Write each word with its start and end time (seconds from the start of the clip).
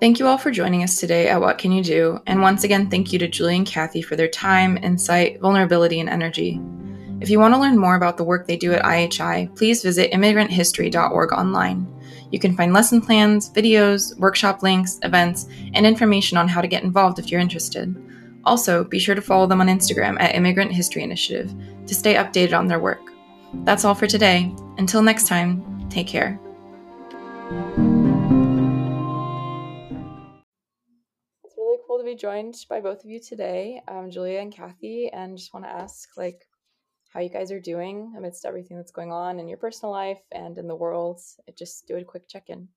Thank 0.00 0.20
you 0.20 0.28
all 0.28 0.38
for 0.38 0.52
joining 0.52 0.84
us 0.84 1.00
today 1.00 1.28
at 1.28 1.40
What 1.40 1.58
Can 1.58 1.72
You 1.72 1.82
Do? 1.82 2.20
And 2.28 2.40
once 2.40 2.62
again, 2.62 2.88
thank 2.88 3.12
you 3.12 3.18
to 3.18 3.26
Julie 3.26 3.56
and 3.56 3.66
Kathy 3.66 4.00
for 4.00 4.14
their 4.14 4.28
time, 4.28 4.76
insight, 4.76 5.40
vulnerability, 5.40 5.98
and 5.98 6.08
energy. 6.08 6.60
If 7.20 7.28
you 7.30 7.40
want 7.40 7.52
to 7.54 7.60
learn 7.60 7.76
more 7.76 7.96
about 7.96 8.16
the 8.16 8.22
work 8.22 8.46
they 8.46 8.56
do 8.56 8.72
at 8.72 8.84
IHI, 8.84 9.56
please 9.56 9.82
visit 9.82 10.12
immigranthistory.org 10.12 11.32
online. 11.32 11.92
You 12.30 12.38
can 12.38 12.56
find 12.56 12.72
lesson 12.72 13.00
plans, 13.00 13.50
videos, 13.50 14.16
workshop 14.18 14.62
links, 14.62 15.00
events, 15.02 15.46
and 15.74 15.84
information 15.84 16.38
on 16.38 16.46
how 16.46 16.60
to 16.60 16.68
get 16.68 16.84
involved 16.84 17.18
if 17.18 17.32
you're 17.32 17.40
interested. 17.40 17.92
Also, 18.44 18.84
be 18.84 19.00
sure 19.00 19.16
to 19.16 19.20
follow 19.20 19.48
them 19.48 19.60
on 19.60 19.66
Instagram 19.66 20.20
at 20.20 20.36
Immigrant 20.36 20.70
History 20.70 21.02
Initiative 21.02 21.52
to 21.88 21.94
stay 21.94 22.14
updated 22.14 22.56
on 22.56 22.68
their 22.68 22.78
work. 22.78 23.00
That's 23.64 23.84
all 23.84 23.96
for 23.96 24.06
today. 24.06 24.54
Until 24.76 25.02
next 25.02 25.26
time, 25.26 25.88
take 25.90 26.06
care. 26.06 26.38
To 31.98 32.04
be 32.04 32.14
joined 32.14 32.56
by 32.68 32.80
both 32.80 33.04
of 33.04 33.10
you 33.10 33.20
today, 33.20 33.82
um, 33.88 34.10
Julia 34.10 34.40
and 34.40 34.52
Kathy, 34.52 35.10
and 35.12 35.36
just 35.36 35.52
want 35.52 35.66
to 35.66 35.70
ask 35.70 36.16
like 36.16 36.46
how 37.10 37.20
you 37.20 37.28
guys 37.28 37.50
are 37.50 37.60
doing 37.60 38.14
amidst 38.16 38.44
everything 38.44 38.76
that's 38.76 38.92
going 38.92 39.12
on 39.12 39.38
in 39.40 39.48
your 39.48 39.58
personal 39.58 39.92
life 39.92 40.20
and 40.32 40.58
in 40.58 40.68
the 40.68 40.76
world. 40.76 41.20
Just 41.56 41.86
do 41.86 41.96
a 41.96 42.04
quick 42.04 42.28
check 42.28 42.44
in. 42.48 42.68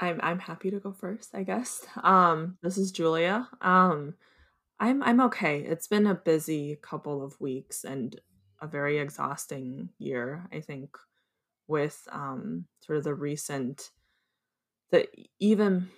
I'm 0.00 0.20
I'm 0.22 0.38
happy 0.38 0.70
to 0.70 0.80
go 0.80 0.92
first, 0.92 1.34
I 1.34 1.42
guess. 1.42 1.84
Um, 2.02 2.58
this 2.62 2.78
is 2.78 2.92
Julia. 2.92 3.48
Um, 3.60 4.14
I'm 4.80 5.02
I'm 5.02 5.20
okay. 5.22 5.60
It's 5.60 5.86
been 5.86 6.06
a 6.06 6.14
busy 6.14 6.78
couple 6.82 7.24
of 7.24 7.40
weeks 7.40 7.84
and 7.84 8.20
a 8.60 8.66
very 8.66 8.98
exhausting 8.98 9.90
year, 9.98 10.48
I 10.52 10.60
think, 10.60 10.96
with 11.68 12.06
um 12.10 12.66
sort 12.80 12.98
of 12.98 13.04
the 13.04 13.14
recent 13.14 13.90
the 14.90 15.08
even 15.38 15.88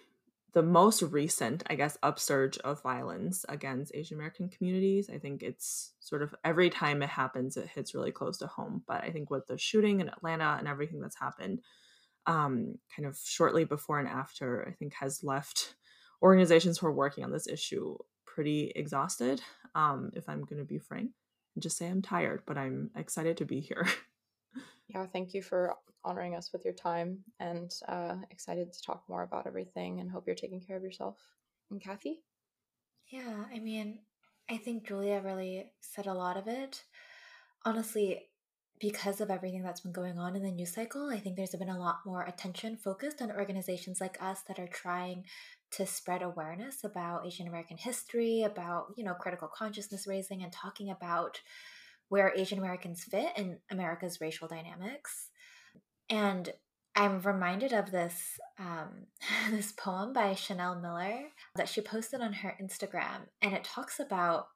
the 0.56 0.62
most 0.62 1.02
recent, 1.02 1.62
I 1.68 1.74
guess, 1.74 1.98
upsurge 2.02 2.56
of 2.60 2.82
violence 2.82 3.44
against 3.46 3.94
Asian 3.94 4.16
American 4.16 4.48
communities. 4.48 5.10
I 5.12 5.18
think 5.18 5.42
it's 5.42 5.92
sort 6.00 6.22
of 6.22 6.34
every 6.46 6.70
time 6.70 7.02
it 7.02 7.10
happens, 7.10 7.58
it 7.58 7.68
hits 7.68 7.94
really 7.94 8.10
close 8.10 8.38
to 8.38 8.46
home. 8.46 8.82
But 8.86 9.04
I 9.04 9.10
think 9.10 9.30
with 9.30 9.46
the 9.48 9.58
shooting 9.58 10.00
in 10.00 10.08
Atlanta 10.08 10.56
and 10.58 10.66
everything 10.66 10.98
that's 10.98 11.18
happened, 11.20 11.60
um, 12.24 12.76
kind 12.96 13.06
of 13.06 13.18
shortly 13.22 13.66
before 13.66 13.98
and 13.98 14.08
after, 14.08 14.66
I 14.66 14.72
think 14.72 14.94
has 14.94 15.22
left 15.22 15.74
organizations 16.22 16.78
who 16.78 16.86
are 16.86 16.92
working 16.92 17.22
on 17.22 17.32
this 17.32 17.46
issue 17.46 17.94
pretty 18.24 18.72
exhausted. 18.74 19.42
Um, 19.74 20.10
if 20.14 20.26
I'm 20.26 20.42
going 20.46 20.60
to 20.60 20.64
be 20.64 20.78
frank, 20.78 21.10
and 21.54 21.62
just 21.62 21.76
say 21.76 21.86
I'm 21.86 22.00
tired, 22.00 22.44
but 22.46 22.56
I'm 22.56 22.92
excited 22.96 23.36
to 23.36 23.44
be 23.44 23.60
here. 23.60 23.86
Yeah, 24.88 25.06
thank 25.06 25.34
you 25.34 25.42
for 25.42 25.74
honoring 26.04 26.36
us 26.36 26.52
with 26.52 26.64
your 26.64 26.74
time 26.74 27.18
and 27.40 27.72
uh, 27.88 28.16
excited 28.30 28.72
to 28.72 28.82
talk 28.82 29.02
more 29.08 29.22
about 29.22 29.46
everything 29.46 30.00
and 30.00 30.10
hope 30.10 30.26
you're 30.26 30.36
taking 30.36 30.60
care 30.60 30.76
of 30.76 30.82
yourself. 30.82 31.18
And 31.70 31.80
Kathy? 31.82 32.22
Yeah, 33.10 33.44
I 33.52 33.58
mean, 33.58 34.00
I 34.48 34.56
think 34.56 34.86
Julia 34.86 35.20
really 35.24 35.72
said 35.80 36.06
a 36.06 36.14
lot 36.14 36.36
of 36.36 36.46
it. 36.46 36.84
Honestly, 37.64 38.28
because 38.78 39.20
of 39.20 39.30
everything 39.30 39.62
that's 39.62 39.80
been 39.80 39.92
going 39.92 40.18
on 40.18 40.36
in 40.36 40.42
the 40.42 40.50
news 40.50 40.74
cycle, 40.74 41.08
I 41.10 41.18
think 41.18 41.36
there's 41.36 41.50
been 41.50 41.68
a 41.68 41.78
lot 41.78 42.00
more 42.04 42.22
attention 42.22 42.76
focused 42.76 43.22
on 43.22 43.32
organizations 43.32 44.00
like 44.00 44.18
us 44.20 44.42
that 44.48 44.58
are 44.58 44.68
trying 44.68 45.24
to 45.72 45.86
spread 45.86 46.22
awareness 46.22 46.84
about 46.84 47.26
Asian 47.26 47.48
American 47.48 47.78
history, 47.78 48.42
about, 48.42 48.92
you 48.96 49.02
know, 49.02 49.14
critical 49.14 49.48
consciousness 49.48 50.06
raising 50.06 50.42
and 50.42 50.52
talking 50.52 50.90
about 50.90 51.40
where 52.08 52.32
Asian 52.36 52.58
Americans 52.58 53.04
fit 53.04 53.32
in 53.36 53.58
America's 53.70 54.20
racial 54.20 54.48
dynamics. 54.48 55.30
And 56.08 56.52
I'm 56.94 57.20
reminded 57.20 57.72
of 57.72 57.90
this 57.90 58.38
um, 58.58 59.06
this 59.50 59.72
poem 59.72 60.12
by 60.12 60.34
Chanel 60.34 60.80
Miller 60.80 61.28
that 61.54 61.68
she 61.68 61.80
posted 61.80 62.20
on 62.20 62.32
her 62.32 62.56
Instagram, 62.60 63.28
and 63.42 63.52
it 63.52 63.64
talks 63.64 64.00
about 64.00 64.48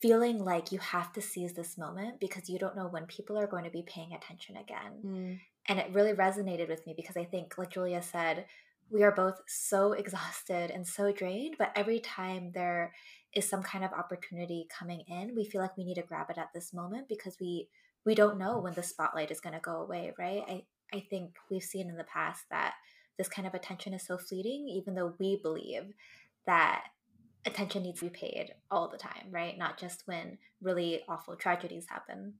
feeling 0.00 0.44
like 0.44 0.72
you 0.72 0.80
have 0.80 1.12
to 1.12 1.22
seize 1.22 1.52
this 1.52 1.78
moment 1.78 2.18
because 2.18 2.48
you 2.48 2.58
don't 2.58 2.74
know 2.74 2.88
when 2.88 3.06
people 3.06 3.38
are 3.38 3.46
going 3.46 3.64
to 3.64 3.70
be 3.70 3.84
paying 3.86 4.12
attention 4.12 4.56
again. 4.56 4.92
Mm. 5.06 5.38
And 5.68 5.78
it 5.78 5.92
really 5.92 6.12
resonated 6.12 6.68
with 6.68 6.84
me 6.86 6.94
because 6.96 7.16
I 7.16 7.24
think, 7.24 7.56
like 7.56 7.70
Julia 7.70 8.02
said, 8.02 8.46
we 8.90 9.04
are 9.04 9.12
both 9.12 9.40
so 9.46 9.92
exhausted 9.92 10.72
and 10.72 10.86
so 10.86 11.12
drained, 11.12 11.54
but 11.58 11.70
every 11.76 12.00
time 12.00 12.50
there 12.52 12.92
is 13.34 13.48
some 13.48 13.62
kind 13.62 13.84
of 13.84 13.92
opportunity 13.92 14.66
coming 14.76 15.02
in, 15.08 15.34
we 15.34 15.44
feel 15.44 15.60
like 15.60 15.76
we 15.76 15.84
need 15.84 15.94
to 15.94 16.02
grab 16.02 16.30
it 16.30 16.38
at 16.38 16.52
this 16.54 16.72
moment 16.72 17.08
because 17.08 17.36
we 17.40 17.68
we 18.04 18.14
don't 18.14 18.38
know 18.38 18.58
when 18.58 18.74
the 18.74 18.82
spotlight 18.82 19.30
is 19.30 19.40
going 19.40 19.54
to 19.54 19.60
go 19.60 19.76
away, 19.76 20.12
right? 20.18 20.42
I 20.48 20.64
I 20.94 21.00
think 21.08 21.36
we've 21.50 21.62
seen 21.62 21.88
in 21.88 21.96
the 21.96 22.04
past 22.04 22.44
that 22.50 22.74
this 23.16 23.28
kind 23.28 23.46
of 23.46 23.54
attention 23.54 23.94
is 23.94 24.06
so 24.06 24.18
fleeting 24.18 24.68
even 24.68 24.94
though 24.94 25.14
we 25.18 25.40
believe 25.42 25.94
that 26.46 26.84
attention 27.44 27.82
needs 27.82 28.00
to 28.00 28.06
be 28.06 28.10
paid 28.10 28.54
all 28.70 28.88
the 28.88 28.98
time, 28.98 29.28
right? 29.30 29.56
Not 29.56 29.78
just 29.78 30.02
when 30.06 30.38
really 30.60 31.02
awful 31.08 31.36
tragedies 31.36 31.86
happen. 31.88 32.34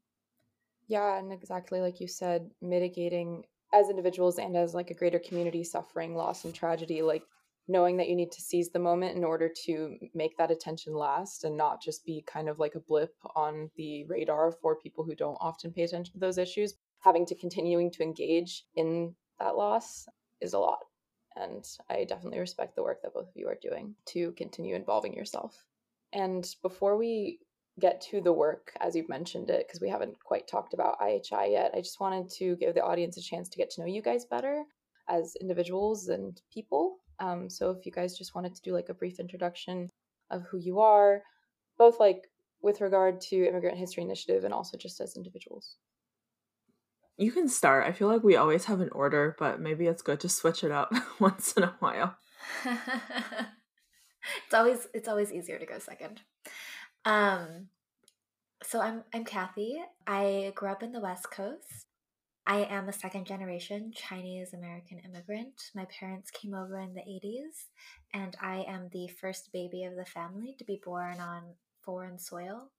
Yeah, 0.88 1.19
and 1.19 1.32
exactly 1.32 1.80
like 1.80 2.00
you 2.00 2.09
said, 2.09 2.50
mitigating 2.60 3.44
as 3.72 3.88
individuals 3.88 4.38
and 4.38 4.56
as 4.56 4.74
like 4.74 4.91
a 4.91 4.94
greater 4.94 5.19
community 5.19 5.64
suffering 5.64 6.14
loss 6.14 6.44
and 6.44 6.54
tragedy 6.54 7.03
like 7.03 7.22
knowing 7.69 7.97
that 7.97 8.09
you 8.09 8.17
need 8.17 8.33
to 8.33 8.41
seize 8.41 8.71
the 8.71 8.78
moment 8.78 9.17
in 9.17 9.25
order 9.25 9.49
to 9.65 9.97
make 10.15 10.37
that 10.37 10.50
attention 10.50 10.95
last 10.95 11.45
and 11.45 11.56
not 11.56 11.81
just 11.81 12.05
be 12.05 12.25
kind 12.27 12.49
of 12.49 12.59
like 12.59 12.75
a 12.75 12.81
blip 12.81 13.15
on 13.37 13.71
the 13.77 14.05
radar 14.05 14.50
for 14.50 14.77
people 14.77 15.05
who 15.05 15.15
don't 15.15 15.39
often 15.41 15.72
pay 15.72 15.83
attention 15.83 16.12
to 16.12 16.19
those 16.21 16.39
issues. 16.39 16.75
Having 17.01 17.27
to 17.27 17.34
continuing 17.34 17.91
to 17.93 18.03
engage 18.03 18.65
in 18.75 19.15
that 19.39 19.56
loss 19.56 20.06
is 20.41 20.55
a 20.55 20.59
lot 20.59 20.78
and 21.37 21.65
i 21.89 22.05
definitely 22.05 22.39
respect 22.39 22.77
the 22.77 22.83
work 22.83 23.01
that 23.03 23.15
both 23.15 23.28
of 23.28 23.37
you 23.37 23.49
are 23.49 23.59
doing 23.61 23.95
to 24.06 24.33
continue 24.33 24.75
involving 24.75 25.15
yourself. 25.15 25.65
And 26.12 26.47
before 26.62 26.97
we 26.97 27.39
get 27.81 28.03
to 28.03 28.21
the 28.21 28.33
work 28.33 28.72
as 28.81 28.95
you've 28.95 29.09
mentioned 29.09 29.49
it 29.49 29.67
because 29.67 29.81
we 29.81 29.89
haven't 29.89 30.22
quite 30.22 30.47
talked 30.47 30.75
about 30.75 31.01
IHI 31.01 31.53
yet 31.53 31.71
I 31.75 31.81
just 31.81 32.01
wanted 32.01 32.28
to 32.33 32.56
give 32.56 32.75
the 32.75 32.84
audience 32.84 33.17
a 33.17 33.22
chance 33.22 33.49
to 33.49 33.56
get 33.56 33.71
to 33.71 33.81
know 33.81 33.87
you 33.87 34.03
guys 34.03 34.27
better 34.27 34.65
as 35.09 35.37
individuals 35.41 36.09
and 36.09 36.41
people 36.53 36.99
um, 37.22 37.49
so 37.49 37.71
if 37.71 37.87
you 37.87 37.93
guys 37.93 38.19
just 38.19 38.34
wanted 38.34 38.53
to 38.56 38.62
do 38.62 38.72
like 38.72 38.88
a 38.88 38.94
brief 38.94 39.21
introduction 39.21 39.88
of 40.31 40.43
who 40.43 40.59
you 40.59 40.81
are, 40.81 41.22
both 41.78 42.00
like 42.00 42.28
with 42.60 42.81
regard 42.81 43.21
to 43.21 43.47
Immigrant 43.47 43.78
History 43.78 44.03
Initiative 44.03 44.43
and 44.43 44.53
also 44.53 44.77
just 44.77 45.00
as 45.00 45.16
individuals. 45.16 45.77
You 47.16 47.31
can 47.31 47.49
start. 47.49 47.87
I 47.87 47.93
feel 47.93 48.09
like 48.09 48.25
we 48.25 48.34
always 48.34 48.65
have 48.65 48.81
an 48.81 48.88
order, 48.91 49.37
but 49.38 49.60
maybe 49.60 49.87
it's 49.87 50.03
good 50.03 50.19
to 50.21 50.28
switch 50.28 50.65
it 50.65 50.72
up 50.72 50.93
once 51.21 51.53
in 51.53 51.62
a 51.62 51.77
while. 51.78 52.16
it's 52.65 54.54
always 54.54 54.89
it's 54.93 55.09
always 55.09 55.33
easier 55.33 55.60
to 55.60 55.66
go 55.66 55.78
second. 55.78 56.22
Um 57.04 57.69
so 58.65 58.81
I'm 58.81 59.04
I'm 59.15 59.25
Kathy. 59.25 59.81
I 60.09 60.53
grew 60.56 60.71
up 60.71 60.83
in 60.83 60.91
the 60.91 61.00
West 61.00 61.31
Coast. 61.31 61.87
I 62.47 62.64
am 62.64 62.88
a 62.88 62.92
second 62.92 63.26
generation 63.26 63.92
Chinese 63.94 64.53
American 64.53 64.98
immigrant. 64.98 65.70
My 65.76 65.86
parents 65.98 66.30
came 66.30 66.54
over 66.54 66.78
in 66.80 66.92
the 66.92 67.00
80s, 67.00 67.69
and 68.12 68.36
I 68.42 68.64
am 68.66 68.88
the 68.91 69.08
first 69.08 69.53
baby 69.53 69.84
of 69.84 69.94
the 69.94 70.04
family 70.04 70.56
to 70.58 70.64
be 70.64 70.80
born 70.84 71.20
on 71.20 71.54
foreign 71.84 72.19
soil. 72.19 72.70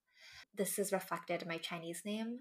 This 0.54 0.78
is 0.78 0.92
reflected 0.92 1.42
in 1.42 1.48
my 1.48 1.58
Chinese 1.58 2.02
name. 2.04 2.40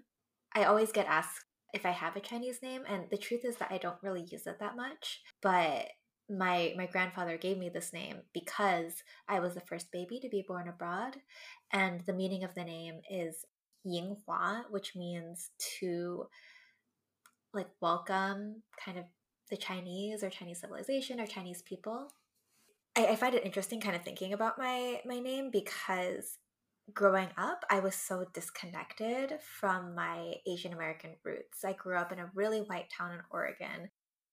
I 0.53 0.65
always 0.65 0.91
get 0.91 1.07
asked 1.07 1.45
if 1.73 1.85
I 1.85 1.91
have 1.91 2.17
a 2.17 2.19
Chinese 2.21 2.61
name, 2.61 2.83
and 2.87 3.05
the 3.09 3.17
truth 3.17 3.45
is 3.45 3.55
that 3.57 3.71
I 3.71 3.77
don't 3.77 4.03
really 4.03 4.27
use 4.29 4.45
it 4.45 4.59
that 4.59 4.75
much, 4.75 5.21
but 5.41 5.87
my 6.29 6.73
my 6.77 6.85
grandfather 6.85 7.37
gave 7.37 7.57
me 7.57 7.69
this 7.69 7.91
name 7.93 8.17
because 8.33 9.03
I 9.27 9.39
was 9.39 9.53
the 9.53 9.61
first 9.61 9.91
baby 9.91 10.19
to 10.21 10.29
be 10.29 10.45
born 10.47 10.67
abroad 10.69 11.17
and 11.71 12.01
the 12.01 12.13
meaning 12.13 12.43
of 12.45 12.55
the 12.55 12.63
name 12.63 13.01
is 13.09 13.43
Yinghua 13.85 14.63
which 14.69 14.95
means 14.95 15.49
to 15.79 16.27
like 17.53 17.69
welcome 17.81 18.63
kind 18.83 18.97
of 18.97 19.05
the 19.49 19.57
Chinese 19.57 20.23
or 20.23 20.29
Chinese 20.29 20.59
civilization 20.59 21.19
or 21.19 21.27
Chinese 21.27 21.61
people. 21.61 22.11
I, 22.97 23.07
I 23.07 23.15
find 23.15 23.35
it 23.35 23.45
interesting 23.45 23.79
kind 23.79 23.95
of 23.95 24.03
thinking 24.03 24.33
about 24.33 24.57
my 24.57 25.01
my 25.05 25.19
name 25.19 25.51
because 25.51 26.39
growing 26.93 27.29
up 27.37 27.63
I 27.69 27.79
was 27.79 27.95
so 27.95 28.25
disconnected 28.33 29.39
from 29.41 29.95
my 29.95 30.35
Asian 30.47 30.73
American 30.73 31.11
roots. 31.23 31.63
I 31.63 31.73
grew 31.73 31.97
up 31.97 32.11
in 32.11 32.19
a 32.19 32.31
really 32.33 32.59
white 32.61 32.91
town 32.95 33.13
in 33.13 33.19
Oregon. 33.29 33.89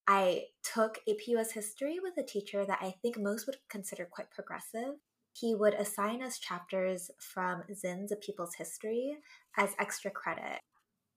I 0.07 0.45
took 0.63 0.97
AP 1.07 1.27
US 1.27 1.51
history 1.51 1.99
with 2.01 2.17
a 2.17 2.27
teacher 2.27 2.65
that 2.65 2.79
I 2.81 2.95
think 3.01 3.19
most 3.19 3.45
would 3.45 3.57
consider 3.69 4.07
quite 4.09 4.31
progressive. 4.31 4.95
He 5.33 5.55
would 5.55 5.75
assign 5.75 6.21
us 6.21 6.39
chapters 6.39 7.09
from 7.19 7.63
Zinn's 7.73 8.11
A 8.11 8.17
People's 8.17 8.55
History 8.55 9.17
as 9.55 9.75
extra 9.79 10.11
credit 10.11 10.59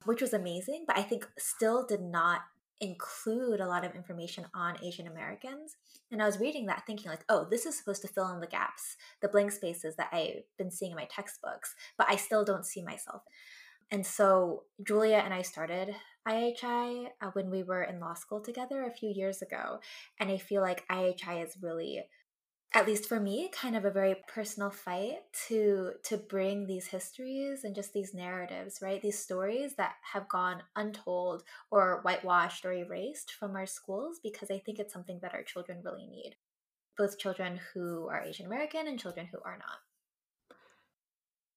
which 0.04 0.20
was 0.20 0.32
amazing, 0.32 0.84
but 0.86 0.98
I 0.98 1.02
think 1.02 1.26
still 1.38 1.86
did 1.86 2.00
not 2.00 2.42
include 2.80 3.60
a 3.60 3.66
lot 3.66 3.84
of 3.84 3.94
information 3.94 4.46
on 4.54 4.82
Asian 4.82 5.06
Americans. 5.06 5.76
And 6.10 6.22
I 6.22 6.26
was 6.26 6.40
reading 6.40 6.66
that 6.66 6.84
thinking, 6.86 7.10
like, 7.10 7.24
oh, 7.28 7.46
this 7.48 7.66
is 7.66 7.78
supposed 7.78 8.02
to 8.02 8.08
fill 8.08 8.28
in 8.30 8.40
the 8.40 8.46
gaps, 8.46 8.96
the 9.20 9.28
blank 9.28 9.52
spaces 9.52 9.96
that 9.96 10.10
I've 10.12 10.42
been 10.58 10.70
seeing 10.70 10.92
in 10.92 10.96
my 10.96 11.08
textbooks, 11.10 11.74
but 11.96 12.08
I 12.10 12.16
still 12.16 12.44
don't 12.44 12.66
see 12.66 12.82
myself. 12.82 13.22
And 13.90 14.06
so 14.06 14.64
Julia 14.86 15.18
and 15.18 15.32
I 15.32 15.42
started 15.42 15.94
IHI 16.26 17.08
uh, 17.20 17.30
when 17.34 17.50
we 17.50 17.62
were 17.62 17.82
in 17.82 18.00
law 18.00 18.14
school 18.14 18.40
together 18.40 18.84
a 18.84 18.94
few 18.94 19.10
years 19.10 19.42
ago. 19.42 19.80
And 20.18 20.30
I 20.30 20.38
feel 20.38 20.62
like 20.62 20.88
IHI 20.88 21.44
is 21.44 21.56
really 21.60 22.04
at 22.74 22.86
least 22.86 23.06
for 23.08 23.20
me 23.20 23.48
kind 23.50 23.76
of 23.76 23.84
a 23.84 23.90
very 23.90 24.16
personal 24.28 24.70
fight 24.70 25.20
to 25.46 25.92
to 26.02 26.16
bring 26.16 26.66
these 26.66 26.88
histories 26.88 27.64
and 27.64 27.74
just 27.74 27.92
these 27.92 28.12
narratives 28.14 28.80
right? 28.82 29.00
These 29.00 29.18
stories 29.18 29.76
that 29.76 29.96
have 30.12 30.28
gone 30.28 30.62
untold 30.76 31.44
or 31.70 32.00
whitewashed 32.02 32.64
or 32.64 32.72
erased 32.72 33.32
from 33.32 33.54
our 33.56 33.66
schools 33.66 34.18
because 34.22 34.50
i 34.50 34.58
think 34.58 34.78
it's 34.78 34.92
something 34.92 35.20
that 35.20 35.34
our 35.34 35.42
children 35.44 35.82
really 35.84 36.06
need. 36.06 36.36
Both 36.98 37.18
children 37.18 37.60
who 37.74 38.08
are 38.08 38.22
asian 38.22 38.46
american 38.46 38.88
and 38.88 39.00
children 39.00 39.26
who 39.26 39.40
are 39.44 39.58
not. 39.58 39.80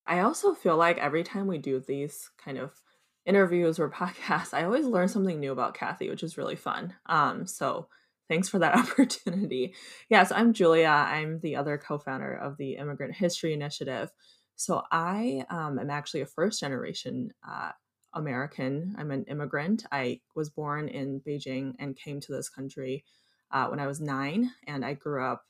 I 0.05 0.19
also 0.19 0.53
feel 0.53 0.77
like 0.77 0.97
every 0.97 1.23
time 1.23 1.47
we 1.47 1.57
do 1.57 1.79
these 1.79 2.29
kind 2.37 2.57
of 2.57 2.81
interviews 3.25 3.77
or 3.79 3.89
podcasts 4.01 4.53
i 4.53 4.63
always 4.63 4.85
learn 4.85 5.07
something 5.09 5.39
new 5.39 5.51
about 5.51 5.73
kathy 5.73 6.09
which 6.09 6.23
is 6.23 6.37
really 6.37 6.55
fun. 6.55 6.95
Um 7.07 7.45
so 7.45 7.89
Thanks 8.29 8.49
for 8.49 8.59
that 8.59 8.75
opportunity. 8.77 9.73
Yes, 10.09 10.31
I'm 10.31 10.53
Julia. 10.53 10.87
I'm 10.87 11.39
the 11.39 11.55
other 11.55 11.77
co 11.77 11.97
founder 11.97 12.33
of 12.33 12.57
the 12.57 12.75
Immigrant 12.75 13.15
History 13.15 13.53
Initiative. 13.53 14.11
So 14.55 14.81
I 14.91 15.45
um, 15.49 15.79
am 15.79 15.89
actually 15.89 16.21
a 16.21 16.25
first 16.25 16.59
generation 16.59 17.31
uh, 17.47 17.71
American. 18.13 18.95
I'm 18.97 19.11
an 19.11 19.23
immigrant. 19.25 19.85
I 19.91 20.21
was 20.35 20.49
born 20.49 20.87
in 20.87 21.21
Beijing 21.21 21.73
and 21.79 21.95
came 21.95 22.19
to 22.21 22.31
this 22.31 22.49
country 22.49 23.05
uh, 23.51 23.67
when 23.67 23.79
I 23.79 23.87
was 23.87 24.01
nine, 24.01 24.51
and 24.67 24.83
I 24.83 24.93
grew 24.93 25.23
up 25.23 25.45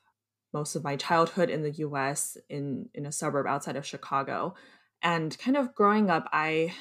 most 0.53 0.75
of 0.75 0.83
my 0.83 0.95
childhood 0.95 1.49
in 1.49 1.63
the 1.63 1.71
US 1.71 2.37
in, 2.49 2.89
in 2.93 3.05
a 3.05 3.11
suburb 3.11 3.47
outside 3.47 3.75
of 3.75 3.85
Chicago. 3.85 4.55
And 5.01 5.37
kind 5.37 5.57
of 5.57 5.73
growing 5.73 6.09
up, 6.09 6.27
I, 6.31 6.73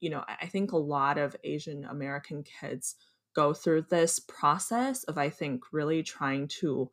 you 0.00 0.10
know, 0.10 0.24
I 0.28 0.46
think 0.46 0.72
a 0.72 0.76
lot 0.76 1.18
of 1.18 1.36
Asian 1.42 1.84
American 1.84 2.44
kids 2.44 2.96
go 3.34 3.54
through 3.54 3.86
this 3.90 4.18
process 4.18 5.04
of, 5.04 5.18
I 5.18 5.30
think, 5.30 5.64
really 5.72 6.02
trying 6.02 6.48
to 6.60 6.90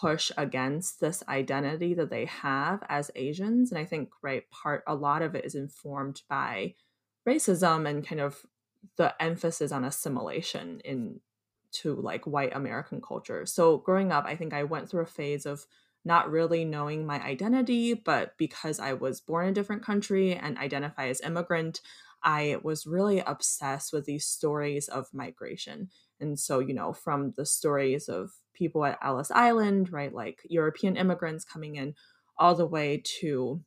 push 0.00 0.30
against 0.36 1.00
this 1.00 1.22
identity 1.28 1.94
that 1.94 2.10
they 2.10 2.24
have 2.26 2.82
as 2.88 3.10
Asians. 3.14 3.70
And 3.70 3.78
I 3.78 3.84
think, 3.84 4.10
right, 4.22 4.48
part, 4.50 4.82
a 4.86 4.94
lot 4.94 5.22
of 5.22 5.34
it 5.34 5.44
is 5.44 5.54
informed 5.54 6.22
by 6.28 6.74
racism 7.28 7.88
and 7.88 8.06
kind 8.06 8.20
of 8.20 8.40
the 8.96 9.14
emphasis 9.22 9.72
on 9.72 9.84
assimilation 9.84 10.80
in 10.84 11.20
to 11.72 11.94
like 11.94 12.26
white 12.26 12.54
American 12.54 13.00
culture. 13.00 13.46
So 13.46 13.78
growing 13.78 14.12
up, 14.12 14.24
I 14.26 14.36
think 14.36 14.52
I 14.52 14.64
went 14.64 14.90
through 14.90 15.02
a 15.02 15.06
phase 15.06 15.46
of 15.46 15.64
not 16.04 16.30
really 16.30 16.64
knowing 16.64 17.06
my 17.06 17.22
identity, 17.22 17.94
but 17.94 18.36
because 18.36 18.80
I 18.80 18.92
was 18.94 19.20
born 19.20 19.46
in 19.46 19.50
a 19.52 19.54
different 19.54 19.84
country 19.84 20.34
and 20.34 20.58
identify 20.58 21.08
as 21.08 21.20
immigrant, 21.20 21.80
I 22.24 22.56
was 22.62 22.86
really 22.86 23.20
obsessed 23.20 23.92
with 23.92 24.04
these 24.04 24.26
stories 24.26 24.88
of 24.88 25.06
migration. 25.12 25.88
And 26.20 26.38
so, 26.38 26.60
you 26.60 26.74
know, 26.74 26.92
from 26.92 27.32
the 27.36 27.46
stories 27.46 28.08
of 28.08 28.30
people 28.54 28.84
at 28.84 28.98
Ellis 29.02 29.30
Island, 29.30 29.92
right, 29.92 30.14
like 30.14 30.40
European 30.48 30.96
immigrants 30.96 31.44
coming 31.44 31.76
in, 31.76 31.94
all 32.38 32.54
the 32.54 32.66
way 32.66 33.02
to 33.20 33.62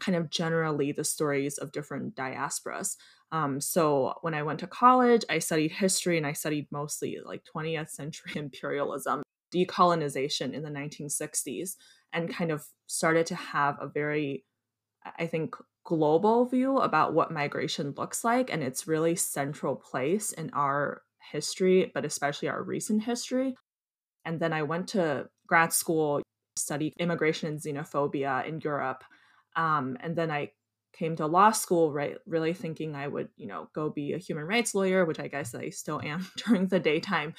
kind 0.00 0.16
of 0.16 0.30
generally 0.30 0.92
the 0.92 1.04
stories 1.04 1.58
of 1.58 1.72
different 1.72 2.14
diasporas. 2.14 2.96
Um, 3.32 3.60
so 3.60 4.14
when 4.22 4.34
I 4.34 4.42
went 4.42 4.60
to 4.60 4.66
college, 4.66 5.24
I 5.28 5.38
studied 5.38 5.72
history 5.72 6.16
and 6.16 6.26
I 6.26 6.32
studied 6.32 6.68
mostly 6.70 7.18
like 7.24 7.42
20th 7.54 7.90
century 7.90 8.32
imperialism, 8.36 9.22
decolonization 9.52 10.52
in 10.52 10.62
the 10.62 10.70
1960s, 10.70 11.76
and 12.12 12.32
kind 12.32 12.50
of 12.50 12.64
started 12.86 13.26
to 13.26 13.34
have 13.34 13.76
a 13.80 13.88
very, 13.88 14.44
I 15.18 15.26
think, 15.26 15.56
global 15.88 16.44
view 16.44 16.76
about 16.76 17.14
what 17.14 17.30
migration 17.30 17.94
looks 17.96 18.22
like 18.22 18.52
and 18.52 18.62
its 18.62 18.86
really 18.86 19.16
central 19.16 19.74
place 19.74 20.32
in 20.32 20.50
our 20.52 21.00
history, 21.32 21.90
but 21.94 22.04
especially 22.04 22.46
our 22.46 22.62
recent 22.62 23.02
history. 23.02 23.54
And 24.26 24.38
then 24.38 24.52
I 24.52 24.64
went 24.64 24.88
to 24.88 25.30
grad 25.46 25.72
school, 25.72 26.20
studied 26.56 26.92
immigration 26.98 27.48
and 27.48 27.58
xenophobia 27.58 28.46
in 28.46 28.60
Europe. 28.60 29.02
Um, 29.56 29.96
and 30.00 30.14
then 30.14 30.30
I 30.30 30.50
came 30.92 31.16
to 31.16 31.26
law 31.26 31.52
school, 31.52 31.90
right, 31.90 32.18
really 32.26 32.52
thinking 32.52 32.94
I 32.94 33.08
would, 33.08 33.30
you 33.38 33.46
know, 33.46 33.70
go 33.74 33.88
be 33.88 34.12
a 34.12 34.18
human 34.18 34.44
rights 34.44 34.74
lawyer, 34.74 35.06
which 35.06 35.18
I 35.18 35.28
guess 35.28 35.54
I 35.54 35.70
still 35.70 36.02
am 36.04 36.26
during 36.46 36.66
the 36.66 36.80
daytime. 36.80 37.32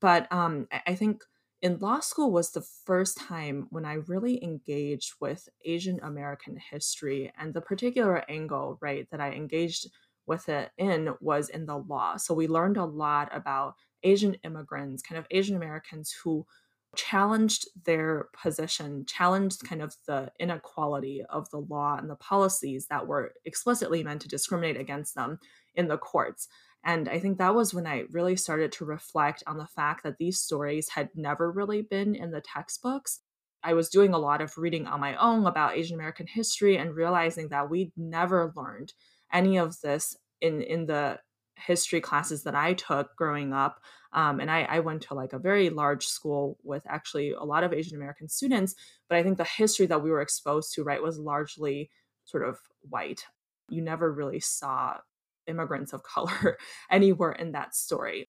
But 0.00 0.30
um, 0.30 0.68
I 0.86 0.94
think 0.94 1.24
in 1.66 1.78
law 1.80 1.98
school 1.98 2.30
was 2.30 2.52
the 2.52 2.64
first 2.84 3.18
time 3.18 3.66
when 3.70 3.84
I 3.84 3.94
really 3.94 4.42
engaged 4.44 5.14
with 5.20 5.48
Asian 5.64 5.98
American 6.00 6.56
history 6.56 7.32
and 7.36 7.52
the 7.52 7.60
particular 7.60 8.22
angle, 8.30 8.78
right, 8.80 9.10
that 9.10 9.20
I 9.20 9.32
engaged 9.32 9.88
with 10.26 10.48
it 10.48 10.70
in 10.78 11.12
was 11.20 11.48
in 11.48 11.66
the 11.66 11.78
law. 11.78 12.18
So 12.18 12.34
we 12.34 12.46
learned 12.46 12.76
a 12.76 12.84
lot 12.84 13.30
about 13.34 13.74
Asian 14.04 14.34
immigrants, 14.44 15.02
kind 15.02 15.18
of 15.18 15.26
Asian 15.32 15.56
Americans 15.56 16.14
who 16.22 16.46
challenged 16.94 17.66
their 17.84 18.28
position, 18.40 19.04
challenged 19.04 19.64
kind 19.64 19.82
of 19.82 19.92
the 20.06 20.30
inequality 20.38 21.24
of 21.30 21.50
the 21.50 21.58
law 21.58 21.96
and 21.96 22.08
the 22.08 22.14
policies 22.14 22.86
that 22.90 23.08
were 23.08 23.32
explicitly 23.44 24.04
meant 24.04 24.22
to 24.22 24.28
discriminate 24.28 24.76
against 24.76 25.16
them 25.16 25.40
in 25.74 25.88
the 25.88 25.98
courts. 25.98 26.46
And 26.86 27.08
I 27.08 27.18
think 27.18 27.38
that 27.38 27.54
was 27.54 27.74
when 27.74 27.84
I 27.84 28.04
really 28.12 28.36
started 28.36 28.70
to 28.72 28.84
reflect 28.84 29.42
on 29.48 29.58
the 29.58 29.66
fact 29.66 30.04
that 30.04 30.18
these 30.18 30.38
stories 30.40 30.88
had 30.90 31.10
never 31.16 31.50
really 31.50 31.82
been 31.82 32.14
in 32.14 32.30
the 32.30 32.40
textbooks. 32.40 33.18
I 33.64 33.74
was 33.74 33.88
doing 33.88 34.14
a 34.14 34.18
lot 34.18 34.40
of 34.40 34.56
reading 34.56 34.86
on 34.86 35.00
my 35.00 35.16
own 35.16 35.44
about 35.46 35.76
Asian 35.76 35.96
American 35.96 36.28
history 36.28 36.78
and 36.78 36.94
realizing 36.94 37.48
that 37.48 37.68
we'd 37.68 37.90
never 37.96 38.52
learned 38.54 38.92
any 39.32 39.58
of 39.58 39.80
this 39.80 40.16
in, 40.40 40.62
in 40.62 40.86
the 40.86 41.18
history 41.56 42.00
classes 42.00 42.44
that 42.44 42.54
I 42.54 42.74
took 42.74 43.16
growing 43.16 43.52
up. 43.52 43.80
Um, 44.12 44.38
and 44.38 44.48
I, 44.48 44.62
I, 44.62 44.80
went 44.80 45.02
to 45.02 45.14
like 45.14 45.32
a 45.32 45.38
very 45.38 45.70
large 45.70 46.06
school 46.06 46.56
with 46.62 46.84
actually 46.86 47.32
a 47.32 47.42
lot 47.42 47.64
of 47.64 47.72
Asian 47.72 47.96
American 47.96 48.28
students. 48.28 48.76
But 49.08 49.18
I 49.18 49.22
think 49.24 49.38
the 49.38 49.44
history 49.44 49.86
that 49.86 50.02
we 50.02 50.10
were 50.10 50.20
exposed 50.20 50.72
to, 50.74 50.84
right, 50.84 51.02
was 51.02 51.18
largely 51.18 51.90
sort 52.24 52.46
of 52.46 52.58
white. 52.82 53.24
You 53.68 53.82
never 53.82 54.12
really 54.12 54.40
saw 54.40 54.98
immigrants 55.46 55.92
of 55.92 56.02
color 56.02 56.58
anywhere 56.90 57.32
in 57.32 57.52
that 57.52 57.74
story. 57.74 58.28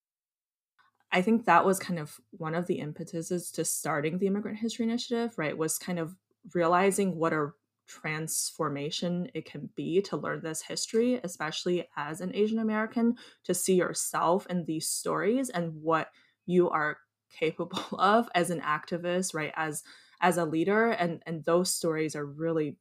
I 1.12 1.22
think 1.22 1.46
that 1.46 1.66
was 1.66 1.80
kind 1.80 2.00
of 2.00 2.20
one 2.32 2.54
of 2.54 2.68
the 2.68 2.80
impetuses 2.80 3.52
to 3.52 3.64
starting 3.64 4.18
the 4.18 4.28
Immigrant 4.28 4.60
History 4.60 4.84
Initiative, 4.84 5.38
right? 5.38 5.58
Was 5.58 5.78
kind 5.78 6.00
of 6.00 6.18
realizing 6.54 7.16
what 7.18 7.34
a 7.34 7.52
transformation 7.88 9.30
it 9.34 9.46
can 9.46 9.70
be 9.76 10.02
to 10.02 10.18
learn 10.18 10.42
this 10.42 10.62
history, 10.62 11.22
especially 11.24 11.88
as 11.96 12.20
an 12.20 12.36
Asian 12.36 12.60
American, 12.60 13.16
to 13.46 13.54
see 13.54 13.76
yourself 13.76 14.46
in 14.48 14.66
these 14.66 14.90
stories 14.90 15.50
and 15.50 15.82
what 15.82 16.12
you 16.46 16.70
are 16.70 16.98
capable 17.32 17.80
of 18.00 18.30
as 18.36 18.50
an 18.50 18.60
activist, 18.62 19.34
right? 19.34 19.54
As 19.56 19.84
as 20.20 20.38
a 20.38 20.46
leader. 20.46 20.90
And 20.90 21.24
and 21.26 21.46
those 21.46 21.74
stories 21.74 22.16
are 22.16 22.26
really 22.26 22.78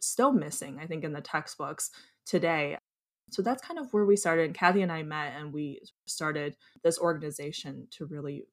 still 0.00 0.32
missing, 0.32 0.78
I 0.80 0.86
think, 0.86 1.04
in 1.04 1.12
the 1.14 1.20
textbooks 1.22 1.90
today. 2.26 2.76
So 3.30 3.42
that's 3.42 3.62
kind 3.62 3.78
of 3.78 3.92
where 3.92 4.04
we 4.04 4.16
started. 4.16 4.54
Kathy 4.54 4.82
and 4.82 4.92
I 4.92 5.02
met 5.02 5.34
and 5.36 5.52
we 5.52 5.80
started 6.06 6.56
this 6.82 6.98
organization 6.98 7.86
to 7.92 8.06
really, 8.06 8.44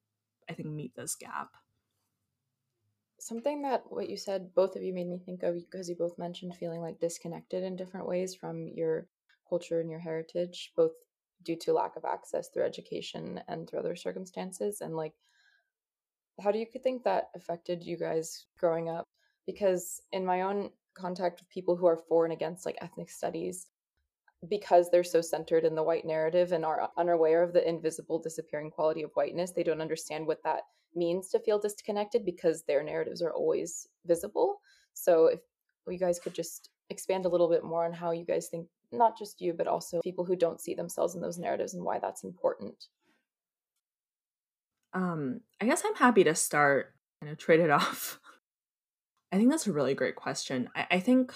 I 0.48 0.54
think, 0.54 0.68
meet 0.68 0.94
this 0.94 1.14
gap. 1.14 1.48
Something 3.20 3.62
that 3.62 3.82
what 3.88 4.08
you 4.08 4.16
said, 4.16 4.54
both 4.54 4.76
of 4.76 4.82
you 4.82 4.94
made 4.94 5.08
me 5.08 5.18
think 5.18 5.42
of 5.42 5.56
because 5.56 5.88
you 5.88 5.96
both 5.96 6.16
mentioned 6.18 6.54
feeling 6.54 6.80
like 6.80 7.00
disconnected 7.00 7.64
in 7.64 7.74
different 7.74 8.06
ways 8.06 8.34
from 8.34 8.68
your 8.68 9.08
culture 9.48 9.80
and 9.80 9.90
your 9.90 9.98
heritage, 9.98 10.72
both 10.76 10.92
due 11.42 11.56
to 11.56 11.72
lack 11.72 11.96
of 11.96 12.04
access 12.04 12.48
through 12.48 12.64
education 12.64 13.40
and 13.48 13.68
through 13.68 13.80
other 13.80 13.96
circumstances. 13.96 14.80
And 14.80 14.94
like, 14.94 15.14
how 16.40 16.52
do 16.52 16.58
you 16.58 16.66
think 16.66 17.02
that 17.02 17.30
affected 17.34 17.82
you 17.82 17.96
guys 17.96 18.46
growing 18.58 18.88
up? 18.88 19.04
Because 19.46 20.00
in 20.12 20.24
my 20.24 20.42
own 20.42 20.70
contact 20.94 21.40
with 21.40 21.48
people 21.48 21.76
who 21.76 21.86
are 21.86 21.96
for 22.08 22.24
and 22.24 22.32
against 22.32 22.66
like 22.66 22.78
ethnic 22.80 23.10
studies, 23.10 23.66
because 24.48 24.88
they're 24.90 25.04
so 25.04 25.20
centered 25.20 25.64
in 25.64 25.74
the 25.74 25.82
white 25.82 26.04
narrative 26.04 26.52
and 26.52 26.64
are 26.64 26.90
unaware 26.96 27.42
of 27.42 27.52
the 27.52 27.68
invisible 27.68 28.18
disappearing 28.18 28.70
quality 28.70 29.02
of 29.02 29.10
whiteness, 29.14 29.50
they 29.50 29.64
don't 29.64 29.80
understand 29.80 30.26
what 30.26 30.42
that 30.44 30.62
means 30.94 31.28
to 31.30 31.40
feel 31.40 31.58
disconnected 31.58 32.24
because 32.24 32.62
their 32.62 32.82
narratives 32.82 33.20
are 33.20 33.32
always 33.32 33.88
visible. 34.06 34.60
So 34.94 35.26
if 35.26 35.40
you 35.88 35.98
guys 35.98 36.18
could 36.18 36.34
just 36.34 36.70
expand 36.90 37.26
a 37.26 37.28
little 37.28 37.48
bit 37.48 37.64
more 37.64 37.84
on 37.84 37.92
how 37.92 38.12
you 38.12 38.24
guys 38.24 38.48
think 38.48 38.66
not 38.90 39.18
just 39.18 39.40
you 39.40 39.52
but 39.52 39.66
also 39.66 40.00
people 40.00 40.24
who 40.24 40.36
don't 40.36 40.60
see 40.60 40.74
themselves 40.74 41.14
in 41.14 41.20
those 41.20 41.38
narratives 41.38 41.74
and 41.74 41.84
why 41.84 41.98
that's 41.98 42.24
important. 42.24 42.86
Um 44.94 45.40
I 45.60 45.66
guess 45.66 45.82
I'm 45.84 45.94
happy 45.96 46.24
to 46.24 46.34
start 46.34 46.94
kind 47.20 47.30
of 47.30 47.38
trade 47.38 47.60
it 47.60 47.70
off. 47.80 48.20
I 49.30 49.36
think 49.36 49.50
that's 49.50 49.66
a 49.66 49.72
really 49.72 49.94
great 49.94 50.16
question. 50.16 50.70
I, 50.74 50.86
I 50.92 51.00
think 51.00 51.34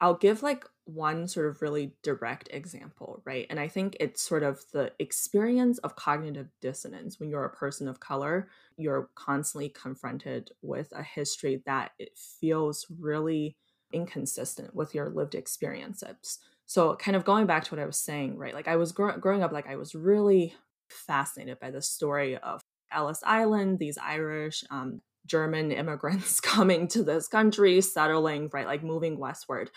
I'll 0.00 0.14
give 0.14 0.42
like 0.42 0.64
one 0.84 1.26
sort 1.28 1.48
of 1.48 1.60
really 1.60 1.94
direct 2.02 2.48
example, 2.52 3.20
right? 3.26 3.46
And 3.50 3.58
I 3.60 3.68
think 3.68 3.96
it's 4.00 4.22
sort 4.22 4.42
of 4.42 4.64
the 4.72 4.92
experience 4.98 5.78
of 5.78 5.96
cognitive 5.96 6.48
dissonance 6.60 7.18
when 7.18 7.28
you're 7.28 7.44
a 7.44 7.54
person 7.54 7.88
of 7.88 8.00
color. 8.00 8.48
You're 8.76 9.10
constantly 9.16 9.68
confronted 9.70 10.52
with 10.62 10.92
a 10.92 11.02
history 11.02 11.62
that 11.66 11.92
it 11.98 12.16
feels 12.16 12.86
really 12.98 13.56
inconsistent 13.92 14.74
with 14.74 14.94
your 14.94 15.10
lived 15.10 15.34
experiences. 15.34 16.38
So, 16.66 16.94
kind 16.96 17.16
of 17.16 17.24
going 17.24 17.46
back 17.46 17.64
to 17.64 17.74
what 17.74 17.82
I 17.82 17.86
was 17.86 17.98
saying, 17.98 18.36
right? 18.36 18.54
Like, 18.54 18.68
I 18.68 18.76
was 18.76 18.92
gr- 18.92 19.12
growing 19.12 19.42
up, 19.42 19.52
like, 19.52 19.66
I 19.66 19.76
was 19.76 19.94
really 19.94 20.54
fascinated 20.90 21.58
by 21.58 21.70
the 21.70 21.80
story 21.82 22.36
of 22.36 22.60
Ellis 22.92 23.22
Island, 23.24 23.78
these 23.78 23.98
Irish, 23.98 24.64
um, 24.70 25.00
German 25.28 25.70
immigrants 25.82 26.40
coming 26.40 26.88
to 26.88 27.04
this 27.04 27.28
country, 27.28 27.80
settling, 27.80 28.50
right? 28.52 28.66
Like, 28.66 28.82
moving 28.82 29.18
westward. 29.18 29.70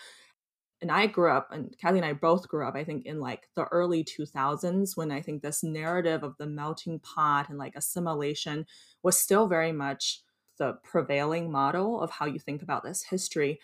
And 0.80 0.90
I 0.90 1.06
grew 1.06 1.30
up, 1.30 1.52
and 1.52 1.72
Kathy 1.80 1.98
and 1.98 2.04
I 2.04 2.12
both 2.12 2.48
grew 2.48 2.66
up, 2.66 2.74
I 2.74 2.82
think, 2.82 3.06
in 3.06 3.20
like 3.20 3.48
the 3.54 3.66
early 3.66 4.02
2000s 4.02 4.96
when 4.96 5.12
I 5.12 5.22
think 5.22 5.40
this 5.40 5.62
narrative 5.62 6.24
of 6.24 6.36
the 6.38 6.46
melting 6.46 6.98
pot 6.98 7.48
and 7.48 7.56
like 7.56 7.76
assimilation 7.76 8.66
was 9.00 9.16
still 9.16 9.46
very 9.46 9.70
much 9.70 10.22
the 10.58 10.78
prevailing 10.82 11.52
model 11.52 12.00
of 12.00 12.10
how 12.10 12.26
you 12.26 12.40
think 12.40 12.62
about 12.62 12.82
this 12.82 13.04
history. 13.04 13.60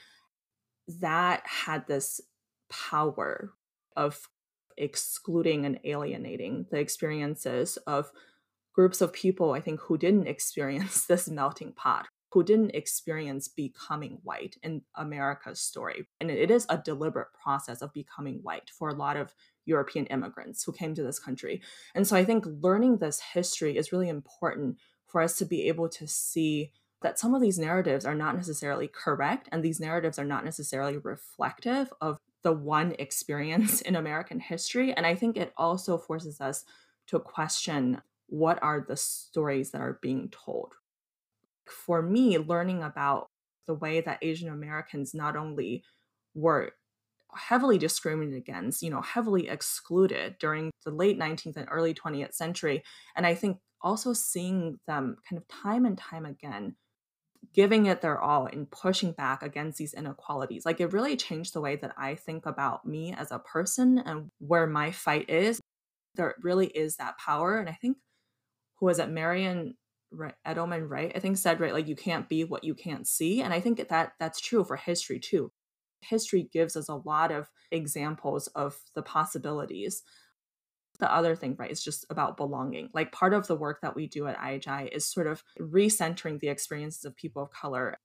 That 1.00 1.42
had 1.44 1.88
this 1.88 2.20
power 2.70 3.52
of 3.96 4.28
excluding 4.76 5.66
and 5.66 5.80
alienating 5.84 6.66
the 6.70 6.78
experiences 6.78 7.78
of 7.86 8.12
groups 8.78 9.00
of 9.00 9.12
people, 9.12 9.54
I 9.54 9.60
think, 9.60 9.80
who 9.80 9.98
didn't 9.98 10.28
experience 10.28 11.04
this 11.08 11.28
melting 11.28 11.72
pot, 11.72 12.06
who 12.30 12.44
didn't 12.44 12.76
experience 12.76 13.48
becoming 13.48 14.20
white 14.22 14.54
in 14.62 14.82
America's 14.94 15.58
story. 15.58 16.06
And 16.20 16.30
it 16.30 16.48
is 16.48 16.64
a 16.68 16.78
deliberate 16.78 17.32
process 17.42 17.82
of 17.82 17.92
becoming 17.92 18.38
white 18.44 18.70
for 18.70 18.88
a 18.88 18.94
lot 18.94 19.16
of 19.16 19.34
European 19.64 20.06
immigrants 20.06 20.62
who 20.62 20.70
came 20.70 20.94
to 20.94 21.02
this 21.02 21.18
country. 21.18 21.60
And 21.92 22.06
so 22.06 22.14
I 22.14 22.24
think 22.24 22.44
learning 22.46 22.98
this 22.98 23.20
history 23.34 23.76
is 23.76 23.90
really 23.90 24.08
important 24.08 24.76
for 25.08 25.20
us 25.20 25.36
to 25.38 25.44
be 25.44 25.66
able 25.66 25.88
to 25.88 26.06
see 26.06 26.70
that 27.02 27.18
some 27.18 27.34
of 27.34 27.42
these 27.42 27.58
narratives 27.58 28.04
are 28.04 28.14
not 28.14 28.36
necessarily 28.36 28.86
correct 28.86 29.48
and 29.50 29.64
these 29.64 29.80
narratives 29.80 30.20
are 30.20 30.24
not 30.24 30.44
necessarily 30.44 30.98
reflective 30.98 31.92
of 32.00 32.18
the 32.44 32.52
one 32.52 32.94
experience 33.00 33.80
in 33.80 33.96
American 33.96 34.38
history. 34.38 34.92
And 34.92 35.04
I 35.04 35.16
think 35.16 35.36
it 35.36 35.52
also 35.56 35.98
forces 35.98 36.40
us 36.40 36.64
to 37.08 37.18
question 37.18 38.02
what 38.28 38.62
are 38.62 38.84
the 38.86 38.96
stories 38.96 39.70
that 39.72 39.80
are 39.80 39.98
being 40.00 40.30
told. 40.30 40.74
For 41.66 42.02
me, 42.02 42.38
learning 42.38 42.82
about 42.82 43.26
the 43.66 43.74
way 43.74 44.00
that 44.00 44.18
Asian 44.22 44.48
Americans 44.48 45.14
not 45.14 45.36
only 45.36 45.84
were 46.34 46.72
heavily 47.34 47.76
discriminated 47.78 48.38
against, 48.38 48.82
you 48.82 48.90
know, 48.90 49.02
heavily 49.02 49.48
excluded 49.48 50.36
during 50.38 50.70
the 50.84 50.90
late 50.90 51.18
19th 51.18 51.56
and 51.56 51.68
early 51.70 51.92
20th 51.92 52.34
century. 52.34 52.82
And 53.16 53.26
I 53.26 53.34
think 53.34 53.58
also 53.82 54.12
seeing 54.12 54.78
them 54.86 55.16
kind 55.28 55.40
of 55.40 55.46
time 55.48 55.84
and 55.84 55.96
time 55.96 56.24
again 56.24 56.76
giving 57.54 57.86
it 57.86 58.00
their 58.00 58.20
all 58.20 58.46
and 58.46 58.70
pushing 58.70 59.12
back 59.12 59.42
against 59.42 59.78
these 59.78 59.94
inequalities. 59.94 60.66
Like 60.66 60.80
it 60.80 60.92
really 60.92 61.16
changed 61.16 61.54
the 61.54 61.60
way 61.60 61.76
that 61.76 61.94
I 61.96 62.14
think 62.14 62.46
about 62.46 62.84
me 62.84 63.14
as 63.16 63.30
a 63.30 63.38
person 63.38 63.98
and 63.98 64.30
where 64.38 64.66
my 64.66 64.90
fight 64.90 65.30
is. 65.30 65.60
There 66.14 66.34
really 66.42 66.66
is 66.66 66.96
that 66.96 67.18
power. 67.18 67.58
And 67.58 67.68
I 67.68 67.78
think 67.80 67.96
who 68.78 68.86
was 68.86 68.98
it, 68.98 69.10
Marian 69.10 69.74
Edelman 70.46 70.88
Wright, 70.88 71.12
I 71.14 71.18
think 71.18 71.36
said 71.36 71.60
right, 71.60 71.72
like 71.72 71.88
you 71.88 71.96
can't 71.96 72.28
be 72.28 72.44
what 72.44 72.64
you 72.64 72.74
can't 72.74 73.06
see. 73.06 73.42
And 73.42 73.52
I 73.52 73.60
think 73.60 73.88
that 73.88 74.12
that's 74.18 74.40
true 74.40 74.64
for 74.64 74.76
history 74.76 75.18
too. 75.18 75.52
History 76.00 76.48
gives 76.52 76.76
us 76.76 76.88
a 76.88 76.94
lot 76.94 77.32
of 77.32 77.50
examples 77.70 78.46
of 78.48 78.76
the 78.94 79.02
possibilities 79.02 80.02
the 80.98 81.12
other 81.12 81.36
thing, 81.36 81.56
right, 81.58 81.70
is 81.70 81.82
just 81.82 82.04
about 82.10 82.36
belonging. 82.36 82.90
Like 82.92 83.12
part 83.12 83.32
of 83.32 83.46
the 83.46 83.56
work 83.56 83.80
that 83.82 83.94
we 83.94 84.06
do 84.06 84.26
at 84.26 84.38
IHI 84.38 84.88
is 84.94 85.06
sort 85.06 85.26
of 85.26 85.42
recentering 85.60 86.40
the 86.40 86.48
experiences 86.48 87.04
of 87.04 87.16
people 87.16 87.42
of 87.42 87.50
color, 87.50 87.96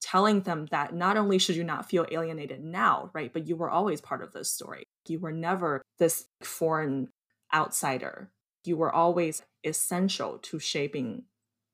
telling 0.00 0.40
them 0.42 0.66
that 0.70 0.94
not 0.94 1.16
only 1.16 1.38
should 1.38 1.56
you 1.56 1.64
not 1.64 1.88
feel 1.88 2.06
alienated 2.10 2.62
now, 2.62 3.10
right, 3.12 3.32
but 3.32 3.46
you 3.46 3.56
were 3.56 3.70
always 3.70 4.00
part 4.00 4.22
of 4.22 4.32
this 4.32 4.50
story. 4.50 4.84
You 5.06 5.20
were 5.20 5.32
never 5.32 5.82
this 5.98 6.26
foreign 6.42 7.08
outsider. 7.54 8.30
You 8.64 8.76
were 8.76 8.92
always 8.92 9.42
essential 9.64 10.38
to 10.38 10.58
shaping 10.58 11.24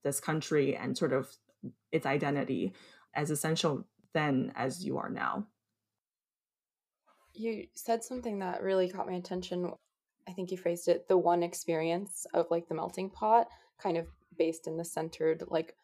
this 0.02 0.20
country 0.20 0.76
and 0.76 0.96
sort 0.96 1.12
of 1.12 1.36
its 1.90 2.06
identity 2.06 2.74
as 3.14 3.30
essential 3.30 3.86
then 4.12 4.52
as 4.54 4.84
you 4.84 4.98
are 4.98 5.08
now. 5.08 5.46
You 7.32 7.66
said 7.74 8.04
something 8.04 8.38
that 8.40 8.62
really 8.62 8.88
caught 8.88 9.06
my 9.06 9.14
attention 9.14 9.72
I 10.26 10.32
think 10.32 10.50
you 10.50 10.56
phrased 10.56 10.88
it, 10.88 11.08
the 11.08 11.18
one 11.18 11.42
experience 11.42 12.26
of 12.34 12.46
like 12.50 12.68
the 12.68 12.74
melting 12.74 13.10
pot, 13.10 13.48
kind 13.78 13.96
of 13.96 14.06
based 14.38 14.66
in 14.66 14.76
the 14.76 14.84
centered 14.84 15.44
like 15.48 15.76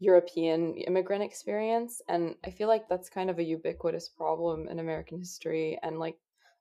European 0.00 0.74
immigrant 0.74 1.22
experience. 1.22 2.02
And 2.08 2.34
I 2.44 2.50
feel 2.50 2.68
like 2.68 2.88
that's 2.88 3.08
kind 3.08 3.30
of 3.30 3.38
a 3.38 3.44
ubiquitous 3.44 4.08
problem 4.08 4.68
in 4.68 4.78
American 4.78 5.18
history. 5.18 5.78
And 5.82 5.98
like 5.98 6.16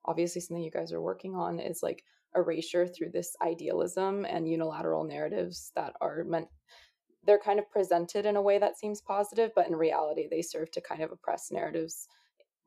obviously 0.05 0.41
something 0.41 0.63
you 0.63 0.71
guys 0.71 0.93
are 0.93 1.01
working 1.01 1.35
on 1.35 1.59
is 1.59 1.83
like 1.83 2.03
erasure 2.35 2.87
through 2.87 3.09
this 3.11 3.35
idealism 3.41 4.25
and 4.25 4.47
unilateral 4.47 5.03
narratives 5.03 5.71
that 5.75 5.93
are 6.01 6.23
meant 6.23 6.47
they're 7.25 7.39
kind 7.39 7.59
of 7.59 7.71
presented 7.71 8.25
in 8.25 8.35
a 8.35 8.41
way 8.41 8.59
that 8.59 8.77
seems 8.77 8.99
positive, 8.99 9.51
but 9.55 9.67
in 9.67 9.75
reality 9.75 10.27
they 10.29 10.41
serve 10.41 10.69
to 10.71 10.81
kind 10.81 11.01
of 11.01 11.11
oppress 11.11 11.51
narratives 11.51 12.07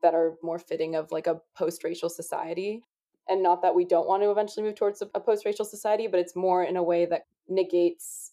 that 0.01 0.15
are 0.15 0.35
more 0.41 0.59
fitting 0.59 0.95
of 0.95 1.11
like 1.11 1.27
a 1.27 1.39
post-racial 1.55 2.09
society. 2.09 2.83
And 3.29 3.43
not 3.43 3.61
that 3.61 3.75
we 3.75 3.85
don't 3.85 4.07
want 4.07 4.23
to 4.23 4.31
eventually 4.31 4.65
move 4.65 4.75
towards 4.75 5.01
a, 5.01 5.19
post-racial 5.19 5.65
society 5.65 6.07
but 6.07 6.19
it's 6.19 6.35
more 6.35 6.63
in 6.63 6.77
a 6.77 6.83
way 6.83 7.05
that 7.05 7.23
negates 7.47 8.31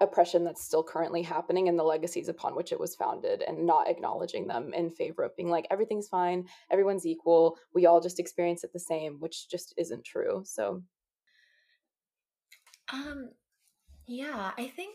oppression 0.00 0.44
that's 0.44 0.62
still 0.62 0.82
currently 0.82 1.22
happening 1.22 1.68
and 1.68 1.78
the 1.78 1.84
legacies 1.84 2.28
upon 2.28 2.54
which 2.54 2.72
it 2.72 2.80
was 2.80 2.94
founded 2.94 3.42
and 3.42 3.66
not 3.66 3.88
acknowledging 3.88 4.46
them 4.46 4.72
in 4.72 4.90
favor 4.90 5.22
of 5.22 5.36
being 5.36 5.50
like 5.50 5.66
everything's 5.70 6.08
fine. 6.08 6.46
Everyone's 6.70 7.06
equal. 7.06 7.58
We 7.74 7.86
all 7.86 8.00
just 8.00 8.20
experience 8.20 8.64
it 8.64 8.72
the 8.72 8.78
same 8.78 9.18
which 9.20 9.48
just 9.48 9.74
isn't 9.76 10.04
true. 10.04 10.42
So 10.44 10.82
um 12.92 13.30
yeah 14.06 14.52
i 14.56 14.66
think 14.66 14.94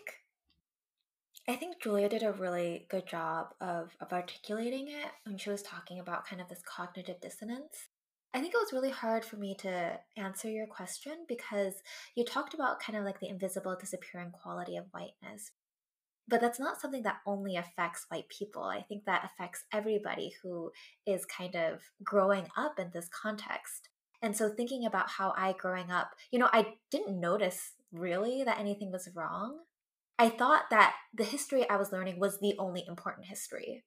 i 1.48 1.56
think 1.56 1.82
julia 1.82 2.10
did 2.10 2.24
a 2.24 2.32
really 2.32 2.88
good 2.90 3.06
job 3.06 3.54
of 3.62 3.96
of 4.02 4.12
articulating 4.12 4.88
it 4.88 5.12
when 5.26 5.38
she 5.38 5.50
was 5.50 5.62
talking 5.62 6.00
about 6.00 6.26
kind 6.26 6.42
of 6.42 6.50
this 6.50 6.62
cognitive 6.66 7.20
dissonance 7.22 7.90
I 8.34 8.40
think 8.40 8.54
it 8.54 8.58
was 8.58 8.74
really 8.74 8.90
hard 8.90 9.24
for 9.24 9.38
me 9.38 9.56
to 9.60 10.00
answer 10.18 10.50
your 10.50 10.66
question 10.66 11.26
because 11.28 11.76
you 12.16 12.26
talked 12.26 12.56
about 12.56 12.80
kind 12.80 12.98
of 12.98 13.06
like 13.06 13.20
the 13.20 13.30
invisible 13.30 13.78
disappearing 13.80 14.32
quality 14.32 14.76
of 14.76 14.86
whiteness. 14.92 15.52
But 16.28 16.42
that's 16.42 16.60
not 16.60 16.82
something 16.82 17.04
that 17.04 17.20
only 17.28 17.58
affects 17.58 18.06
white 18.08 18.30
people. 18.30 18.64
I 18.64 18.82
think 18.82 19.06
that 19.06 19.26
affects 19.26 19.66
everybody 19.72 20.34
who 20.42 20.72
is 21.06 21.26
kind 21.26 21.56
of 21.56 21.82
growing 22.04 22.48
up 22.58 22.80
in 22.80 22.90
this 22.92 23.10
context. 23.10 23.90
And 24.22 24.36
so 24.36 24.50
thinking 24.50 24.86
about 24.86 25.10
how 25.10 25.34
I 25.38 25.54
growing 25.54 25.92
up, 25.92 26.12
you 26.32 26.40
know, 26.40 26.50
I 26.52 26.76
didn't 26.90 27.20
notice 27.20 27.74
really 27.92 28.44
that 28.46 28.60
anything 28.60 28.92
was 28.92 29.10
wrong. 29.14 29.60
I 30.18 30.30
thought 30.30 30.70
that 30.72 30.96
the 31.14 31.26
history 31.26 31.70
I 31.70 31.76
was 31.76 31.92
learning 31.92 32.20
was 32.20 32.40
the 32.40 32.56
only 32.58 32.84
important 32.88 33.28
history. 33.28 33.84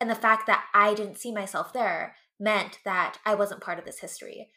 And 0.00 0.10
the 0.10 0.14
fact 0.14 0.46
that 0.46 0.64
I 0.74 0.94
didn't 0.94 1.18
see 1.18 1.32
myself 1.32 1.72
there 1.72 2.16
meant 2.40 2.78
that 2.84 3.18
I 3.24 3.34
wasn't 3.34 3.60
part 3.60 3.78
of 3.78 3.84
this 3.84 4.00
history. 4.00 4.48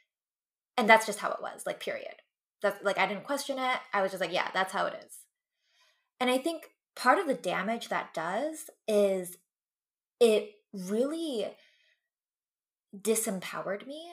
And 0.78 0.90
that's 0.90 1.06
just 1.06 1.20
how 1.20 1.30
it 1.32 1.42
was, 1.42 1.64
like, 1.68 1.80
period. 1.80 2.16
That's 2.62 2.82
like, 2.84 2.98
I 2.98 3.06
didn't 3.06 3.26
question 3.26 3.60
it. 3.60 3.80
I 3.94 4.02
was 4.02 4.12
just 4.12 4.22
like, 4.22 4.34
yeah, 4.34 4.50
that's 4.54 4.74
how 4.74 4.86
it 4.86 4.96
is. 5.06 5.20
And 6.20 6.30
I 6.30 6.38
think 6.38 6.64
part 6.96 7.20
of 7.20 7.28
the 7.28 7.34
damage 7.34 7.90
that 7.90 8.14
does 8.14 8.70
is 8.88 9.38
it 10.20 10.52
really 10.74 11.48
disempowered 12.96 13.86
me, 13.86 14.08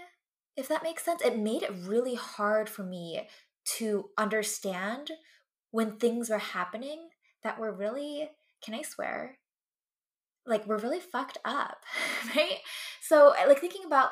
if 0.57 0.67
that 0.69 0.83
makes 0.83 1.05
sense. 1.05 1.23
It 1.23 1.39
made 1.39 1.63
it 1.63 1.73
really 1.87 2.17
hard 2.17 2.69
for 2.69 2.83
me 2.83 3.29
to 3.77 4.11
understand 4.19 5.13
when 5.71 5.97
things 5.97 6.29
were 6.29 6.39
happening 6.39 7.11
that 7.43 7.59
were 7.59 7.73
really, 7.73 8.31
can 8.63 8.75
I 8.75 8.83
swear? 8.83 9.39
Like 10.47 10.67
we're 10.67 10.79
really 10.79 11.01
fucked 11.01 11.39
up, 11.45 11.85
right? 12.37 12.59
So, 13.03 13.35
like 13.47 13.61
thinking 13.61 13.85
about 13.87 14.11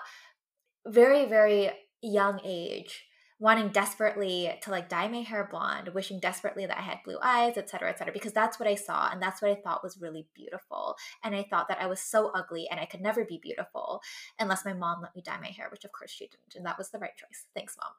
very, 0.86 1.26
very 1.26 1.70
young 2.02 2.40
age, 2.44 3.06
wanting 3.40 3.68
desperately 3.68 4.50
to 4.62 4.70
like 4.70 4.88
dye 4.88 5.06
my 5.06 5.20
hair 5.20 5.46
blonde, 5.48 5.88
wishing 5.94 6.18
desperately 6.18 6.66
that 6.66 6.76
I 6.78 6.82
had 6.82 6.98
blue 7.04 7.18
eyes, 7.22 7.56
et 7.56 7.70
cetera, 7.70 7.88
et 7.88 7.98
cetera, 7.98 8.12
because 8.12 8.32
that's 8.32 8.58
what 8.58 8.68
I 8.68 8.74
saw 8.74 9.10
and 9.10 9.22
that's 9.22 9.40
what 9.40 9.50
I 9.52 9.54
thought 9.54 9.84
was 9.84 10.00
really 10.00 10.26
beautiful. 10.34 10.96
And 11.22 11.36
I 11.36 11.46
thought 11.48 11.68
that 11.68 11.80
I 11.80 11.86
was 11.86 12.00
so 12.00 12.32
ugly 12.34 12.66
and 12.68 12.80
I 12.80 12.86
could 12.86 13.00
never 13.00 13.24
be 13.24 13.38
beautiful 13.40 14.00
unless 14.40 14.64
my 14.64 14.72
mom 14.72 15.02
let 15.02 15.14
me 15.14 15.22
dye 15.22 15.38
my 15.40 15.48
hair, 15.48 15.68
which 15.70 15.84
of 15.84 15.92
course 15.92 16.10
she 16.10 16.26
didn't. 16.26 16.56
And 16.56 16.66
that 16.66 16.78
was 16.78 16.90
the 16.90 16.98
right 16.98 17.16
choice. 17.16 17.46
Thanks, 17.54 17.76
mom. 17.80 17.92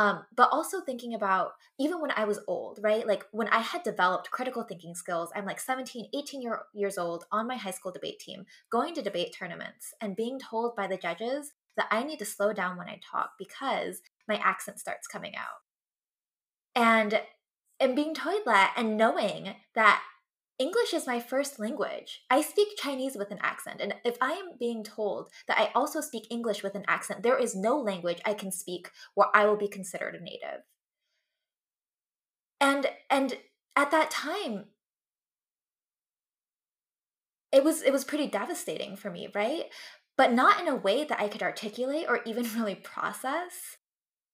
Um, 0.00 0.24
but 0.34 0.48
also 0.50 0.80
thinking 0.80 1.14
about 1.14 1.52
even 1.78 2.00
when 2.00 2.10
I 2.16 2.24
was 2.24 2.40
old, 2.48 2.80
right? 2.82 3.06
Like 3.06 3.24
when 3.30 3.48
I 3.48 3.58
had 3.60 3.84
developed 3.84 4.32
critical 4.32 4.64
thinking 4.64 4.96
skills, 4.96 5.30
I'm 5.36 5.46
like 5.46 5.60
17, 5.60 6.08
18 6.12 6.42
year, 6.42 6.62
years 6.74 6.98
old 6.98 7.24
on 7.30 7.46
my 7.46 7.56
high 7.56 7.70
school 7.70 7.92
debate 7.92 8.18
team, 8.18 8.46
going 8.70 8.94
to 8.94 9.02
debate 9.02 9.36
tournaments 9.38 9.94
and 10.00 10.16
being 10.16 10.40
told 10.40 10.74
by 10.74 10.88
the 10.88 10.96
judges 10.96 11.52
that 11.76 11.88
I 11.90 12.02
need 12.02 12.18
to 12.18 12.24
slow 12.24 12.52
down 12.52 12.76
when 12.76 12.88
I 12.88 13.00
talk 13.10 13.32
because 13.38 14.02
my 14.28 14.36
accent 14.36 14.80
starts 14.80 15.06
coming 15.06 15.34
out. 15.36 15.62
And 16.74 17.20
and 17.80 17.96
being 17.96 18.14
told 18.14 18.42
that 18.46 18.74
and 18.76 18.96
knowing 18.96 19.54
that 19.74 20.02
English 20.58 20.94
is 20.94 21.06
my 21.06 21.18
first 21.18 21.58
language. 21.58 22.20
I 22.30 22.40
speak 22.40 22.76
Chinese 22.76 23.16
with 23.16 23.32
an 23.32 23.40
accent. 23.42 23.80
And 23.80 23.94
if 24.04 24.16
I 24.20 24.32
am 24.32 24.56
being 24.58 24.84
told 24.84 25.30
that 25.48 25.58
I 25.58 25.72
also 25.74 26.00
speak 26.00 26.28
English 26.30 26.62
with 26.62 26.76
an 26.76 26.84
accent, 26.86 27.22
there 27.24 27.38
is 27.38 27.56
no 27.56 27.76
language 27.80 28.20
I 28.24 28.34
can 28.34 28.52
speak 28.52 28.90
where 29.14 29.26
I 29.34 29.46
will 29.46 29.56
be 29.56 29.66
considered 29.66 30.14
a 30.14 30.22
native. 30.22 30.62
And 32.60 32.86
and 33.10 33.38
at 33.74 33.90
that 33.90 34.10
time 34.10 34.66
it 37.50 37.64
was 37.64 37.82
it 37.82 37.92
was 37.92 38.04
pretty 38.04 38.26
devastating 38.26 38.96
for 38.96 39.10
me, 39.10 39.28
right? 39.34 39.64
But 40.16 40.32
not 40.32 40.60
in 40.60 40.68
a 40.68 40.76
way 40.76 41.04
that 41.04 41.20
I 41.20 41.28
could 41.28 41.42
articulate 41.42 42.06
or 42.08 42.20
even 42.24 42.44
really 42.56 42.76
process. 42.76 43.78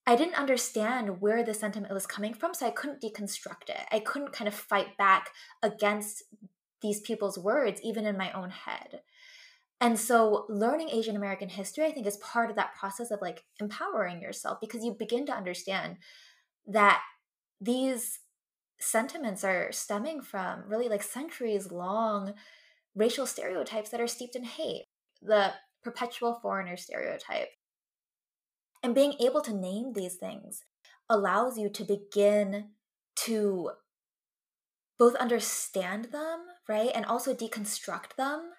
I 0.08 0.16
didn't 0.16 0.36
understand 0.36 1.20
where 1.20 1.44
the 1.44 1.52
sentiment 1.52 1.92
was 1.92 2.06
coming 2.06 2.32
from, 2.32 2.54
so 2.54 2.66
I 2.66 2.70
couldn't 2.70 3.02
deconstruct 3.02 3.68
it. 3.68 3.86
I 3.92 3.98
couldn't 3.98 4.32
kind 4.32 4.48
of 4.48 4.54
fight 4.54 4.96
back 4.96 5.32
against 5.62 6.22
these 6.80 7.00
people's 7.00 7.38
words, 7.38 7.82
even 7.84 8.06
in 8.06 8.16
my 8.16 8.32
own 8.32 8.48
head. 8.48 9.02
And 9.82 10.00
so, 10.00 10.46
learning 10.48 10.88
Asian 10.88 11.14
American 11.14 11.50
history, 11.50 11.84
I 11.84 11.92
think, 11.92 12.06
is 12.06 12.16
part 12.16 12.48
of 12.48 12.56
that 12.56 12.74
process 12.74 13.10
of 13.10 13.20
like 13.20 13.44
empowering 13.60 14.22
yourself 14.22 14.56
because 14.62 14.82
you 14.82 14.96
begin 14.98 15.26
to 15.26 15.36
understand 15.36 15.98
that 16.66 17.02
these 17.60 18.20
sentiments 18.80 19.44
are 19.44 19.70
stemming 19.72 20.22
from 20.22 20.62
really 20.66 20.88
like 20.88 21.02
centuries 21.02 21.70
long 21.70 22.32
racial 22.94 23.26
stereotypes 23.26 23.90
that 23.90 24.00
are 24.00 24.06
steeped 24.06 24.36
in 24.36 24.44
hate, 24.44 24.86
the 25.20 25.52
perpetual 25.84 26.38
foreigner 26.40 26.78
stereotype, 26.78 27.48
and 28.82 28.94
being 28.94 29.14
able 29.20 29.40
to 29.42 29.54
name 29.54 29.92
these 29.92 30.16
things 30.16 30.64
allows 31.08 31.58
you 31.58 31.68
to 31.70 31.84
begin 31.84 32.70
to 33.16 33.70
both 34.98 35.14
understand 35.16 36.06
them, 36.06 36.40
right? 36.68 36.90
And 36.94 37.04
also 37.04 37.34
deconstruct 37.34 38.16
them 38.16 38.50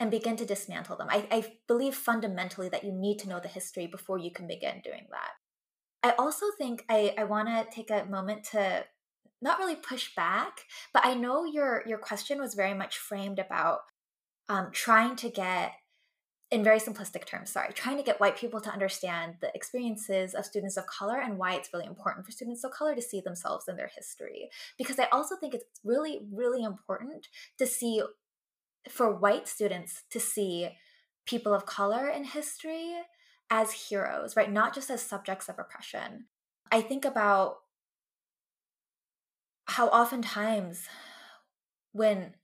and 0.00 0.10
begin 0.10 0.36
to 0.36 0.46
dismantle 0.46 0.96
them. 0.96 1.08
I, 1.10 1.26
I, 1.30 1.52
believe 1.68 1.94
fundamentally 1.94 2.68
that 2.70 2.82
you 2.82 2.92
need 2.92 3.18
to 3.20 3.28
know 3.28 3.40
the 3.40 3.48
history 3.48 3.86
before 3.86 4.18
you 4.18 4.32
can 4.32 4.46
begin 4.46 4.80
doing 4.82 5.06
that. 5.10 5.30
I 6.02 6.16
also 6.18 6.46
think 6.58 6.84
I, 6.88 7.14
I 7.16 7.24
want 7.24 7.48
to 7.48 7.66
take 7.74 7.90
a 7.90 8.06
moment 8.06 8.44
to 8.52 8.84
not 9.40 9.58
really 9.58 9.76
push 9.76 10.14
back, 10.16 10.62
but 10.92 11.04
I 11.04 11.14
know 11.14 11.44
your 11.44 11.82
your 11.86 11.98
question 11.98 12.40
was 12.40 12.54
very 12.54 12.74
much 12.74 12.98
framed 12.98 13.38
about 13.38 13.80
um, 14.48 14.70
trying 14.72 15.14
to 15.16 15.28
get 15.28 15.72
in 16.52 16.62
very 16.62 16.78
simplistic 16.78 17.24
terms, 17.24 17.50
sorry, 17.50 17.72
trying 17.72 17.96
to 17.96 18.02
get 18.02 18.20
white 18.20 18.36
people 18.36 18.60
to 18.60 18.70
understand 18.70 19.36
the 19.40 19.50
experiences 19.54 20.34
of 20.34 20.44
students 20.44 20.76
of 20.76 20.86
color 20.86 21.18
and 21.18 21.38
why 21.38 21.54
it's 21.54 21.70
really 21.72 21.86
important 21.86 22.26
for 22.26 22.30
students 22.30 22.62
of 22.62 22.70
color 22.70 22.94
to 22.94 23.00
see 23.00 23.22
themselves 23.22 23.68
in 23.68 23.76
their 23.76 23.90
history. 23.96 24.50
Because 24.76 24.98
I 24.98 25.08
also 25.10 25.34
think 25.34 25.54
it's 25.54 25.64
really, 25.82 26.20
really 26.30 26.62
important 26.62 27.28
to 27.56 27.66
see, 27.66 28.02
for 28.86 29.10
white 29.10 29.48
students 29.48 30.02
to 30.10 30.20
see 30.20 30.68
people 31.24 31.54
of 31.54 31.64
color 31.64 32.06
in 32.06 32.24
history 32.24 32.96
as 33.48 33.72
heroes, 33.72 34.36
right? 34.36 34.52
Not 34.52 34.74
just 34.74 34.90
as 34.90 35.00
subjects 35.00 35.48
of 35.48 35.58
oppression. 35.58 36.26
I 36.70 36.82
think 36.82 37.06
about 37.06 37.60
how 39.68 39.88
oftentimes 39.88 40.86
when 41.92 42.34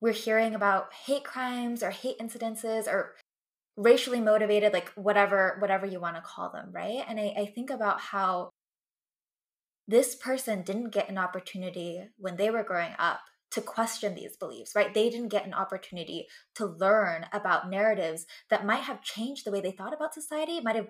we're 0.00 0.12
hearing 0.12 0.56
about 0.56 0.92
hate 1.06 1.24
crimes 1.24 1.84
or 1.84 1.90
hate 1.90 2.18
incidences 2.18 2.88
or 2.88 3.14
racially 3.78 4.20
motivated 4.20 4.72
like 4.72 4.90
whatever 4.96 5.56
whatever 5.60 5.86
you 5.86 6.00
want 6.00 6.16
to 6.16 6.22
call 6.22 6.50
them 6.50 6.68
right 6.72 7.04
and 7.08 7.18
I, 7.18 7.32
I 7.38 7.46
think 7.54 7.70
about 7.70 8.00
how 8.00 8.50
this 9.86 10.14
person 10.14 10.62
didn't 10.62 10.90
get 10.90 11.08
an 11.08 11.16
opportunity 11.16 12.02
when 12.18 12.36
they 12.36 12.50
were 12.50 12.64
growing 12.64 12.92
up 12.98 13.20
to 13.50 13.62
question 13.62 14.14
these 14.14 14.36
beliefs, 14.36 14.72
right? 14.76 14.92
They 14.92 15.08
didn't 15.08 15.30
get 15.30 15.46
an 15.46 15.54
opportunity 15.54 16.26
to 16.56 16.66
learn 16.66 17.24
about 17.32 17.70
narratives 17.70 18.26
that 18.50 18.66
might 18.66 18.82
have 18.82 19.02
changed 19.02 19.46
the 19.46 19.50
way 19.50 19.62
they 19.62 19.70
thought 19.70 19.94
about 19.94 20.12
society, 20.12 20.60
might 20.60 20.76
have 20.76 20.88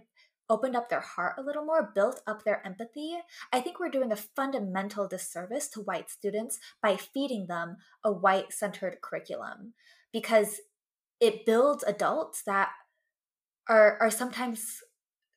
opened 0.51 0.75
up 0.75 0.89
their 0.89 1.01
heart 1.01 1.35
a 1.39 1.43
little 1.43 1.65
more, 1.65 1.93
built 1.95 2.23
up 2.27 2.43
their 2.43 2.67
empathy. 2.67 3.17
I 3.53 3.61
think 3.61 3.79
we're 3.79 3.91
doing 3.91 4.11
a 4.11 4.17
fundamental 4.17 5.07
disservice 5.07 5.69
to 5.69 5.81
white 5.81 6.11
students 6.11 6.59
by 6.83 6.97
feeding 6.97 7.47
them 7.47 7.77
a 8.03 8.11
white 8.11 8.53
centered 8.53 8.99
curriculum 9.03 9.75
because 10.13 10.61
it 11.21 11.47
builds 11.47 11.85
adults 11.85 12.43
that 12.45 12.71
are 13.69 13.99
are 14.01 14.11
sometimes 14.11 14.79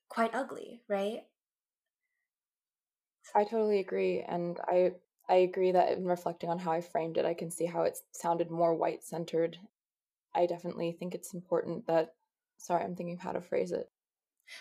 quite 0.09 0.33
ugly, 0.33 0.81
right? 0.89 1.21
I 3.33 3.43
totally 3.43 3.79
agree 3.79 4.21
and 4.27 4.59
I 4.67 4.93
I 5.29 5.35
agree 5.35 5.71
that 5.71 5.97
in 5.97 6.05
reflecting 6.05 6.49
on 6.49 6.59
how 6.59 6.71
I 6.71 6.81
framed 6.81 7.17
it, 7.17 7.25
I 7.25 7.33
can 7.33 7.51
see 7.51 7.65
how 7.65 7.83
it 7.83 7.97
sounded 8.11 8.51
more 8.51 8.75
white 8.75 9.03
centered. 9.03 9.57
I 10.35 10.45
definitely 10.45 10.91
think 10.91 11.15
it's 11.15 11.33
important 11.33 11.87
that 11.87 12.13
sorry, 12.57 12.83
I'm 12.83 12.95
thinking 12.95 13.15
of 13.15 13.21
how 13.21 13.31
to 13.31 13.41
phrase 13.41 13.71
it. 13.71 13.89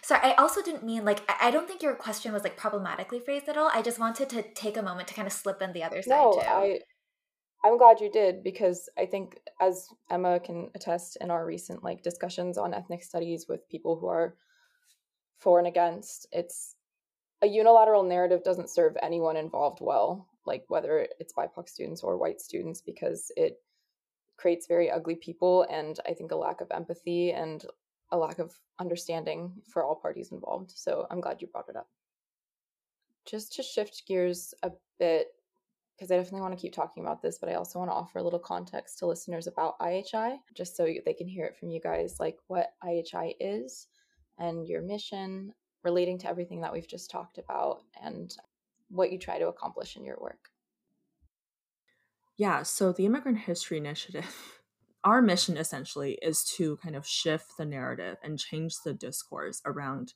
Sorry, 0.03 0.21
I 0.23 0.35
also 0.35 0.63
didn't 0.63 0.85
mean 0.85 1.05
like 1.05 1.29
I 1.41 1.51
don't 1.51 1.67
think 1.67 1.83
your 1.83 1.95
question 1.95 2.33
was 2.33 2.45
like 2.45 2.57
problematically 2.57 3.21
phrased 3.21 3.49
at 3.49 3.57
all. 3.57 3.71
I 3.73 3.83
just 3.83 3.99
wanted 3.99 4.29
to 4.31 4.43
take 4.55 4.77
a 4.77 4.83
moment 4.83 5.09
to 5.09 5.15
kind 5.15 5.27
of 5.27 5.33
slip 5.33 5.61
in 5.61 5.73
the 5.73 5.83
other 5.83 6.03
side 6.03 6.09
no, 6.11 6.33
too. 6.33 6.41
I 6.41 6.81
I'm 7.63 7.77
glad 7.77 8.01
you 8.01 8.11
did 8.11 8.43
because 8.43 8.89
I 8.99 9.05
think 9.07 9.39
as 9.61 9.89
Emma 10.11 10.41
can 10.41 10.71
attest 10.75 11.19
in 11.21 11.31
our 11.31 11.45
recent 11.45 11.85
like 11.85 12.03
discussions 12.03 12.57
on 12.57 12.73
ethnic 12.73 13.03
studies 13.03 13.47
with 13.49 13.69
people 13.69 13.97
who 13.97 14.07
are 14.07 14.35
for 15.39 15.59
and 15.59 15.69
against, 15.69 16.27
it's 16.33 16.77
a 17.43 17.47
unilateral 17.47 18.03
narrative 18.03 18.43
doesn't 18.45 18.71
serve 18.71 18.97
anyone 19.03 19.37
involved 19.37 19.79
well, 19.81 20.27
like 20.47 20.65
whether 20.69 21.07
it's 21.19 21.35
BIPOC 21.35 21.69
students 21.69 22.03
or 22.03 22.17
white 22.17 22.41
students, 22.41 22.81
because 22.81 23.31
it 23.37 23.59
creates 24.37 24.67
very 24.67 24.91
ugly 24.91 25.17
people 25.17 25.67
and 25.71 25.99
I 26.07 26.15
think 26.15 26.33
a 26.33 26.37
lack 26.37 26.63
of 26.63 26.71
empathy 26.71 27.33
and 27.33 27.65
a 28.11 28.17
lack 28.17 28.39
of 28.39 28.59
understanding 28.79 29.53
for 29.71 29.85
all 29.85 29.95
parties 29.95 30.33
involved. 30.33 30.73
So 30.75 31.07
I'm 31.11 31.21
glad 31.21 31.43
you 31.43 31.49
brought 31.49 31.69
it 31.69 31.77
up. 31.77 31.89
Just 33.27 33.53
to 33.55 33.63
shift 33.63 34.05
gears 34.09 34.55
a 34.63 34.71
bit, 34.99 35.29
because 36.01 36.11
I 36.11 36.17
definitely 36.17 36.41
want 36.41 36.59
to 36.59 36.61
keep 36.61 36.73
talking 36.73 37.03
about 37.03 37.21
this, 37.21 37.37
but 37.37 37.51
I 37.51 37.57
also 37.57 37.79
want 37.79 37.91
to 37.91 37.95
offer 37.95 38.21
a 38.21 38.23
little 38.23 38.39
context 38.39 38.99
to 38.99 39.07
listeners 39.07 39.47
about 39.47 39.79
IHI, 39.81 40.39
just 40.55 40.75
so 40.75 40.89
they 41.05 41.13
can 41.13 41.29
hear 41.29 41.45
it 41.45 41.59
from 41.59 41.69
you 41.69 41.79
guys, 41.79 42.17
like 42.19 42.39
what 42.47 42.73
IHI 42.83 43.35
is 43.39 43.87
and 44.39 44.67
your 44.67 44.81
mission 44.81 45.53
relating 45.85 46.17
to 46.21 46.27
everything 46.27 46.63
that 46.63 46.73
we've 46.73 46.89
just 46.89 47.11
talked 47.11 47.37
about 47.37 47.83
and 48.03 48.35
what 48.89 49.13
you 49.13 49.19
try 49.19 49.39
to 49.39 49.49
accomplish 49.49 49.99
in 49.99 50.05
your 50.07 50.17
work. 50.19 50.49
Yeah, 52.39 52.63
so 52.63 52.93
the 52.93 53.05
Immigrant 53.05 53.37
History 53.37 53.77
Initiative, 53.77 54.63
our 55.05 55.21
mission 55.21 55.59
essentially 55.59 56.19
is 56.23 56.45
to 56.57 56.79
kind 56.79 56.97
of 56.97 57.07
shift 57.07 57.59
the 57.59 57.67
narrative 57.67 58.17
and 58.25 58.39
change 58.39 58.77
the 58.83 58.95
discourse 58.95 59.61
around 59.67 60.15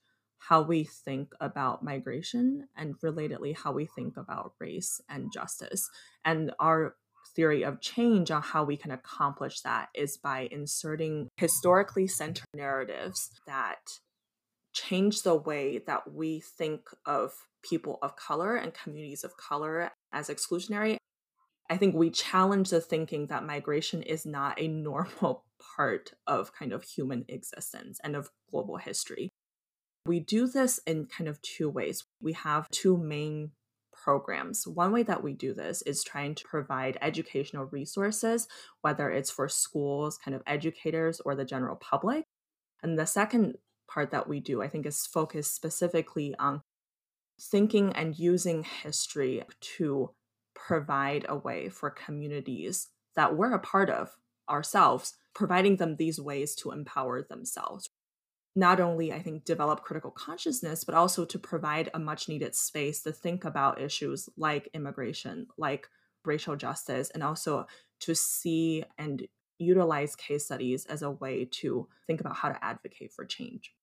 how 0.48 0.62
we 0.62 0.84
think 0.84 1.32
about 1.40 1.82
migration 1.82 2.68
and 2.76 2.98
relatedly 3.00 3.56
how 3.56 3.72
we 3.72 3.86
think 3.86 4.16
about 4.16 4.52
race 4.60 5.00
and 5.08 5.32
justice. 5.32 5.88
And 6.24 6.52
our 6.60 6.96
theory 7.34 7.64
of 7.64 7.80
change 7.80 8.30
on 8.30 8.42
how 8.42 8.64
we 8.64 8.76
can 8.76 8.90
accomplish 8.90 9.60
that 9.62 9.88
is 9.94 10.18
by 10.18 10.48
inserting 10.50 11.28
historically 11.36 12.06
centered 12.06 12.44
narratives 12.54 13.30
that 13.46 13.78
change 14.74 15.22
the 15.22 15.34
way 15.34 15.78
that 15.86 16.12
we 16.12 16.40
think 16.40 16.82
of 17.06 17.32
people 17.62 17.98
of 18.02 18.16
color 18.16 18.56
and 18.56 18.74
communities 18.74 19.24
of 19.24 19.36
color 19.36 19.90
as 20.12 20.28
exclusionary. 20.28 20.96
I 21.70 21.78
think 21.78 21.94
we 21.94 22.10
challenge 22.10 22.68
the 22.68 22.80
thinking 22.80 23.28
that 23.28 23.46
migration 23.46 24.02
is 24.02 24.26
not 24.26 24.60
a 24.60 24.68
normal 24.90 25.44
part 25.76 26.12
of 26.26 26.52
kind 26.52 26.72
of 26.72 26.84
human 26.84 27.24
existence 27.28 27.98
and 28.04 28.14
of 28.14 28.28
global 28.50 28.76
history. 28.76 29.30
We 30.06 30.20
do 30.20 30.46
this 30.46 30.78
in 30.86 31.06
kind 31.06 31.28
of 31.28 31.40
two 31.40 31.70
ways. 31.70 32.04
We 32.20 32.34
have 32.34 32.68
two 32.70 32.98
main 32.98 33.52
programs. 33.92 34.66
One 34.66 34.92
way 34.92 35.02
that 35.02 35.22
we 35.22 35.32
do 35.32 35.54
this 35.54 35.80
is 35.82 36.04
trying 36.04 36.34
to 36.34 36.44
provide 36.44 36.98
educational 37.00 37.64
resources, 37.64 38.46
whether 38.82 39.10
it's 39.10 39.30
for 39.30 39.48
schools, 39.48 40.18
kind 40.18 40.34
of 40.34 40.42
educators, 40.46 41.20
or 41.20 41.34
the 41.34 41.46
general 41.46 41.76
public. 41.76 42.26
And 42.82 42.98
the 42.98 43.06
second 43.06 43.56
part 43.88 44.10
that 44.10 44.28
we 44.28 44.40
do, 44.40 44.60
I 44.62 44.68
think, 44.68 44.84
is 44.84 45.06
focused 45.06 45.54
specifically 45.54 46.34
on 46.38 46.60
thinking 47.40 47.92
and 47.94 48.18
using 48.18 48.64
history 48.64 49.42
to 49.78 50.10
provide 50.54 51.24
a 51.28 51.36
way 51.36 51.70
for 51.70 51.88
communities 51.88 52.88
that 53.16 53.36
we're 53.36 53.54
a 53.54 53.58
part 53.58 53.88
of 53.88 54.10
ourselves, 54.50 55.14
providing 55.34 55.76
them 55.76 55.96
these 55.96 56.20
ways 56.20 56.54
to 56.56 56.72
empower 56.72 57.22
themselves 57.22 57.88
not 58.56 58.80
only, 58.80 59.12
I 59.12 59.20
think, 59.20 59.44
develop 59.44 59.82
critical 59.82 60.10
consciousness, 60.10 60.84
but 60.84 60.94
also 60.94 61.24
to 61.24 61.38
provide 61.38 61.90
a 61.92 61.98
much 61.98 62.28
needed 62.28 62.54
space 62.54 63.02
to 63.02 63.12
think 63.12 63.44
about 63.44 63.80
issues 63.80 64.28
like 64.36 64.68
immigration, 64.74 65.48
like 65.58 65.88
racial 66.24 66.54
justice, 66.54 67.10
and 67.10 67.22
also 67.22 67.66
to 68.00 68.14
see 68.14 68.84
and 68.96 69.26
utilize 69.58 70.14
case 70.14 70.44
studies 70.44 70.86
as 70.86 71.02
a 71.02 71.10
way 71.10 71.44
to 71.44 71.88
think 72.06 72.20
about 72.20 72.36
how 72.36 72.48
to 72.48 72.64
advocate 72.64 73.12
for 73.12 73.24
change. 73.24 73.74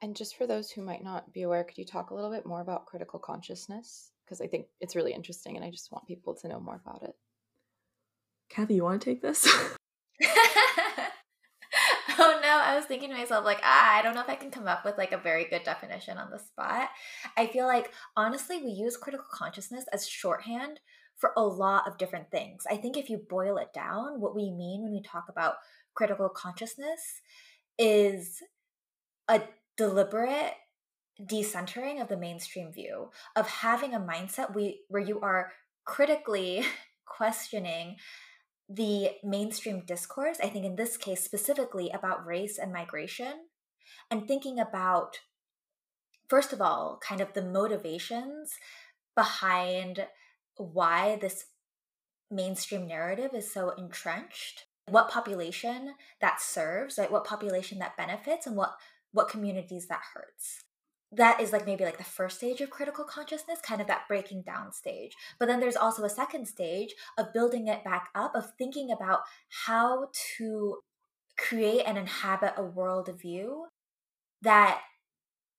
And 0.00 0.14
just 0.14 0.36
for 0.36 0.46
those 0.46 0.70
who 0.70 0.82
might 0.82 1.02
not 1.02 1.32
be 1.32 1.42
aware, 1.42 1.64
could 1.64 1.78
you 1.78 1.84
talk 1.84 2.10
a 2.10 2.14
little 2.14 2.30
bit 2.30 2.46
more 2.46 2.60
about 2.60 2.86
critical 2.86 3.18
consciousness? 3.18 4.12
Because 4.24 4.40
I 4.40 4.46
think 4.46 4.66
it's 4.80 4.94
really 4.94 5.12
interesting 5.12 5.56
and 5.56 5.64
I 5.64 5.70
just 5.70 5.90
want 5.90 6.06
people 6.06 6.34
to 6.36 6.48
know 6.48 6.60
more 6.60 6.80
about 6.84 7.02
it. 7.02 7.14
Kathy, 8.48 8.74
you 8.74 8.84
want 8.84 9.02
to 9.02 9.04
take 9.04 9.20
this? 9.20 9.46
no, 12.58 12.64
I 12.64 12.76
was 12.76 12.86
thinking 12.86 13.10
to 13.10 13.16
myself, 13.16 13.44
like, 13.44 13.60
I 13.62 14.02
don't 14.02 14.14
know 14.14 14.20
if 14.20 14.28
I 14.28 14.34
can 14.34 14.50
come 14.50 14.66
up 14.66 14.84
with 14.84 14.98
like 14.98 15.12
a 15.12 15.18
very 15.18 15.44
good 15.44 15.62
definition 15.62 16.18
on 16.18 16.30
the 16.30 16.38
spot. 16.38 16.88
I 17.36 17.46
feel 17.46 17.66
like 17.66 17.92
honestly, 18.16 18.58
we 18.58 18.70
use 18.70 18.96
critical 18.96 19.26
consciousness 19.32 19.84
as 19.92 20.08
shorthand 20.08 20.80
for 21.16 21.32
a 21.36 21.42
lot 21.42 21.86
of 21.86 21.98
different 21.98 22.30
things. 22.30 22.64
I 22.70 22.76
think 22.76 22.96
if 22.96 23.10
you 23.10 23.18
boil 23.28 23.56
it 23.58 23.72
down, 23.72 24.20
what 24.20 24.34
we 24.34 24.50
mean 24.50 24.82
when 24.82 24.92
we 24.92 25.02
talk 25.02 25.26
about 25.28 25.54
critical 25.94 26.28
consciousness 26.28 27.20
is 27.78 28.42
a 29.28 29.42
deliberate 29.76 30.54
decentering 31.20 32.00
of 32.00 32.08
the 32.08 32.16
mainstream 32.16 32.72
view 32.72 33.10
of 33.34 33.48
having 33.48 33.94
a 33.94 34.00
mindset 34.00 34.54
we 34.54 34.80
where 34.88 35.02
you 35.02 35.20
are 35.20 35.50
critically 35.84 36.64
questioning 37.06 37.96
the 38.68 39.12
mainstream 39.24 39.82
discourse, 39.86 40.38
I 40.42 40.48
think 40.48 40.64
in 40.64 40.76
this 40.76 40.96
case 40.96 41.24
specifically 41.24 41.90
about 41.90 42.26
race 42.26 42.58
and 42.58 42.72
migration, 42.72 43.46
and 44.10 44.26
thinking 44.26 44.58
about, 44.58 45.20
first 46.28 46.52
of 46.52 46.60
all, 46.60 47.00
kind 47.02 47.20
of 47.20 47.32
the 47.32 47.42
motivations 47.42 48.52
behind 49.14 50.06
why 50.56 51.16
this 51.20 51.46
mainstream 52.30 52.86
narrative 52.86 53.30
is 53.34 53.50
so 53.50 53.70
entrenched, 53.70 54.66
what 54.86 55.10
population 55.10 55.94
that 56.20 56.40
serves, 56.40 56.98
right? 56.98 57.10
What 57.10 57.24
population 57.24 57.78
that 57.78 57.96
benefits, 57.96 58.46
and 58.46 58.56
what 58.56 58.74
what 59.12 59.30
communities 59.30 59.86
that 59.88 60.02
hurts 60.14 60.64
that 61.12 61.40
is 61.40 61.52
like 61.52 61.64
maybe 61.64 61.84
like 61.84 61.98
the 61.98 62.04
first 62.04 62.36
stage 62.36 62.60
of 62.60 62.70
critical 62.70 63.04
consciousness, 63.04 63.60
kind 63.62 63.80
of 63.80 63.86
that 63.86 64.06
breaking 64.08 64.42
down 64.42 64.72
stage. 64.72 65.12
But 65.38 65.46
then 65.46 65.60
there's 65.60 65.76
also 65.76 66.04
a 66.04 66.10
second 66.10 66.46
stage 66.46 66.94
of 67.16 67.32
building 67.32 67.66
it 67.66 67.84
back 67.84 68.08
up, 68.14 68.34
of 68.34 68.52
thinking 68.58 68.90
about 68.90 69.20
how 69.66 70.08
to 70.36 70.78
create 71.38 71.84
and 71.86 71.96
inhabit 71.96 72.54
a 72.56 72.62
worldview 72.62 73.62
that 74.42 74.80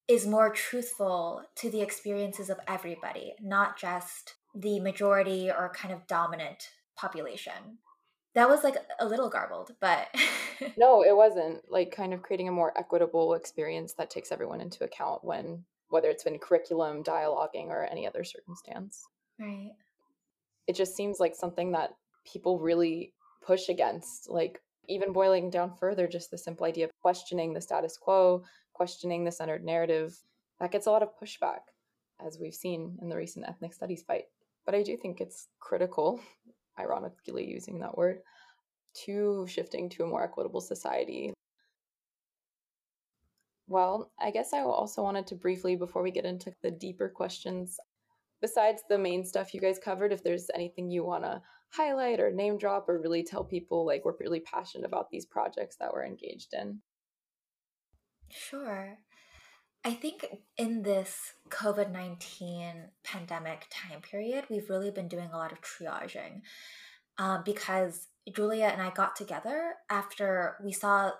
is 0.07 0.27
more 0.27 0.49
truthful 0.49 1.43
to 1.55 1.69
the 1.69 1.81
experiences 1.81 2.49
of 2.49 2.59
everybody, 2.67 3.33
not 3.41 3.77
just 3.77 4.35
the 4.55 4.79
majority 4.79 5.49
or 5.49 5.71
kind 5.73 5.93
of 5.93 6.07
dominant 6.07 6.69
population 6.95 7.77
that 8.35 8.49
was 8.49 8.63
like 8.63 8.75
a 8.99 9.05
little 9.05 9.29
garbled, 9.29 9.75
but 9.79 10.07
no, 10.77 11.03
it 11.03 11.15
wasn't. 11.15 11.61
Like 11.69 11.91
kind 11.91 12.13
of 12.13 12.21
creating 12.21 12.47
a 12.47 12.51
more 12.53 12.77
equitable 12.77 13.33
experience 13.33 13.93
that 13.93 14.09
takes 14.09 14.31
everyone 14.31 14.61
into 14.61 14.83
account 14.83 15.23
when 15.23 15.63
whether 15.89 16.09
it's 16.09 16.23
been 16.23 16.37
curriculum, 16.37 17.03
dialoguing, 17.03 17.67
or 17.67 17.85
any 17.85 18.05
other 18.05 18.23
circumstance. 18.23 19.07
Right. 19.39 19.71
It 20.67 20.75
just 20.75 20.95
seems 20.95 21.19
like 21.19 21.35
something 21.35 21.71
that 21.71 21.95
people 22.31 22.59
really 22.59 23.13
push 23.43 23.69
against. 23.69 24.29
Like 24.29 24.61
even 24.87 25.13
boiling 25.13 25.49
down 25.49 25.73
further, 25.75 26.07
just 26.07 26.29
the 26.29 26.37
simple 26.37 26.65
idea 26.65 26.85
of 26.85 26.91
questioning 27.01 27.53
the 27.53 27.61
status 27.61 27.97
quo, 27.97 28.43
questioning 28.73 29.23
the 29.23 29.31
centered 29.31 29.63
narrative, 29.63 30.15
that 30.59 30.71
gets 30.71 30.85
a 30.85 30.91
lot 30.91 31.03
of 31.03 31.17
pushback, 31.19 31.61
as 32.23 32.37
we've 32.39 32.53
seen 32.53 32.97
in 33.01 33.09
the 33.09 33.15
recent 33.15 33.47
ethnic 33.47 33.73
studies 33.73 34.03
fight. 34.03 34.25
But 34.65 34.75
I 34.75 34.83
do 34.83 34.95
think 34.95 35.19
it's 35.19 35.47
critical 35.59 36.19
ironically 36.79 37.47
using 37.49 37.79
that 37.79 37.97
word, 37.97 38.19
to 39.05 39.45
shifting 39.47 39.89
to 39.89 40.03
a 40.03 40.07
more 40.07 40.23
equitable 40.23 40.61
society. 40.61 41.33
Well, 43.67 44.11
I 44.19 44.31
guess 44.31 44.51
I 44.53 44.61
also 44.61 45.03
wanted 45.03 45.27
to 45.27 45.35
briefly, 45.35 45.75
before 45.75 46.01
we 46.01 46.09
get 46.09 46.25
into 46.25 46.51
the 46.63 46.71
deeper 46.71 47.07
questions, 47.07 47.79
besides 48.41 48.81
the 48.89 48.97
main 48.97 49.23
stuff 49.23 49.53
you 49.53 49.61
guys 49.61 49.77
covered, 49.77 50.11
if 50.11 50.23
there's 50.23 50.49
anything 50.55 50.89
you 50.89 51.03
want 51.03 51.23
to 51.23 51.41
highlight 51.71 52.19
or 52.19 52.31
name 52.31 52.57
drop 52.57 52.89
or 52.89 52.99
really 52.99 53.21
tell 53.21 53.43
people 53.43 53.85
like 53.85 54.03
we're 54.03 54.17
really 54.19 54.39
passionate 54.39 54.87
about 54.87 55.11
these 55.11 55.25
projects 55.25 55.75
that 55.75 55.93
we're 55.93 56.05
engaged 56.05 56.53
in. 56.53 56.81
Sure. 58.31 58.97
I 59.83 59.93
think 59.93 60.25
in 60.57 60.81
this 60.83 61.33
COVID 61.49 61.91
19 61.91 62.73
pandemic 63.03 63.67
time 63.69 64.01
period, 64.01 64.45
we've 64.49 64.69
really 64.69 64.91
been 64.91 65.07
doing 65.07 65.29
a 65.31 65.37
lot 65.37 65.51
of 65.51 65.61
triaging 65.61 66.41
uh, 67.17 67.41
because 67.43 68.07
Julia 68.33 68.65
and 68.65 68.81
I 68.81 68.89
got 68.89 69.15
together 69.15 69.75
after 69.89 70.57
we 70.63 70.73
saw, 70.73 71.11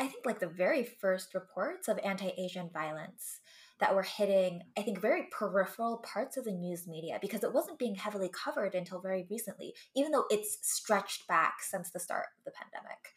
I 0.00 0.06
think, 0.06 0.24
like 0.24 0.38
the 0.38 0.46
very 0.46 0.84
first 0.84 1.34
reports 1.34 1.88
of 1.88 1.98
anti 2.04 2.32
Asian 2.38 2.70
violence 2.72 3.40
that 3.80 3.94
were 3.94 4.02
hitting, 4.02 4.62
I 4.76 4.82
think, 4.82 5.00
very 5.00 5.28
peripheral 5.30 5.98
parts 5.98 6.36
of 6.36 6.44
the 6.44 6.52
news 6.52 6.86
media 6.86 7.18
because 7.20 7.44
it 7.44 7.52
wasn't 7.52 7.78
being 7.78 7.94
heavily 7.94 8.28
covered 8.28 8.74
until 8.74 9.00
very 9.00 9.26
recently, 9.30 9.74
even 9.94 10.12
though 10.12 10.24
it's 10.30 10.58
stretched 10.62 11.26
back 11.28 11.62
since 11.62 11.90
the 11.90 12.00
start 12.00 12.26
of 12.38 12.44
the 12.44 12.52
pandemic. 12.52 13.14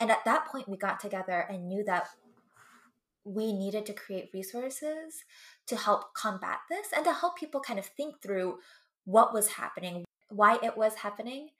And 0.00 0.10
at 0.10 0.24
that 0.24 0.46
point, 0.46 0.68
we 0.68 0.76
got 0.76 0.98
together 0.98 1.46
and 1.48 1.68
knew 1.68 1.84
that 1.84 2.08
we 3.24 3.52
needed 3.52 3.86
to 3.86 3.92
create 3.92 4.30
resources 4.32 5.24
to 5.66 5.76
help 5.76 6.14
combat 6.14 6.58
this 6.68 6.88
and 6.94 7.04
to 7.04 7.12
help 7.12 7.36
people 7.36 7.60
kind 7.60 7.78
of 7.78 7.86
think 7.86 8.22
through 8.22 8.58
what 9.04 9.32
was 9.32 9.48
happening, 9.48 10.04
why 10.28 10.58
it 10.62 10.76
was 10.76 10.96
happening, 10.96 11.50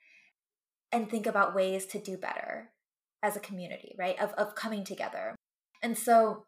and 0.91 1.09
think 1.09 1.25
about 1.25 1.55
ways 1.55 1.85
to 1.85 1.99
do 1.99 2.17
better 2.17 2.69
as 3.23 3.35
a 3.35 3.41
community, 3.41 3.95
right? 3.97 4.19
Of, 4.19 4.31
of 4.33 4.55
coming 4.55 4.83
together. 4.83 5.35
And 5.81 5.97
so 5.97 6.43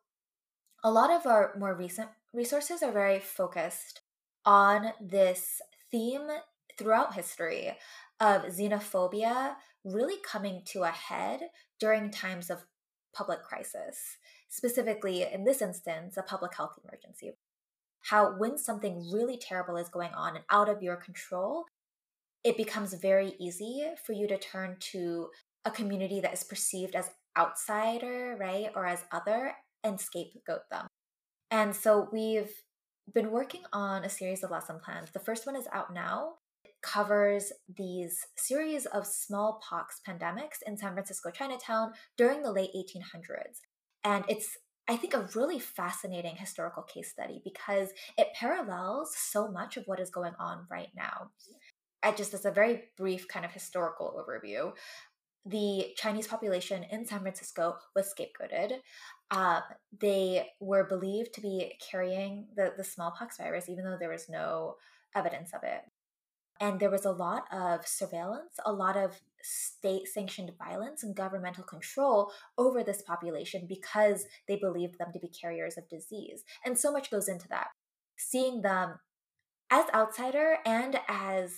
a 0.83 0.91
lot 0.91 1.11
of 1.11 1.25
our 1.25 1.53
more 1.57 1.73
recent 1.73 2.09
resources 2.33 2.83
are 2.83 2.91
very 2.91 3.19
focused 3.19 4.01
on 4.45 4.91
this 4.99 5.61
theme 5.91 6.27
throughout 6.77 7.13
history 7.13 7.77
of 8.19 8.43
xenophobia 8.43 9.55
really 9.85 10.17
coming 10.25 10.61
to 10.65 10.83
a 10.83 10.89
head 10.89 11.41
during 11.79 12.09
times 12.09 12.49
of 12.49 12.65
public 13.13 13.43
crisis 13.43 14.17
specifically 14.53 15.23
in 15.23 15.45
this 15.45 15.63
instance, 15.63 16.15
a 16.15 16.21
public 16.21 16.55
health 16.55 16.77
emergency. 16.83 17.31
How, 18.01 18.37
when 18.37 18.57
something 18.57 19.09
really 19.11 19.35
terrible 19.35 19.77
is 19.77 19.89
going 19.89 20.13
on 20.13 20.35
and 20.35 20.45
out 20.51 20.69
of 20.69 20.83
your 20.83 20.95
control, 20.95 21.65
it 22.43 22.55
becomes 22.55 22.93
very 22.93 23.33
easy 23.39 23.83
for 24.05 24.13
you 24.13 24.27
to 24.27 24.37
turn 24.37 24.77
to 24.91 25.29
a 25.65 25.71
community 25.71 26.19
that 26.21 26.33
is 26.33 26.43
perceived 26.43 26.93
as 26.93 27.09
outsider, 27.35 28.37
right, 28.39 28.69
or 28.75 28.85
as 28.85 29.03
other, 29.11 29.53
and 29.83 29.99
scapegoat 29.99 30.69
them. 30.69 30.85
And 31.49 31.75
so 31.75 32.07
we've 32.11 32.51
been 33.11 33.31
working 33.31 33.63
on 33.73 34.03
a 34.03 34.09
series 34.09 34.43
of 34.43 34.51
lesson 34.51 34.79
plans. 34.83 35.09
The 35.11 35.19
first 35.19 35.47
one 35.47 35.55
is 35.55 35.67
out 35.73 35.91
now. 35.91 36.33
It 36.63 36.73
covers 36.83 37.51
these 37.75 38.19
series 38.37 38.85
of 38.85 39.07
smallpox 39.07 39.99
pandemics 40.07 40.61
in 40.67 40.77
San 40.77 40.93
Francisco 40.93 41.31
Chinatown 41.31 41.93
during 42.17 42.43
the 42.43 42.51
late 42.51 42.71
1800s. 42.75 43.61
And 44.03 44.25
it's, 44.27 44.57
I 44.87 44.97
think, 44.97 45.13
a 45.13 45.29
really 45.35 45.59
fascinating 45.59 46.35
historical 46.35 46.83
case 46.83 47.09
study 47.09 47.41
because 47.43 47.89
it 48.17 48.27
parallels 48.37 49.15
so 49.15 49.47
much 49.49 49.77
of 49.77 49.83
what 49.85 49.99
is 49.99 50.09
going 50.09 50.33
on 50.39 50.65
right 50.69 50.89
now. 50.95 51.31
I 52.01 52.11
just 52.11 52.33
as 52.33 52.45
a 52.45 52.51
very 52.51 52.83
brief 52.97 53.27
kind 53.27 53.45
of 53.45 53.51
historical 53.51 54.21
overview, 54.21 54.73
the 55.45 55.87
Chinese 55.97 56.27
population 56.27 56.85
in 56.89 57.05
San 57.05 57.21
Francisco 57.21 57.75
was 57.95 58.13
scapegoated. 58.13 58.79
Uh, 59.31 59.61
they 59.99 60.47
were 60.59 60.85
believed 60.85 61.33
to 61.33 61.41
be 61.41 61.73
carrying 61.91 62.47
the, 62.55 62.73
the 62.77 62.83
smallpox 62.83 63.37
virus, 63.37 63.67
even 63.67 63.83
though 63.83 63.97
there 63.99 64.09
was 64.09 64.29
no 64.29 64.75
evidence 65.15 65.51
of 65.53 65.63
it. 65.63 65.81
And 66.59 66.79
there 66.79 66.91
was 66.91 67.05
a 67.05 67.11
lot 67.11 67.45
of 67.51 67.85
surveillance, 67.85 68.53
a 68.65 68.71
lot 68.71 68.95
of 68.95 69.19
state 69.43 70.07
sanctioned 70.07 70.51
violence 70.57 71.03
and 71.03 71.15
governmental 71.15 71.63
control 71.63 72.31
over 72.57 72.83
this 72.83 73.01
population 73.01 73.65
because 73.67 74.25
they 74.47 74.55
believed 74.55 74.97
them 74.97 75.11
to 75.13 75.19
be 75.19 75.29
carriers 75.29 75.77
of 75.77 75.89
disease. 75.89 76.43
And 76.65 76.77
so 76.77 76.91
much 76.91 77.11
goes 77.11 77.27
into 77.27 77.47
that. 77.49 77.67
Seeing 78.17 78.61
them 78.61 78.95
as 79.69 79.85
outsider 79.93 80.57
and 80.65 80.99
as 81.07 81.55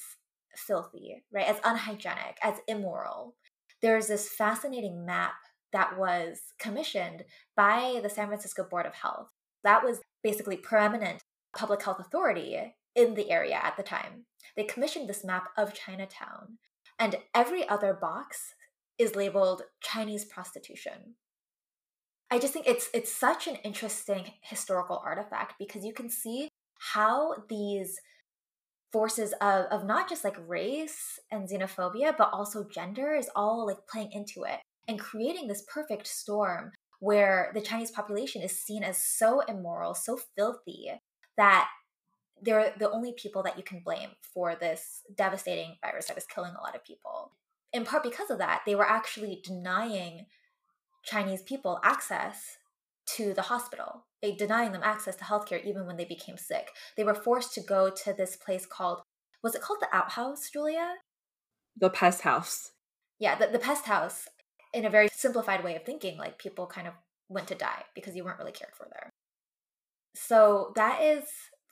filthy, 0.56 1.24
right? 1.34 1.48
As 1.48 1.58
unhygienic, 1.64 2.38
as 2.42 2.56
immoral. 2.68 3.36
There's 3.82 4.08
this 4.08 4.30
fascinating 4.30 5.06
map 5.06 5.34
that 5.74 5.98
was 5.98 6.40
commissioned 6.60 7.24
by 7.56 8.00
the 8.02 8.10
San 8.10 8.28
Francisco 8.28 8.66
Board 8.70 8.86
of 8.86 8.96
Health. 8.96 9.28
That 9.64 9.84
was 9.84 10.00
basically 10.24 10.58
preeminent 10.58 11.24
public 11.56 11.84
health 11.84 12.00
authority 12.00 12.76
in 12.96 13.16
the 13.16 13.30
area 13.30 13.60
at 13.62 13.76
the 13.76 13.84
time. 13.84 14.26
They 14.56 14.64
commissioned 14.64 15.10
this 15.10 15.26
map 15.26 15.50
of 15.58 15.74
Chinatown, 15.74 16.58
and 17.00 17.18
every 17.34 17.68
other 17.68 17.94
box 17.94 18.54
is 18.98 19.16
labeled 19.16 19.64
Chinese 19.82 20.26
prostitution. 20.26 21.16
I 22.32 22.40
just 22.40 22.54
think 22.54 22.68
it's 22.68 22.90
it's 22.94 23.12
such 23.12 23.48
an 23.48 23.56
interesting 23.64 24.34
historical 24.42 25.02
artifact 25.06 25.56
because 25.60 25.86
you 25.86 25.94
can 25.94 26.10
see 26.10 26.50
how 26.94 27.36
these 27.50 28.00
forces 28.92 29.34
of, 29.42 29.66
of 29.66 29.86
not 29.86 30.10
just 30.10 30.24
like 30.24 30.38
race 30.48 31.20
and 31.32 31.50
xenophobia, 31.50 32.16
but 32.18 32.30
also 32.32 32.68
gender 32.68 33.14
is 33.14 33.30
all 33.36 33.68
like 33.68 33.88
playing 33.92 34.12
into 34.12 34.44
it 34.44 34.60
and 34.88 35.00
creating 35.00 35.48
this 35.48 35.66
perfect 35.68 36.08
storm 36.08 36.72
where 37.00 37.52
the 37.54 37.62
Chinese 37.62 37.92
population 37.92 38.42
is 38.42 38.58
seen 38.58 38.84
as 38.84 39.04
so 39.04 39.42
immoral, 39.42 39.94
so 39.94 40.18
filthy 40.38 40.92
that 41.38 41.68
they're 42.42 42.74
the 42.78 42.92
only 42.92 43.14
people 43.14 43.44
that 43.44 43.58
you 43.58 43.64
can 43.64 43.82
blame 43.84 44.10
for 44.34 44.56
this 44.56 45.02
devastating 45.16 45.78
virus 45.82 46.08
that 46.08 46.18
is 46.18 46.26
killing 46.26 46.54
a 46.58 46.62
lot 46.62 46.76
of 46.76 46.84
people. 46.84 47.32
in 47.74 47.84
part 47.84 48.04
because 48.04 48.30
of 48.30 48.38
that, 48.38 48.62
they 48.66 48.76
were 48.76 48.88
actually 48.88 49.42
denying 49.44 50.26
Chinese 51.04 51.42
people 51.42 51.80
access 51.84 52.58
to 53.06 53.34
the 53.34 53.44
hospital, 53.44 54.06
they 54.22 54.32
denying 54.32 54.72
them 54.72 54.82
access 54.84 55.16
to 55.18 55.24
healthcare 55.24 55.64
even 55.64 55.86
when 55.86 55.98
they 55.98 56.06
became 56.06 56.38
sick. 56.38 56.70
They 56.98 57.04
were 57.04 57.14
forced 57.14 57.54
to 57.56 57.62
go 57.62 57.90
to 57.90 58.14
this 58.14 58.36
place 58.36 58.66
called, 58.66 59.02
was 59.44 59.56
it 59.56 59.62
called 59.62 59.80
the 59.82 59.96
outhouse, 59.96 60.50
Julia? 60.50 60.96
The 61.78 61.90
pest 61.90 62.22
house. 62.22 62.72
Yeah, 63.20 63.38
the, 63.38 63.48
the 63.48 63.60
pest 63.60 63.86
house, 63.86 64.28
in 64.74 64.86
a 64.86 64.90
very 64.90 65.08
simplified 65.10 65.64
way 65.64 65.76
of 65.76 65.84
thinking, 65.84 66.18
like 66.18 66.40
people 66.40 66.66
kind 66.66 66.88
of 66.88 66.94
went 67.30 67.48
to 67.48 67.56
die 67.56 67.84
because 67.94 68.16
you 68.16 68.24
weren't 68.24 68.40
really 68.40 68.52
cared 68.52 68.74
for 68.76 68.88
there. 68.92 69.10
So 70.16 70.72
that 70.76 71.02
is 71.02 71.26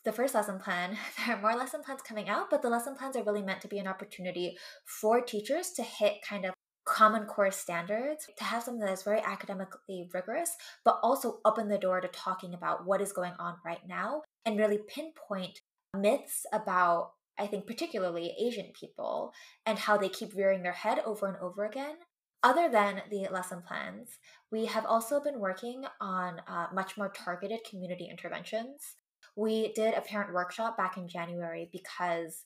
the 0.05 0.11
first 0.11 0.33
lesson 0.33 0.59
plan. 0.59 0.97
There 1.25 1.35
are 1.35 1.41
more 1.41 1.55
lesson 1.55 1.81
plans 1.81 2.01
coming 2.01 2.29
out, 2.29 2.49
but 2.49 2.61
the 2.61 2.69
lesson 2.69 2.95
plans 2.95 3.15
are 3.15 3.23
really 3.23 3.41
meant 3.41 3.61
to 3.61 3.67
be 3.67 3.79
an 3.79 3.87
opportunity 3.87 4.57
for 4.85 5.21
teachers 5.21 5.71
to 5.71 5.83
hit 5.83 6.21
kind 6.27 6.45
of 6.45 6.53
common 6.85 7.25
core 7.25 7.51
standards, 7.51 8.27
to 8.37 8.43
have 8.43 8.63
something 8.63 8.85
that 8.85 8.91
is 8.91 9.03
very 9.03 9.21
academically 9.21 10.09
rigorous, 10.13 10.51
but 10.83 10.99
also 11.01 11.39
open 11.45 11.69
the 11.69 11.77
door 11.77 12.01
to 12.01 12.07
talking 12.09 12.53
about 12.53 12.85
what 12.85 13.01
is 13.01 13.13
going 13.13 13.33
on 13.39 13.55
right 13.65 13.87
now 13.87 14.21
and 14.45 14.57
really 14.57 14.79
pinpoint 14.93 15.59
myths 15.97 16.45
about, 16.51 17.11
I 17.39 17.47
think, 17.47 17.67
particularly 17.67 18.35
Asian 18.39 18.71
people 18.77 19.31
and 19.65 19.79
how 19.79 19.97
they 19.97 20.09
keep 20.09 20.35
rearing 20.35 20.63
their 20.63 20.73
head 20.73 20.99
over 21.05 21.27
and 21.27 21.37
over 21.37 21.63
again. 21.63 21.95
Other 22.41 22.69
than 22.69 23.03
the 23.09 23.29
lesson 23.31 23.61
plans, 23.65 24.17
we 24.51 24.65
have 24.65 24.85
also 24.85 25.21
been 25.21 25.39
working 25.39 25.85
on 26.01 26.41
uh, 26.45 26.67
much 26.73 26.97
more 26.97 27.07
targeted 27.07 27.59
community 27.69 28.09
interventions. 28.11 28.97
We 29.35 29.73
did 29.73 29.93
a 29.93 30.01
parent 30.01 30.33
workshop 30.33 30.77
back 30.77 30.97
in 30.97 31.07
January 31.07 31.69
because 31.71 32.45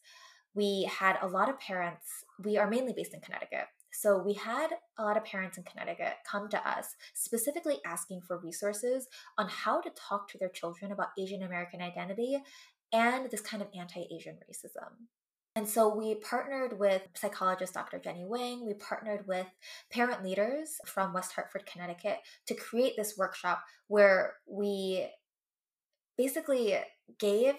we 0.54 0.90
had 0.92 1.18
a 1.22 1.28
lot 1.28 1.50
of 1.50 1.60
parents. 1.60 2.24
We 2.44 2.58
are 2.58 2.70
mainly 2.70 2.94
based 2.96 3.14
in 3.14 3.22
Connecticut. 3.22 3.66
So 3.92 4.22
we 4.22 4.34
had 4.34 4.70
a 5.00 5.04
lot 5.04 5.18
of 5.18 5.26
parents 5.26 5.58
in 5.58 5.64
Connecticut 5.64 6.14
come 6.30 6.50
to 6.50 6.70
us 6.70 6.96
specifically 7.14 7.78
asking 7.86 8.22
for 8.22 8.38
resources 8.38 9.08
on 9.38 9.48
how 9.50 9.82
to 9.82 9.90
talk 9.96 10.30
to 10.30 10.38
their 10.38 10.50
children 10.50 10.92
about 10.92 11.10
Asian 11.18 11.42
American 11.42 11.82
identity 11.82 12.38
and 12.94 13.30
this 13.32 13.42
kind 13.42 13.62
of 13.62 13.70
anti 13.76 14.08
Asian 14.12 14.38
racism. 14.50 15.08
And 15.56 15.68
so 15.68 15.94
we 15.94 16.14
partnered 16.14 16.78
with 16.78 17.02
psychologist 17.16 17.74
Dr. 17.74 17.98
Jenny 17.98 18.26
Wang. 18.26 18.64
We 18.64 18.76
partnered 18.76 19.26
with 19.28 19.48
parent 19.92 20.24
leaders 20.24 20.78
from 20.86 21.14
West 21.14 21.34
Hartford, 21.34 21.66
Connecticut 21.66 22.20
to 22.46 22.54
create 22.54 22.94
this 22.96 23.18
workshop 23.18 23.64
where 23.88 24.36
we 24.46 25.10
basically 26.18 26.76
gave 27.20 27.56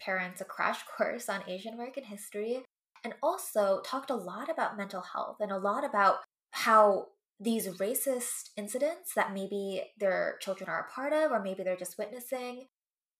parents 0.00 0.40
a 0.40 0.44
crash 0.44 0.80
course 0.96 1.28
on 1.28 1.48
Asian 1.48 1.74
American 1.74 2.04
history 2.04 2.62
and 3.04 3.14
also 3.22 3.80
talked 3.84 4.10
a 4.10 4.16
lot 4.16 4.48
about 4.48 4.76
mental 4.76 5.02
health 5.02 5.36
and 5.40 5.50
a 5.50 5.58
lot 5.58 5.84
about 5.84 6.18
how 6.52 7.06
these 7.40 7.66
racist 7.78 8.50
incidents 8.56 9.14
that 9.16 9.34
maybe 9.34 9.82
their 9.98 10.36
children 10.40 10.70
are 10.70 10.86
a 10.86 10.92
part 10.92 11.12
of 11.12 11.32
or 11.32 11.42
maybe 11.42 11.64
they're 11.64 11.76
just 11.76 11.98
witnessing 11.98 12.66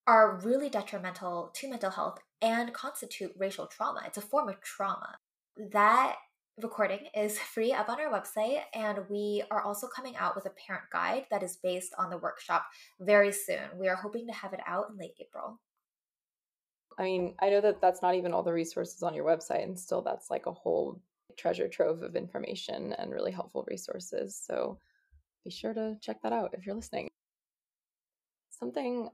are 0.06 0.40
really 0.42 0.68
detrimental 0.68 1.50
to 1.54 1.68
mental 1.68 1.90
health 1.90 2.18
and 2.40 2.72
constitute 2.72 3.32
racial 3.38 3.66
trauma. 3.66 4.02
It's 4.06 4.18
a 4.18 4.22
form 4.22 4.48
of 4.48 4.60
trauma. 4.60 5.16
That 5.56 6.16
recording 6.60 7.06
is 7.14 7.38
free 7.38 7.72
up 7.72 7.88
on 7.88 8.00
our 8.00 8.12
website, 8.12 8.60
and 8.74 8.98
we 9.08 9.42
are 9.50 9.62
also 9.62 9.86
coming 9.88 10.16
out 10.16 10.34
with 10.34 10.46
a 10.46 10.50
parent 10.50 10.84
guide 10.92 11.26
that 11.30 11.42
is 11.42 11.56
based 11.56 11.94
on 11.98 12.10
the 12.10 12.18
workshop 12.18 12.66
very 13.00 13.32
soon. 13.32 13.78
We 13.78 13.88
are 13.88 13.96
hoping 13.96 14.26
to 14.26 14.32
have 14.32 14.52
it 14.52 14.60
out 14.66 14.86
in 14.90 14.98
late 14.98 15.14
April. 15.20 15.60
I 16.98 17.04
mean, 17.04 17.34
I 17.40 17.48
know 17.48 17.62
that 17.62 17.80
that's 17.80 18.02
not 18.02 18.14
even 18.14 18.32
all 18.32 18.42
the 18.42 18.52
resources 18.52 19.02
on 19.02 19.14
your 19.14 19.24
website, 19.24 19.62
and 19.62 19.78
still 19.78 20.02
that's 20.02 20.30
like 20.30 20.46
a 20.46 20.52
whole 20.52 21.00
treasure 21.36 21.68
trove 21.68 22.02
of 22.02 22.16
information 22.16 22.92
and 22.98 23.10
really 23.10 23.32
helpful 23.32 23.64
resources. 23.66 24.38
So 24.46 24.78
be 25.44 25.50
sure 25.50 25.72
to 25.72 25.96
check 26.02 26.20
that 26.22 26.32
out 26.32 26.50
if 26.52 26.66
you're 26.66 26.74
listening. 26.74 27.08
Something 28.50 29.08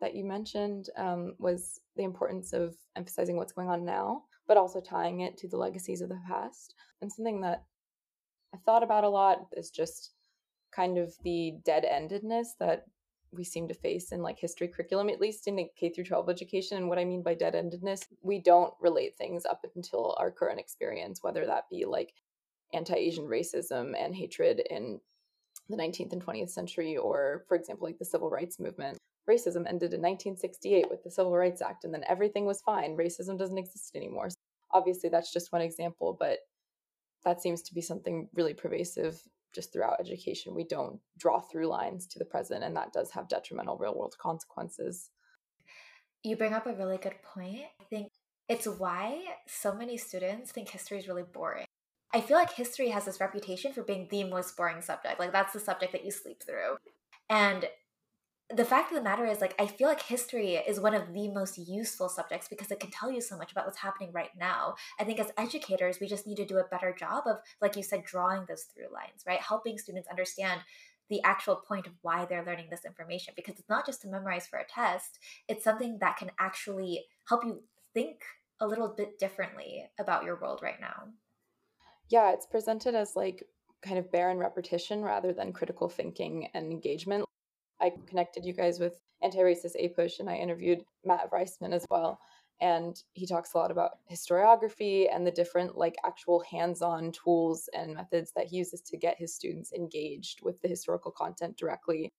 that 0.00 0.14
you 0.14 0.24
mentioned 0.24 0.90
um, 0.96 1.34
was 1.38 1.80
the 1.96 2.04
importance 2.04 2.52
of 2.52 2.76
emphasizing 2.96 3.36
what's 3.36 3.52
going 3.52 3.68
on 3.68 3.84
now, 3.84 4.22
but 4.46 4.56
also 4.56 4.80
tying 4.80 5.20
it 5.20 5.36
to 5.38 5.48
the 5.48 5.56
legacies 5.56 6.00
of 6.00 6.08
the 6.08 6.20
past. 6.28 6.74
And 7.00 7.12
something 7.12 7.40
that 7.42 7.64
I've 8.54 8.62
thought 8.62 8.82
about 8.82 9.04
a 9.04 9.08
lot 9.08 9.46
is 9.56 9.70
just 9.70 10.12
kind 10.74 10.98
of 10.98 11.14
the 11.22 11.54
dead 11.64 11.84
endedness 11.84 12.48
that 12.60 12.84
we 13.32 13.44
seem 13.44 13.68
to 13.68 13.74
face 13.74 14.12
in 14.12 14.22
like 14.22 14.38
history 14.38 14.68
curriculum 14.68 15.08
at 15.08 15.20
least 15.20 15.48
in 15.48 15.56
the 15.56 15.66
K 15.78 15.90
through 15.90 16.04
12 16.04 16.28
education 16.28 16.76
and 16.78 16.88
what 16.88 16.98
I 16.98 17.04
mean 17.04 17.22
by 17.22 17.34
dead 17.34 17.54
endedness 17.54 18.04
we 18.22 18.38
don't 18.38 18.72
relate 18.80 19.16
things 19.16 19.44
up 19.44 19.64
until 19.74 20.14
our 20.18 20.30
current 20.30 20.60
experience 20.60 21.22
whether 21.22 21.44
that 21.46 21.64
be 21.70 21.84
like 21.84 22.12
anti-asian 22.72 23.26
racism 23.26 23.92
and 23.98 24.14
hatred 24.14 24.62
in 24.70 25.00
the 25.68 25.76
19th 25.76 26.12
and 26.12 26.24
20th 26.24 26.50
century 26.50 26.96
or 26.96 27.44
for 27.48 27.56
example 27.56 27.86
like 27.86 27.98
the 27.98 28.04
civil 28.04 28.30
rights 28.30 28.58
movement 28.60 28.98
racism 29.28 29.66
ended 29.66 29.92
in 29.92 30.02
1968 30.02 30.86
with 30.90 31.02
the 31.02 31.10
civil 31.10 31.36
rights 31.36 31.62
act 31.62 31.84
and 31.84 31.92
then 31.92 32.04
everything 32.08 32.44
was 32.44 32.60
fine 32.62 32.96
racism 32.96 33.38
doesn't 33.38 33.58
exist 33.58 33.94
anymore 33.94 34.28
obviously 34.72 35.08
that's 35.08 35.32
just 35.32 35.52
one 35.52 35.62
example 35.62 36.16
but 36.18 36.38
that 37.24 37.40
seems 37.40 37.62
to 37.62 37.74
be 37.74 37.80
something 37.80 38.28
really 38.34 38.54
pervasive 38.54 39.22
just 39.54 39.72
throughout 39.72 40.00
education, 40.00 40.54
we 40.54 40.64
don't 40.64 40.98
draw 41.16 41.40
through 41.40 41.68
lines 41.68 42.06
to 42.08 42.18
the 42.18 42.24
present, 42.24 42.64
and 42.64 42.76
that 42.76 42.92
does 42.92 43.10
have 43.12 43.28
detrimental 43.28 43.78
real 43.78 43.94
world 43.94 44.16
consequences. 44.18 45.10
You 46.22 46.36
bring 46.36 46.52
up 46.52 46.66
a 46.66 46.74
really 46.74 46.98
good 46.98 47.22
point. 47.22 47.62
I 47.80 47.84
think 47.84 48.12
it's 48.48 48.66
why 48.66 49.22
so 49.46 49.74
many 49.74 49.96
students 49.96 50.50
think 50.50 50.68
history 50.68 50.98
is 50.98 51.08
really 51.08 51.22
boring. 51.22 51.66
I 52.12 52.20
feel 52.20 52.36
like 52.36 52.52
history 52.52 52.90
has 52.90 53.04
this 53.06 53.20
reputation 53.20 53.72
for 53.72 53.82
being 53.82 54.08
the 54.10 54.24
most 54.24 54.56
boring 54.56 54.82
subject. 54.82 55.18
Like, 55.18 55.32
that's 55.32 55.52
the 55.52 55.60
subject 55.60 55.92
that 55.92 56.04
you 56.04 56.10
sleep 56.10 56.42
through. 56.42 56.76
And 57.30 57.66
the 58.54 58.64
fact 58.64 58.90
of 58.90 58.96
the 58.96 59.02
matter 59.02 59.26
is 59.26 59.40
like 59.40 59.54
i 59.60 59.66
feel 59.66 59.88
like 59.88 60.02
history 60.02 60.54
is 60.54 60.78
one 60.78 60.94
of 60.94 61.12
the 61.12 61.28
most 61.28 61.58
useful 61.58 62.08
subjects 62.08 62.48
because 62.48 62.70
it 62.70 62.80
can 62.80 62.90
tell 62.90 63.10
you 63.10 63.20
so 63.20 63.36
much 63.36 63.52
about 63.52 63.66
what's 63.66 63.78
happening 63.78 64.10
right 64.12 64.30
now. 64.38 64.74
I 64.98 65.04
think 65.04 65.18
as 65.18 65.32
educators 65.36 65.98
we 66.00 66.06
just 66.06 66.26
need 66.26 66.36
to 66.36 66.44
do 66.44 66.58
a 66.58 66.68
better 66.70 66.94
job 66.96 67.24
of 67.26 67.38
like 67.60 67.76
you 67.76 67.82
said 67.82 68.04
drawing 68.04 68.44
those 68.46 68.64
through 68.64 68.92
lines 68.92 69.24
right? 69.26 69.40
Helping 69.40 69.78
students 69.78 70.08
understand 70.08 70.60
the 71.10 71.22
actual 71.22 71.56
point 71.56 71.86
of 71.86 71.92
why 72.02 72.24
they're 72.24 72.44
learning 72.44 72.68
this 72.70 72.84
information 72.84 73.34
because 73.36 73.58
it's 73.58 73.68
not 73.68 73.86
just 73.86 74.02
to 74.02 74.08
memorize 74.08 74.46
for 74.46 74.58
a 74.58 74.66
test. 74.66 75.18
It's 75.48 75.64
something 75.64 75.98
that 76.00 76.16
can 76.16 76.30
actually 76.38 77.04
help 77.28 77.44
you 77.44 77.62
think 77.92 78.22
a 78.60 78.66
little 78.66 78.94
bit 78.96 79.18
differently 79.18 79.84
about 79.98 80.24
your 80.24 80.40
world 80.40 80.60
right 80.62 80.80
now. 80.80 81.08
Yeah 82.08 82.32
it's 82.32 82.46
presented 82.46 82.94
as 82.94 83.16
like 83.16 83.44
kind 83.82 83.98
of 83.98 84.10
barren 84.10 84.38
repetition 84.38 85.02
rather 85.02 85.32
than 85.32 85.52
critical 85.52 85.88
thinking 85.88 86.48
and 86.54 86.70
engagement 86.70 87.23
I 87.84 87.92
connected 88.06 88.46
you 88.46 88.54
guys 88.54 88.80
with 88.80 88.98
anti-racist 89.22 89.76
APUSH 89.78 90.20
and 90.20 90.30
I 90.30 90.36
interviewed 90.36 90.84
Matt 91.04 91.30
Reisman 91.30 91.74
as 91.74 91.84
well. 91.90 92.18
And 92.60 92.96
he 93.12 93.26
talks 93.26 93.52
a 93.52 93.58
lot 93.58 93.70
about 93.70 93.98
historiography 94.10 95.06
and 95.12 95.26
the 95.26 95.30
different 95.30 95.76
like 95.76 95.96
actual 96.04 96.42
hands-on 96.50 97.12
tools 97.12 97.68
and 97.74 97.94
methods 97.94 98.32
that 98.36 98.46
he 98.46 98.56
uses 98.56 98.80
to 98.82 98.96
get 98.96 99.18
his 99.18 99.34
students 99.34 99.72
engaged 99.72 100.40
with 100.42 100.60
the 100.62 100.68
historical 100.68 101.12
content 101.12 101.58
directly. 101.58 102.10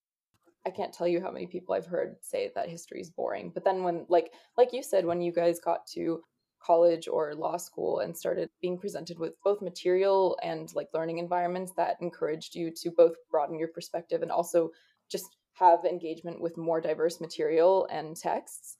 I 0.67 0.69
can't 0.69 0.93
tell 0.93 1.07
you 1.07 1.19
how 1.19 1.31
many 1.31 1.47
people 1.47 1.73
I've 1.73 1.85
heard 1.87 2.17
say 2.21 2.51
that 2.53 2.69
history 2.69 3.01
is 3.01 3.09
boring. 3.09 3.51
But 3.51 3.63
then 3.63 3.83
when 3.83 4.05
like 4.07 4.33
like 4.57 4.71
you 4.71 4.83
said, 4.83 5.05
when 5.05 5.21
you 5.21 5.31
guys 5.31 5.59
got 5.59 5.87
to 5.93 6.21
college 6.61 7.07
or 7.07 7.33
law 7.33 7.57
school 7.57 7.99
and 7.99 8.15
started 8.15 8.49
being 8.61 8.77
presented 8.77 9.17
with 9.17 9.33
both 9.43 9.61
material 9.61 10.37
and 10.43 10.73
like 10.75 10.89
learning 10.93 11.17
environments 11.17 11.71
that 11.77 11.97
encouraged 12.01 12.55
you 12.55 12.71
to 12.71 12.91
both 12.91 13.15
broaden 13.31 13.57
your 13.57 13.67
perspective 13.69 14.21
and 14.21 14.31
also 14.31 14.69
just 15.09 15.37
have 15.55 15.85
engagement 15.85 16.41
with 16.41 16.57
more 16.57 16.81
diverse 16.81 17.19
material 17.19 17.87
and 17.91 18.15
texts 18.15 18.77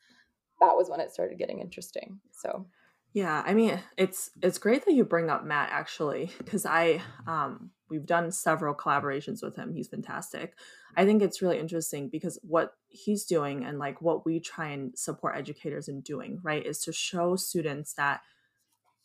that 0.61 0.75
was 0.75 0.89
when 0.89 0.99
it 0.99 1.11
started 1.11 1.37
getting 1.37 1.59
interesting 1.59 2.19
so. 2.31 2.65
Yeah 3.13 3.43
i 3.45 3.53
mean 3.53 3.79
it's 3.97 4.31
it's 4.41 4.57
great 4.57 4.85
that 4.85 4.93
you 4.93 5.05
bring 5.05 5.29
up 5.29 5.45
matt 5.45 5.69
actually 5.71 6.31
because 6.37 6.65
i 6.65 7.01
um 7.27 7.71
we've 7.89 8.05
done 8.05 8.31
several 8.31 8.73
collaborations 8.73 9.43
with 9.43 9.55
him. 9.55 9.73
He's 9.73 9.87
fantastic. 9.87 10.55
I 10.97 11.05
think 11.05 11.21
it's 11.21 11.41
really 11.41 11.59
interesting 11.59 12.09
because 12.09 12.39
what 12.41 12.73
he's 12.87 13.25
doing 13.25 13.63
and 13.63 13.77
like 13.77 14.01
what 14.01 14.25
we 14.25 14.39
try 14.39 14.69
and 14.69 14.97
support 14.97 15.35
educators 15.35 15.87
in 15.87 16.01
doing 16.01 16.39
right 16.43 16.65
is 16.65 16.79
to 16.79 16.93
show 16.93 17.35
students 17.35 17.93
that 17.93 18.21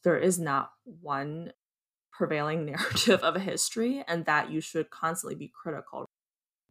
there 0.02 0.18
is 0.18 0.38
not 0.38 0.70
one 0.84 1.52
prevailing 2.12 2.64
narrative 2.66 3.20
of 3.22 3.36
a 3.36 3.40
history 3.40 4.04
and 4.06 4.24
that 4.24 4.50
you 4.50 4.60
should 4.60 4.90
constantly 4.90 5.34
be 5.34 5.52
critical 5.52 6.06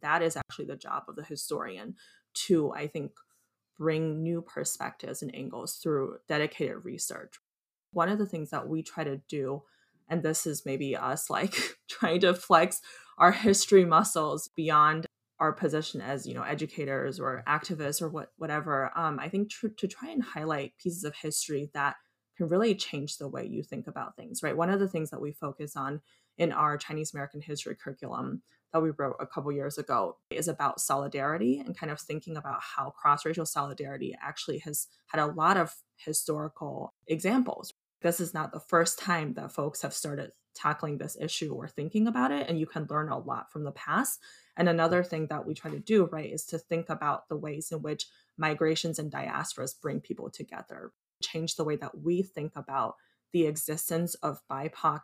that 0.02 0.22
is 0.22 0.36
actually 0.36 0.66
the 0.66 0.76
job 0.76 1.04
of 1.08 1.16
the 1.16 1.24
historian 1.24 1.94
to, 2.46 2.72
I 2.72 2.86
think, 2.86 3.12
bring 3.78 4.22
new 4.22 4.42
perspectives 4.42 5.22
and 5.22 5.34
angles 5.34 5.76
through 5.76 6.18
dedicated 6.28 6.84
research. 6.84 7.34
One 7.92 8.08
of 8.08 8.18
the 8.18 8.26
things 8.26 8.50
that 8.50 8.68
we 8.68 8.82
try 8.82 9.04
to 9.04 9.20
do, 9.28 9.62
and 10.08 10.22
this 10.22 10.46
is 10.46 10.66
maybe 10.66 10.96
us 10.96 11.30
like 11.30 11.54
trying 11.88 12.20
to 12.20 12.34
flex 12.34 12.80
our 13.18 13.32
history 13.32 13.84
muscles 13.84 14.48
beyond 14.54 15.06
our 15.38 15.52
position 15.52 16.02
as 16.02 16.26
you 16.26 16.34
know 16.34 16.42
educators 16.42 17.18
or 17.18 17.42
activists 17.48 18.02
or 18.02 18.10
what 18.10 18.30
whatever 18.36 18.90
um, 18.94 19.18
i 19.18 19.26
think 19.26 19.48
tr- 19.48 19.68
to 19.68 19.88
try 19.88 20.10
and 20.10 20.22
highlight 20.22 20.76
pieces 20.76 21.02
of 21.02 21.14
history 21.14 21.70
that 21.72 21.96
can 22.40 22.48
really 22.48 22.74
change 22.74 23.18
the 23.18 23.28
way 23.28 23.44
you 23.44 23.62
think 23.62 23.86
about 23.86 24.16
things, 24.16 24.42
right? 24.42 24.56
One 24.56 24.70
of 24.70 24.80
the 24.80 24.88
things 24.88 25.10
that 25.10 25.20
we 25.20 25.30
focus 25.30 25.76
on 25.76 26.00
in 26.38 26.52
our 26.52 26.78
Chinese 26.78 27.12
American 27.12 27.42
history 27.42 27.76
curriculum 27.76 28.40
that 28.72 28.82
we 28.82 28.90
wrote 28.98 29.16
a 29.20 29.26
couple 29.26 29.50
years 29.52 29.78
ago 29.78 30.16
is 30.30 30.48
about 30.48 30.80
solidarity 30.80 31.58
and 31.58 31.76
kind 31.76 31.90
of 31.90 32.00
thinking 32.00 32.36
about 32.36 32.60
how 32.60 32.90
cross 32.90 33.24
racial 33.24 33.46
solidarity 33.46 34.16
actually 34.22 34.58
has 34.58 34.86
had 35.08 35.20
a 35.20 35.26
lot 35.26 35.56
of 35.56 35.74
historical 35.96 36.92
examples. 37.06 37.72
This 38.02 38.20
is 38.20 38.32
not 38.32 38.52
the 38.52 38.60
first 38.60 38.98
time 38.98 39.34
that 39.34 39.52
folks 39.52 39.82
have 39.82 39.92
started 39.92 40.32
tackling 40.54 40.98
this 40.98 41.16
issue 41.20 41.54
or 41.54 41.68
thinking 41.68 42.06
about 42.06 42.32
it, 42.32 42.48
and 42.48 42.58
you 42.58 42.66
can 42.66 42.86
learn 42.90 43.08
a 43.08 43.18
lot 43.18 43.52
from 43.52 43.64
the 43.64 43.72
past. 43.72 44.20
And 44.56 44.68
another 44.68 45.02
thing 45.02 45.26
that 45.28 45.46
we 45.46 45.54
try 45.54 45.70
to 45.70 45.78
do, 45.78 46.06
right, 46.06 46.30
is 46.30 46.44
to 46.46 46.58
think 46.58 46.88
about 46.88 47.28
the 47.28 47.36
ways 47.36 47.70
in 47.70 47.82
which 47.82 48.06
migrations 48.36 48.98
and 48.98 49.12
diasporas 49.12 49.80
bring 49.80 50.00
people 50.00 50.30
together, 50.30 50.92
change 51.22 51.56
the 51.56 51.64
way 51.64 51.76
that 51.76 52.00
we 52.00 52.22
think 52.22 52.52
about 52.56 52.96
the 53.32 53.46
existence 53.46 54.14
of 54.16 54.40
BIPOC 54.50 55.00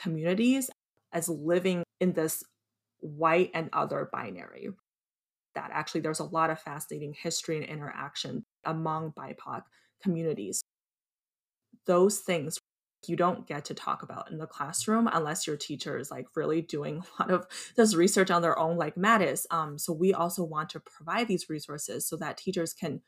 communities 0.00 0.70
as 1.12 1.28
living 1.28 1.82
in 2.00 2.12
this 2.12 2.44
white 3.00 3.50
and 3.54 3.70
other 3.72 4.08
binary. 4.12 4.70
That 5.54 5.70
actually 5.72 6.02
there's 6.02 6.20
a 6.20 6.24
lot 6.24 6.50
of 6.50 6.60
fascinating 6.60 7.14
history 7.20 7.56
and 7.56 7.66
interaction 7.66 8.44
among 8.64 9.12
BIPOC 9.12 9.62
communities. 10.02 10.62
Those 11.86 12.18
things 12.18 12.58
you 13.06 13.16
don't 13.16 13.46
get 13.46 13.64
to 13.66 13.74
talk 13.74 14.02
about 14.02 14.30
in 14.30 14.38
the 14.38 14.46
classroom 14.46 15.08
unless 15.12 15.46
your 15.46 15.56
teacher 15.56 15.98
is 15.98 16.10
like 16.10 16.26
really 16.34 16.60
doing 16.60 17.02
a 17.18 17.22
lot 17.22 17.30
of 17.30 17.46
this 17.76 17.94
research 17.94 18.30
on 18.30 18.42
their 18.42 18.58
own, 18.58 18.76
like 18.76 18.96
Matt 18.96 19.22
is. 19.22 19.46
Um, 19.50 19.78
so 19.78 19.92
we 19.92 20.12
also 20.12 20.42
want 20.42 20.70
to 20.70 20.80
provide 20.80 21.28
these 21.28 21.48
resources 21.48 22.08
so 22.08 22.16
that 22.16 22.38
teachers 22.38 22.72
can, 22.72 23.02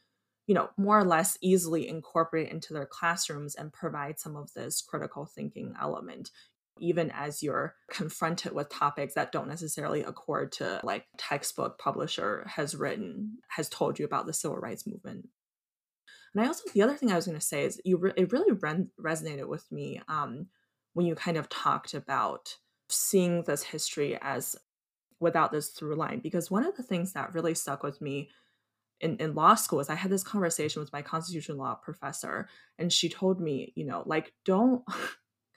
you 0.47 0.55
know, 0.55 0.71
more 0.77 0.99
or 0.99 1.05
less 1.05 1.37
easily 1.43 1.89
incorporate 1.89 2.51
into 2.51 2.73
their 2.73 2.87
classrooms 2.87 3.55
and 3.55 3.73
provide 3.73 4.21
some 4.21 4.37
of 4.37 4.53
this 4.55 4.83
critical 4.83 5.27
thinking 5.27 5.75
element 5.81 6.31
even 6.79 7.11
as 7.11 7.43
you're 7.43 7.75
confronted 7.91 8.53
with 8.53 8.69
topics 8.69 9.15
that 9.15 9.33
don't 9.33 9.49
necessarily 9.49 10.03
accord 10.03 10.53
to 10.53 10.81
like 10.83 11.07
textbook 11.19 11.79
publisher 11.79 12.47
has 12.55 12.75
written 12.75 13.39
has 13.49 13.69
told 13.69 13.99
you 13.99 14.05
about 14.05 14.27
the 14.27 14.33
civil 14.33 14.57
rights 14.57 14.87
movement. 14.87 15.29
And 16.35 16.45
i 16.45 16.47
also 16.47 16.63
the 16.73 16.83
other 16.83 16.97
thing 16.97 17.11
i 17.11 17.17
was 17.17 17.27
going 17.27 17.39
to 17.39 17.45
say 17.45 17.65
is 17.65 17.81
you 17.85 17.97
re- 17.99 18.13
it 18.17 18.33
really 18.33 18.53
re- 18.53 18.87
resonated 19.01 19.49
with 19.49 19.71
me 19.71 20.01
um, 20.09 20.47
when 20.95 21.07
you 21.07 21.15
kind 21.15 21.37
of 21.37 21.49
talked 21.49 21.95
about 21.95 22.57
seeing 22.89 23.43
this 23.45 23.63
history 23.63 24.19
as 24.21 24.57
without 25.21 25.53
this 25.53 25.69
through 25.69 25.97
line 25.97 26.21
because 26.21 26.51
one 26.51 26.65
of 26.65 26.77
the 26.77 26.83
things 26.83 27.13
that 27.13 27.35
really 27.35 27.55
stuck 27.55 27.83
with 27.83 28.01
me 28.01 28.31
in, 29.01 29.17
in 29.17 29.35
law 29.35 29.55
school 29.55 29.81
is 29.81 29.89
I 29.89 29.95
had 29.95 30.11
this 30.11 30.23
conversation 30.23 30.81
with 30.81 30.93
my 30.93 31.03
constitutional 31.03 31.59
law 31.59 31.75
professor, 31.75 32.49
and 32.79 32.93
she 32.93 33.09
told 33.09 33.41
me, 33.41 33.73
you 33.75 33.85
know, 33.85 34.03
like, 34.07 34.33
don't 34.45 34.83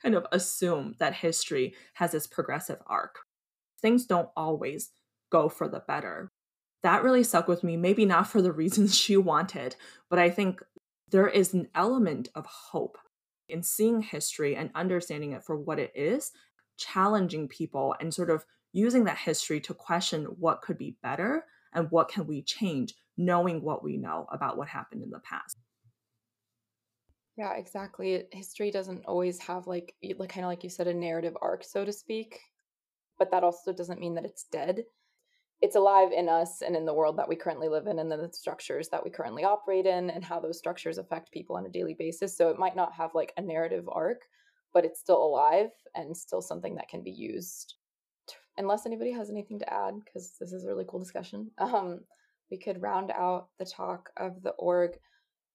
kind 0.04 0.14
of 0.14 0.26
assume 0.30 0.94
that 0.98 1.14
history 1.14 1.74
has 1.94 2.12
this 2.12 2.26
progressive 2.26 2.78
arc. 2.86 3.20
Things 3.80 4.04
don't 4.04 4.28
always 4.36 4.90
go 5.32 5.48
for 5.48 5.66
the 5.66 5.80
better. 5.80 6.30
That 6.82 7.02
really 7.02 7.24
stuck 7.24 7.48
with 7.48 7.64
me, 7.64 7.76
maybe 7.76 8.04
not 8.04 8.28
for 8.28 8.42
the 8.42 8.52
reasons 8.62 8.94
she 8.94 9.16
wanted, 9.16 9.76
but 10.10 10.18
I 10.18 10.30
think 10.30 10.62
there 11.10 11.28
is 11.28 11.54
an 11.54 11.68
element 11.74 12.28
of 12.34 12.46
hope 12.46 12.98
in 13.48 13.62
seeing 13.62 14.02
history 14.02 14.56
and 14.56 14.70
understanding 14.74 15.32
it 15.32 15.44
for 15.44 15.56
what 15.56 15.78
it 15.78 15.92
is, 15.94 16.32
challenging 16.76 17.48
people 17.48 17.94
and 18.00 18.12
sort 18.12 18.30
of 18.30 18.44
using 18.72 19.04
that 19.04 19.18
history 19.18 19.60
to 19.60 19.74
question 19.74 20.24
what 20.38 20.62
could 20.62 20.76
be 20.76 20.96
better 21.02 21.44
and 21.72 21.90
what 21.90 22.08
can 22.08 22.26
we 22.26 22.42
change 22.42 22.94
knowing 23.16 23.62
what 23.62 23.84
we 23.84 23.96
know 23.96 24.26
about 24.32 24.56
what 24.56 24.68
happened 24.68 25.02
in 25.02 25.10
the 25.10 25.20
past. 25.20 25.58
Yeah, 27.36 27.54
exactly. 27.54 28.24
History 28.32 28.70
doesn't 28.70 29.06
always 29.06 29.38
have 29.40 29.66
like 29.66 29.94
like 30.18 30.28
kind 30.28 30.44
of 30.44 30.50
like 30.50 30.62
you 30.62 30.70
said 30.70 30.86
a 30.86 30.94
narrative 30.94 31.36
arc, 31.42 31.64
so 31.64 31.84
to 31.84 31.92
speak. 31.92 32.38
But 33.18 33.30
that 33.32 33.44
also 33.44 33.72
doesn't 33.72 34.00
mean 34.00 34.14
that 34.14 34.24
it's 34.24 34.44
dead. 34.52 34.84
It's 35.60 35.76
alive 35.76 36.12
in 36.12 36.28
us 36.28 36.62
and 36.62 36.76
in 36.76 36.84
the 36.84 36.94
world 36.94 37.16
that 37.18 37.28
we 37.28 37.36
currently 37.36 37.68
live 37.68 37.86
in 37.86 37.98
and 37.98 38.10
the 38.10 38.28
structures 38.32 38.88
that 38.90 39.02
we 39.02 39.10
currently 39.10 39.44
operate 39.44 39.86
in 39.86 40.10
and 40.10 40.24
how 40.24 40.38
those 40.38 40.58
structures 40.58 40.98
affect 40.98 41.32
people 41.32 41.56
on 41.56 41.66
a 41.66 41.70
daily 41.70 41.94
basis. 41.98 42.36
So 42.36 42.50
it 42.50 42.58
might 42.58 42.76
not 42.76 42.92
have 42.92 43.14
like 43.14 43.32
a 43.36 43.42
narrative 43.42 43.88
arc, 43.88 44.22
but 44.72 44.84
it's 44.84 45.00
still 45.00 45.24
alive 45.24 45.70
and 45.94 46.16
still 46.16 46.42
something 46.42 46.74
that 46.76 46.88
can 46.88 47.02
be 47.02 47.12
used. 47.12 47.74
Unless 48.58 48.86
anybody 48.86 49.12
has 49.12 49.30
anything 49.30 49.58
to 49.60 49.72
add, 49.72 49.94
because 50.04 50.34
this 50.38 50.52
is 50.52 50.64
a 50.64 50.68
really 50.68 50.84
cool 50.86 51.00
discussion, 51.00 51.50
um, 51.58 52.00
we 52.50 52.58
could 52.58 52.82
round 52.82 53.10
out 53.10 53.48
the 53.58 53.64
talk 53.64 54.10
of 54.16 54.42
the 54.42 54.50
org 54.50 54.92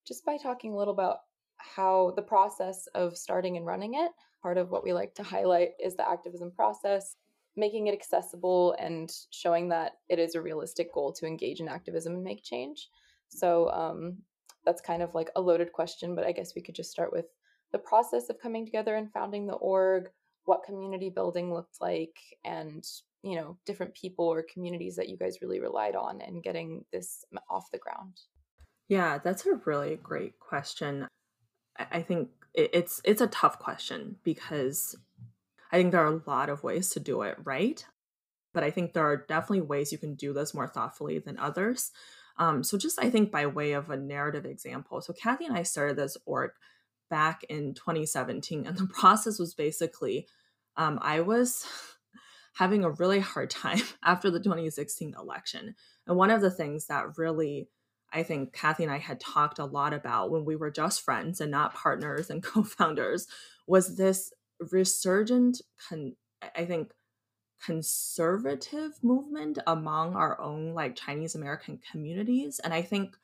just 0.07 0.25
by 0.25 0.37
talking 0.37 0.73
a 0.73 0.77
little 0.77 0.93
about 0.93 1.19
how 1.59 2.13
the 2.15 2.21
process 2.21 2.87
of 2.95 3.17
starting 3.17 3.57
and 3.57 3.65
running 3.65 3.95
it, 3.95 4.11
part 4.41 4.57
of 4.57 4.69
what 4.69 4.83
we 4.83 4.93
like 4.93 5.13
to 5.15 5.23
highlight 5.23 5.71
is 5.83 5.95
the 5.95 6.09
activism 6.09 6.51
process, 6.51 7.15
making 7.55 7.87
it 7.87 7.93
accessible 7.93 8.75
and 8.79 9.11
showing 9.31 9.69
that 9.69 9.93
it 10.07 10.19
is 10.19 10.35
a 10.35 10.41
realistic 10.41 10.93
goal 10.93 11.11
to 11.13 11.25
engage 11.25 11.59
in 11.59 11.67
activism 11.67 12.13
and 12.13 12.23
make 12.23 12.43
change. 12.43 12.89
So 13.27 13.69
um, 13.71 14.17
that's 14.65 14.81
kind 14.81 15.01
of 15.01 15.13
like 15.13 15.29
a 15.35 15.41
loaded 15.41 15.71
question, 15.71 16.15
but 16.15 16.25
I 16.25 16.31
guess 16.31 16.55
we 16.55 16.61
could 16.61 16.75
just 16.75 16.91
start 16.91 17.11
with 17.11 17.25
the 17.71 17.79
process 17.79 18.29
of 18.29 18.39
coming 18.39 18.65
together 18.65 18.95
and 18.95 19.11
founding 19.11 19.45
the 19.45 19.53
org, 19.53 20.09
what 20.45 20.63
community 20.63 21.09
building 21.09 21.53
looked 21.53 21.81
like, 21.81 22.17
and 22.43 22.83
you 23.21 23.35
know 23.35 23.57
different 23.65 23.93
people 23.93 24.25
or 24.25 24.45
communities 24.51 24.95
that 24.95 25.09
you 25.09 25.17
guys 25.17 25.41
really 25.41 25.59
relied 25.59 25.95
on 25.95 26.21
in 26.21 26.41
getting 26.41 26.85
this 26.91 27.25
off 27.49 27.69
the 27.71 27.77
ground. 27.77 28.21
Yeah, 28.87 29.19
that's 29.23 29.45
a 29.45 29.59
really 29.65 29.97
great 29.97 30.39
question. 30.39 31.07
I 31.91 32.01
think 32.01 32.29
it's 32.53 33.01
it's 33.03 33.21
a 33.21 33.27
tough 33.27 33.59
question 33.59 34.17
because 34.23 34.95
I 35.71 35.77
think 35.77 35.91
there 35.91 36.03
are 36.03 36.13
a 36.13 36.21
lot 36.29 36.49
of 36.49 36.63
ways 36.63 36.89
to 36.91 36.99
do 36.99 37.21
it 37.21 37.37
right, 37.43 37.85
but 38.53 38.63
I 38.63 38.71
think 38.71 38.93
there 38.93 39.05
are 39.05 39.25
definitely 39.27 39.61
ways 39.61 39.91
you 39.91 39.97
can 39.97 40.15
do 40.15 40.33
this 40.33 40.53
more 40.53 40.67
thoughtfully 40.67 41.19
than 41.19 41.37
others. 41.37 41.91
Um, 42.37 42.63
so 42.63 42.77
just 42.77 43.01
I 43.01 43.09
think 43.09 43.31
by 43.31 43.45
way 43.45 43.73
of 43.73 43.89
a 43.89 43.97
narrative 43.97 44.45
example, 44.45 45.01
so 45.01 45.13
Kathy 45.13 45.45
and 45.45 45.55
I 45.55 45.63
started 45.63 45.97
this 45.97 46.17
org 46.25 46.51
back 47.09 47.43
in 47.49 47.73
2017, 47.73 48.65
and 48.65 48.77
the 48.77 48.87
process 48.93 49.39
was 49.39 49.53
basically 49.53 50.27
um, 50.75 50.99
I 51.01 51.21
was 51.21 51.65
having 52.55 52.83
a 52.83 52.91
really 52.91 53.19
hard 53.19 53.49
time 53.49 53.81
after 54.03 54.31
the 54.31 54.39
2016 54.39 55.15
election, 55.19 55.75
and 56.07 56.17
one 56.17 56.31
of 56.31 56.41
the 56.41 56.51
things 56.51 56.87
that 56.87 57.17
really 57.17 57.69
I 58.11 58.23
think 58.23 58.53
Kathy 58.53 58.83
and 58.83 58.91
I 58.91 58.97
had 58.97 59.19
talked 59.19 59.59
a 59.59 59.65
lot 59.65 59.93
about 59.93 60.31
when 60.31 60.45
we 60.45 60.55
were 60.55 60.71
just 60.71 61.01
friends 61.01 61.41
and 61.41 61.51
not 61.51 61.73
partners 61.73 62.29
and 62.29 62.43
co 62.43 62.63
founders 62.63 63.27
was 63.67 63.95
this 63.97 64.31
resurgent, 64.71 65.61
con- 65.87 66.15
I 66.55 66.65
think, 66.65 66.91
conservative 67.63 68.91
movement 69.03 69.59
among 69.67 70.15
our 70.15 70.39
own 70.39 70.73
like 70.73 70.95
Chinese 70.95 71.35
American 71.35 71.79
communities. 71.91 72.59
And 72.63 72.73
I 72.73 72.81
think 72.81 73.15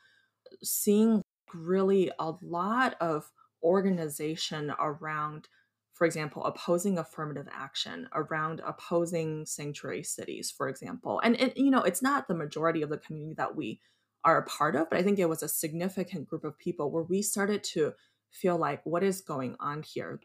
seeing 0.62 1.22
really 1.54 2.12
a 2.20 2.34
lot 2.42 2.96
of 3.00 3.32
organization 3.64 4.74
around 4.80 5.48
for 5.96 6.06
example, 6.06 6.44
opposing 6.44 6.98
affirmative 6.98 7.48
action, 7.50 8.10
around 8.14 8.62
opposing 8.66 9.46
sanctuary 9.46 10.04
cities, 10.04 10.52
for 10.52 10.68
example. 10.68 11.22
And 11.24 11.40
it, 11.40 11.56
you 11.56 11.72
know, 11.72 11.84
it's 11.84 12.02
not 12.02 12.28
the 12.28 12.36
majority 12.36 12.82
of 12.82 12.90
the 12.90 12.98
community 12.98 13.34
that 13.36 13.56
we 13.56 13.80
are 14.26 14.40
a 14.40 14.46
part 14.46 14.76
of, 14.76 14.90
but 14.90 15.00
I 15.00 15.04
think 15.04 15.20
it 15.20 15.30
was 15.30 15.44
a 15.44 15.48
significant 15.48 16.28
group 16.28 16.44
of 16.44 16.58
people 16.58 16.92
where 16.92 17.04
we 17.04 17.22
started 17.22 17.64
to 17.66 17.94
feel 18.32 18.58
like, 18.58 18.82
what 18.84 19.04
is 19.04 19.22
going 19.22 19.56
on 19.60 19.84
here? 19.84 20.20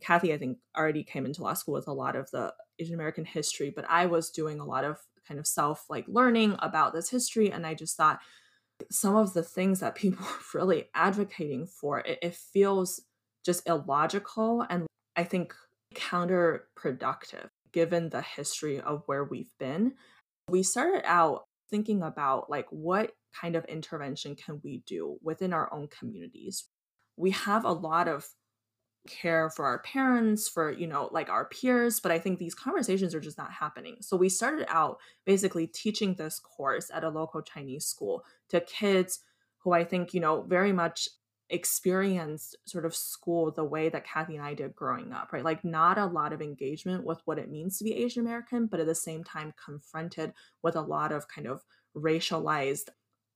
Kathy, 0.00 0.32
I 0.32 0.38
think, 0.38 0.58
already 0.76 1.02
came 1.02 1.26
into 1.26 1.42
law 1.42 1.54
school 1.54 1.74
with 1.74 1.88
a 1.88 1.92
lot 1.92 2.14
of 2.14 2.30
the 2.30 2.52
Asian 2.78 2.94
American 2.94 3.24
history, 3.24 3.72
but 3.74 3.84
I 3.88 4.06
was 4.06 4.30
doing 4.30 4.60
a 4.60 4.64
lot 4.64 4.84
of 4.84 4.98
kind 5.26 5.40
of 5.40 5.46
self 5.46 5.86
like 5.88 6.04
learning 6.08 6.56
about 6.60 6.92
this 6.92 7.10
history. 7.10 7.50
And 7.50 7.66
I 7.66 7.74
just 7.74 7.96
thought 7.96 8.20
some 8.90 9.16
of 9.16 9.34
the 9.34 9.42
things 9.42 9.80
that 9.80 9.94
people 9.94 10.24
are 10.26 10.58
really 10.58 10.84
advocating 10.94 11.66
for, 11.66 12.00
it, 12.00 12.18
it 12.22 12.34
feels 12.34 13.00
just 13.44 13.66
illogical 13.66 14.66
and 14.68 14.86
I 15.16 15.24
think 15.24 15.54
counterproductive 15.94 17.48
given 17.72 18.10
the 18.10 18.22
history 18.22 18.80
of 18.80 19.02
where 19.06 19.24
we've 19.24 19.52
been. 19.58 19.94
We 20.48 20.62
started 20.62 21.02
out 21.04 21.44
thinking 21.70 22.02
about 22.02 22.50
like 22.50 22.66
what 22.70 23.12
kind 23.40 23.56
of 23.56 23.64
intervention 23.66 24.36
can 24.36 24.60
we 24.62 24.82
do 24.86 25.18
within 25.22 25.52
our 25.52 25.72
own 25.72 25.88
communities? 25.88 26.64
We 27.16 27.30
have 27.30 27.64
a 27.64 27.72
lot 27.72 28.08
of 28.08 28.26
care 29.08 29.48
for 29.48 29.64
our 29.64 29.78
parents 29.78 30.46
for 30.46 30.70
you 30.70 30.86
know 30.86 31.08
like 31.10 31.30
our 31.30 31.46
peers 31.46 32.00
but 32.00 32.12
i 32.12 32.18
think 32.18 32.38
these 32.38 32.54
conversations 32.54 33.14
are 33.14 33.20
just 33.20 33.38
not 33.38 33.50
happening. 33.50 33.96
So 34.00 34.16
we 34.16 34.28
started 34.28 34.66
out 34.68 34.98
basically 35.24 35.66
teaching 35.66 36.14
this 36.14 36.38
course 36.38 36.90
at 36.92 37.04
a 37.04 37.08
local 37.08 37.40
chinese 37.40 37.86
school 37.86 38.24
to 38.50 38.60
kids 38.60 39.20
who 39.64 39.72
i 39.72 39.84
think 39.84 40.12
you 40.12 40.20
know 40.20 40.42
very 40.42 40.72
much 40.72 41.08
experienced 41.50 42.56
sort 42.64 42.86
of 42.86 42.94
school 42.94 43.50
the 43.50 43.64
way 43.64 43.88
that 43.88 44.06
Kathy 44.06 44.36
and 44.36 44.44
I 44.44 44.54
did 44.54 44.74
growing 44.74 45.12
up, 45.12 45.32
right? 45.32 45.44
Like, 45.44 45.64
not 45.64 45.98
a 45.98 46.06
lot 46.06 46.32
of 46.32 46.40
engagement 46.40 47.04
with 47.04 47.20
what 47.24 47.38
it 47.38 47.50
means 47.50 47.78
to 47.78 47.84
be 47.84 47.94
Asian 47.94 48.24
American, 48.24 48.66
but 48.66 48.80
at 48.80 48.86
the 48.86 48.94
same 48.94 49.24
time, 49.24 49.52
confronted 49.62 50.32
with 50.62 50.76
a 50.76 50.80
lot 50.80 51.12
of 51.12 51.28
kind 51.28 51.46
of 51.46 51.62
racialized 51.96 52.88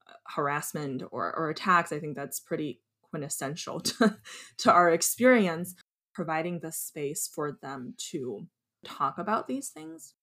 uh, 0.09 0.13
harassment 0.29 1.03
or, 1.11 1.35
or 1.37 1.51
attacks. 1.51 1.93
I 1.93 1.99
think 1.99 2.17
that's 2.17 2.41
pretty 2.41 2.81
quintessential 3.11 3.81
to, 3.81 4.17
to 4.59 4.73
our 4.73 4.91
experience 4.91 5.75
providing 6.13 6.61
the 6.61 6.73
space 6.73 7.29
for 7.33 7.59
them 7.61 7.95
to 7.99 8.47
talk 8.85 9.19
about 9.19 9.49
these 9.49 9.69
things 9.69 10.15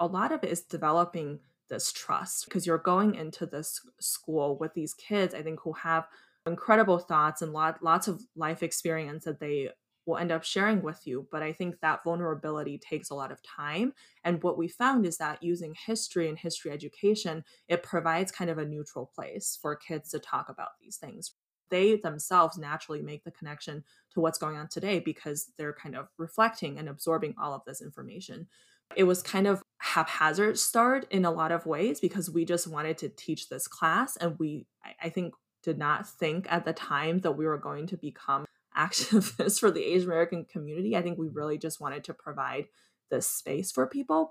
a 0.00 0.06
lot 0.06 0.32
of 0.32 0.42
it 0.42 0.50
is 0.50 0.62
developing 0.62 1.38
this 1.68 1.92
trust 1.92 2.46
because 2.46 2.66
you're 2.66 2.78
going 2.78 3.14
into 3.14 3.46
this 3.46 3.80
school 4.00 4.56
with 4.58 4.74
these 4.74 4.94
kids 4.94 5.34
i 5.34 5.42
think 5.42 5.60
who 5.62 5.72
have 5.72 6.06
incredible 6.50 6.98
thoughts 6.98 7.42
and 7.42 7.52
lot, 7.52 7.82
lots 7.82 8.08
of 8.08 8.22
life 8.36 8.62
experience 8.62 9.24
that 9.24 9.40
they 9.40 9.70
will 10.06 10.16
end 10.16 10.32
up 10.32 10.44
sharing 10.44 10.82
with 10.82 11.06
you. 11.06 11.26
But 11.30 11.42
I 11.42 11.52
think 11.52 11.76
that 11.80 12.02
vulnerability 12.04 12.78
takes 12.78 13.10
a 13.10 13.14
lot 13.14 13.32
of 13.32 13.42
time. 13.42 13.92
And 14.24 14.42
what 14.42 14.58
we 14.58 14.68
found 14.68 15.06
is 15.06 15.18
that 15.18 15.42
using 15.42 15.74
history 15.86 16.28
and 16.28 16.38
history 16.38 16.70
education, 16.70 17.44
it 17.68 17.82
provides 17.82 18.32
kind 18.32 18.50
of 18.50 18.58
a 18.58 18.64
neutral 18.64 19.10
place 19.14 19.58
for 19.60 19.76
kids 19.76 20.10
to 20.10 20.18
talk 20.18 20.48
about 20.48 20.70
these 20.80 20.96
things. 20.96 21.32
They 21.70 21.96
themselves 21.96 22.58
naturally 22.58 23.00
make 23.00 23.22
the 23.24 23.30
connection 23.30 23.84
to 24.12 24.20
what's 24.20 24.38
going 24.38 24.56
on 24.56 24.68
today 24.68 24.98
because 24.98 25.52
they're 25.56 25.72
kind 25.72 25.94
of 25.94 26.08
reflecting 26.18 26.78
and 26.78 26.88
absorbing 26.88 27.34
all 27.40 27.54
of 27.54 27.62
this 27.64 27.80
information. 27.80 28.48
It 28.96 29.04
was 29.04 29.22
kind 29.22 29.46
of 29.46 29.62
haphazard 29.78 30.58
start 30.58 31.06
in 31.10 31.24
a 31.24 31.30
lot 31.30 31.52
of 31.52 31.64
ways 31.64 32.00
because 32.00 32.28
we 32.28 32.44
just 32.44 32.66
wanted 32.66 32.98
to 32.98 33.08
teach 33.08 33.48
this 33.48 33.68
class 33.68 34.16
and 34.16 34.36
we 34.40 34.66
I 35.00 35.10
think 35.10 35.34
did 35.62 35.78
not 35.78 36.08
think 36.08 36.46
at 36.50 36.64
the 36.64 36.72
time 36.72 37.18
that 37.20 37.32
we 37.32 37.46
were 37.46 37.58
going 37.58 37.86
to 37.88 37.96
become 37.96 38.44
activists 38.76 39.58
for 39.58 39.70
the 39.70 39.84
Asian 39.84 40.08
American 40.08 40.44
community. 40.44 40.96
I 40.96 41.02
think 41.02 41.18
we 41.18 41.28
really 41.28 41.58
just 41.58 41.80
wanted 41.80 42.04
to 42.04 42.14
provide 42.14 42.66
this 43.10 43.28
space 43.28 43.72
for 43.72 43.86
people. 43.86 44.30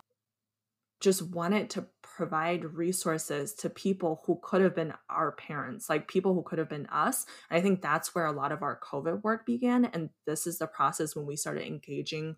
Just 1.01 1.21
wanted 1.21 1.69
to 1.71 1.87
provide 2.01 2.65
resources 2.65 3.53
to 3.55 3.69
people 3.69 4.21
who 4.25 4.39
could 4.43 4.61
have 4.61 4.75
been 4.75 4.93
our 5.09 5.31
parents, 5.31 5.89
like 5.89 6.07
people 6.07 6.33
who 6.33 6.43
could 6.43 6.59
have 6.59 6.67
been 6.67 6.87
us. 6.87 7.25
And 7.49 7.57
I 7.57 7.61
think 7.61 7.81
that's 7.81 8.13
where 8.13 8.25
a 8.25 8.33
lot 8.33 8.51
of 8.51 8.61
our 8.61 8.79
COVID 8.79 9.23
work 9.23 9.45
began. 9.45 9.85
And 9.85 10.09
this 10.25 10.45
is 10.45 10.57
the 10.57 10.67
process 10.67 11.15
when 11.15 11.25
we 11.25 11.37
started 11.37 11.65
engaging 11.65 12.35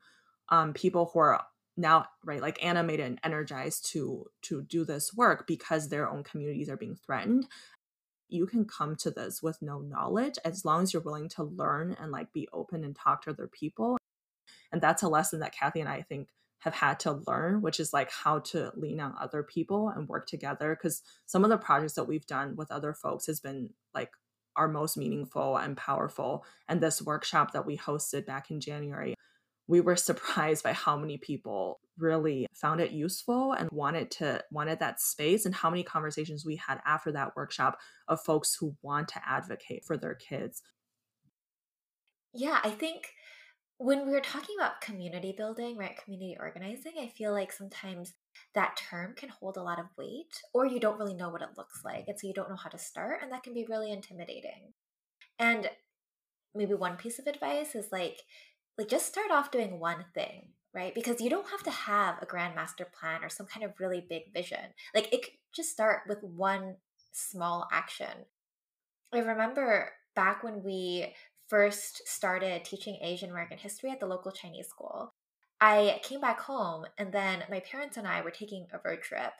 um, 0.49 0.73
people 0.73 1.09
who 1.11 1.19
are 1.19 1.41
now 1.77 2.05
right 2.25 2.41
like 2.41 2.63
animated 2.63 3.05
and 3.05 3.19
energized 3.23 3.85
to 3.91 4.25
to 4.41 4.61
do 4.61 4.83
this 4.83 5.13
work 5.13 5.47
because 5.47 5.87
their 5.87 6.09
own 6.09 6.21
communities 6.23 6.69
are 6.69 6.77
being 6.77 6.95
threatened 6.95 7.47
you 8.31 8.45
can 8.45 8.65
come 8.65 8.95
to 8.95 9.11
this 9.11 9.43
with 9.43 9.61
no 9.61 9.79
knowledge 9.79 10.35
as 10.45 10.65
long 10.65 10.83
as 10.83 10.93
you're 10.93 11.01
willing 11.01 11.29
to 11.29 11.43
learn 11.43 11.95
and 11.99 12.11
like 12.11 12.31
be 12.31 12.47
open 12.53 12.83
and 12.83 12.95
talk 12.95 13.23
to 13.23 13.29
other 13.29 13.47
people. 13.47 13.97
And 14.71 14.81
that's 14.81 15.03
a 15.03 15.09
lesson 15.09 15.41
that 15.41 15.53
Kathy 15.53 15.81
and 15.81 15.89
I, 15.89 16.01
think 16.01 16.29
have 16.59 16.75
had 16.75 16.99
to 17.01 17.23
learn, 17.27 17.61
which 17.61 17.79
is 17.79 17.91
like 17.91 18.11
how 18.11 18.39
to 18.39 18.71
lean 18.75 18.99
on 18.99 19.15
other 19.19 19.43
people 19.43 19.89
and 19.89 20.07
work 20.07 20.27
together. 20.27 20.75
Because 20.75 21.01
some 21.25 21.43
of 21.43 21.49
the 21.49 21.57
projects 21.57 21.93
that 21.93 22.07
we've 22.07 22.25
done 22.25 22.55
with 22.55 22.71
other 22.71 22.93
folks 22.93 23.25
has 23.25 23.39
been 23.39 23.71
like 23.93 24.11
our 24.55 24.67
most 24.67 24.95
meaningful 24.95 25.57
and 25.57 25.75
powerful. 25.75 26.45
And 26.67 26.79
this 26.79 27.01
workshop 27.01 27.51
that 27.53 27.65
we 27.65 27.77
hosted 27.77 28.25
back 28.25 28.51
in 28.51 28.59
January 28.61 29.15
we 29.71 29.79
were 29.79 29.95
surprised 30.09 30.63
by 30.63 30.73
how 30.73 30.97
many 30.97 31.17
people 31.17 31.79
really 31.97 32.45
found 32.53 32.81
it 32.81 32.91
useful 32.91 33.53
and 33.53 33.69
wanted 33.71 34.11
to 34.11 34.43
wanted 34.51 34.79
that 34.79 34.99
space 34.99 35.45
and 35.45 35.55
how 35.55 35.69
many 35.69 35.81
conversations 35.81 36.45
we 36.45 36.57
had 36.57 36.79
after 36.85 37.11
that 37.11 37.35
workshop 37.35 37.79
of 38.07 38.21
folks 38.21 38.55
who 38.59 38.75
want 38.81 39.07
to 39.07 39.21
advocate 39.25 39.83
for 39.85 39.97
their 39.97 40.15
kids. 40.15 40.61
Yeah, 42.33 42.59
I 42.63 42.69
think 42.69 43.13
when 43.77 44.05
we 44.05 44.11
were 44.11 44.21
talking 44.21 44.55
about 44.59 44.81
community 44.81 45.33
building, 45.35 45.77
right, 45.77 45.97
community 46.03 46.37
organizing, 46.39 46.93
I 46.99 47.07
feel 47.07 47.31
like 47.31 47.51
sometimes 47.51 48.13
that 48.53 48.77
term 48.77 49.13
can 49.15 49.29
hold 49.29 49.57
a 49.57 49.63
lot 49.63 49.79
of 49.79 49.87
weight 49.97 50.33
or 50.53 50.65
you 50.65 50.79
don't 50.79 50.99
really 50.99 51.15
know 51.15 51.29
what 51.29 51.41
it 51.41 51.57
looks 51.57 51.81
like 51.83 52.05
and 52.07 52.19
so 52.19 52.27
you 52.27 52.33
don't 52.33 52.49
know 52.49 52.55
how 52.55 52.69
to 52.69 52.77
start 52.77 53.19
and 53.21 53.31
that 53.31 53.43
can 53.43 53.53
be 53.53 53.65
really 53.69 53.91
intimidating. 53.91 54.73
And 55.39 55.69
maybe 56.53 56.73
one 56.73 56.97
piece 56.97 57.19
of 57.19 57.27
advice 57.27 57.75
is 57.75 57.87
like 57.91 58.21
like 58.77 58.89
just 58.89 59.07
start 59.07 59.31
off 59.31 59.51
doing 59.51 59.79
one 59.79 60.05
thing 60.13 60.49
right? 60.73 60.95
Because 60.95 61.19
you 61.19 61.29
don't 61.29 61.49
have 61.49 61.63
to 61.63 61.69
have 61.69 62.15
a 62.21 62.25
grand 62.25 62.55
master 62.55 62.87
plan 62.97 63.25
or 63.25 63.27
some 63.27 63.45
kind 63.45 63.65
of 63.65 63.73
really 63.77 64.05
big 64.07 64.33
vision. 64.33 64.71
Like 64.95 65.13
it 65.13 65.21
could 65.21 65.33
just 65.53 65.69
start 65.69 66.03
with 66.07 66.23
one 66.23 66.77
small 67.11 67.67
action. 67.73 68.23
I 69.13 69.19
remember 69.19 69.91
back 70.15 70.43
when 70.43 70.63
we 70.63 71.13
first 71.47 72.07
started 72.07 72.63
teaching 72.63 72.97
asian 73.01 73.29
american 73.29 73.57
history 73.57 73.91
at 73.91 73.99
the 73.99 74.05
local 74.05 74.31
chinese 74.31 74.67
school 74.67 75.13
i 75.59 75.99
came 76.03 76.21
back 76.21 76.39
home 76.39 76.85
and 76.97 77.11
then 77.11 77.43
my 77.49 77.59
parents 77.59 77.97
and 77.97 78.07
i 78.07 78.21
were 78.21 78.31
taking 78.31 78.67
a 78.71 78.79
road 78.87 79.01
trip 79.01 79.33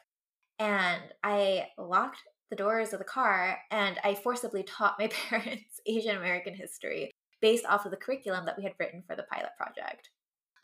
and 0.58 1.00
i 1.22 1.66
locked 1.78 2.18
the 2.50 2.56
doors 2.56 2.92
of 2.92 2.98
the 2.98 3.04
car 3.04 3.58
and 3.70 3.98
i 4.04 4.14
forcibly 4.14 4.62
taught 4.62 4.98
my 4.98 5.06
parents 5.30 5.80
asian 5.86 6.16
american 6.16 6.54
history 6.54 7.10
based 7.42 7.66
off 7.66 7.84
of 7.84 7.90
the 7.90 7.98
curriculum 7.98 8.46
that 8.46 8.56
we 8.56 8.64
had 8.64 8.72
written 8.78 9.02
for 9.06 9.14
the 9.14 9.24
pilot 9.24 9.50
project. 9.58 10.08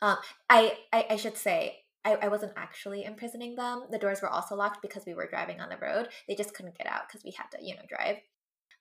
Um, 0.01 0.17
I, 0.49 0.77
I, 0.91 1.05
I 1.11 1.15
should 1.17 1.37
say 1.37 1.83
I, 2.03 2.15
I 2.15 2.27
wasn't 2.29 2.53
actually 2.55 3.03
imprisoning 3.03 3.55
them. 3.55 3.83
The 3.91 3.99
doors 3.99 4.21
were 4.21 4.29
also 4.29 4.55
locked 4.55 4.81
because 4.81 5.05
we 5.05 5.13
were 5.13 5.27
driving 5.27 5.59
on 5.59 5.69
the 5.69 5.77
road. 5.77 6.07
They 6.27 6.35
just 6.35 6.53
couldn't 6.53 6.77
get 6.77 6.87
out 6.87 7.03
because 7.07 7.23
we 7.23 7.31
had 7.31 7.51
to, 7.51 7.63
you 7.63 7.75
know, 7.75 7.81
drive. 7.87 8.17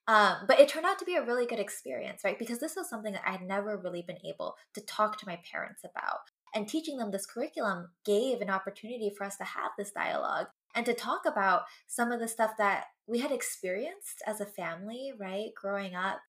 Um, 0.06 0.46
but 0.46 0.58
it 0.58 0.68
turned 0.68 0.86
out 0.86 0.98
to 1.00 1.04
be 1.04 1.16
a 1.16 1.24
really 1.24 1.44
good 1.44 1.58
experience, 1.58 2.22
right? 2.24 2.38
Because 2.38 2.60
this 2.60 2.76
was 2.76 2.88
something 2.88 3.12
that 3.12 3.26
I 3.26 3.32
had 3.32 3.42
never 3.42 3.76
really 3.76 4.02
been 4.02 4.24
able 4.24 4.56
to 4.74 4.80
talk 4.80 5.18
to 5.18 5.26
my 5.26 5.38
parents 5.50 5.82
about. 5.84 6.20
And 6.54 6.66
teaching 6.66 6.96
them 6.96 7.10
this 7.10 7.26
curriculum 7.26 7.90
gave 8.06 8.40
an 8.40 8.48
opportunity 8.48 9.12
for 9.16 9.24
us 9.24 9.36
to 9.36 9.44
have 9.44 9.72
this 9.76 9.90
dialogue 9.90 10.46
and 10.74 10.86
to 10.86 10.94
talk 10.94 11.22
about 11.26 11.62
some 11.86 12.10
of 12.10 12.20
the 12.20 12.28
stuff 12.28 12.52
that 12.56 12.84
we 13.06 13.18
had 13.18 13.32
experienced 13.32 14.22
as 14.26 14.40
a 14.40 14.46
family, 14.46 15.12
right? 15.18 15.50
Growing 15.60 15.94
up 15.94 16.20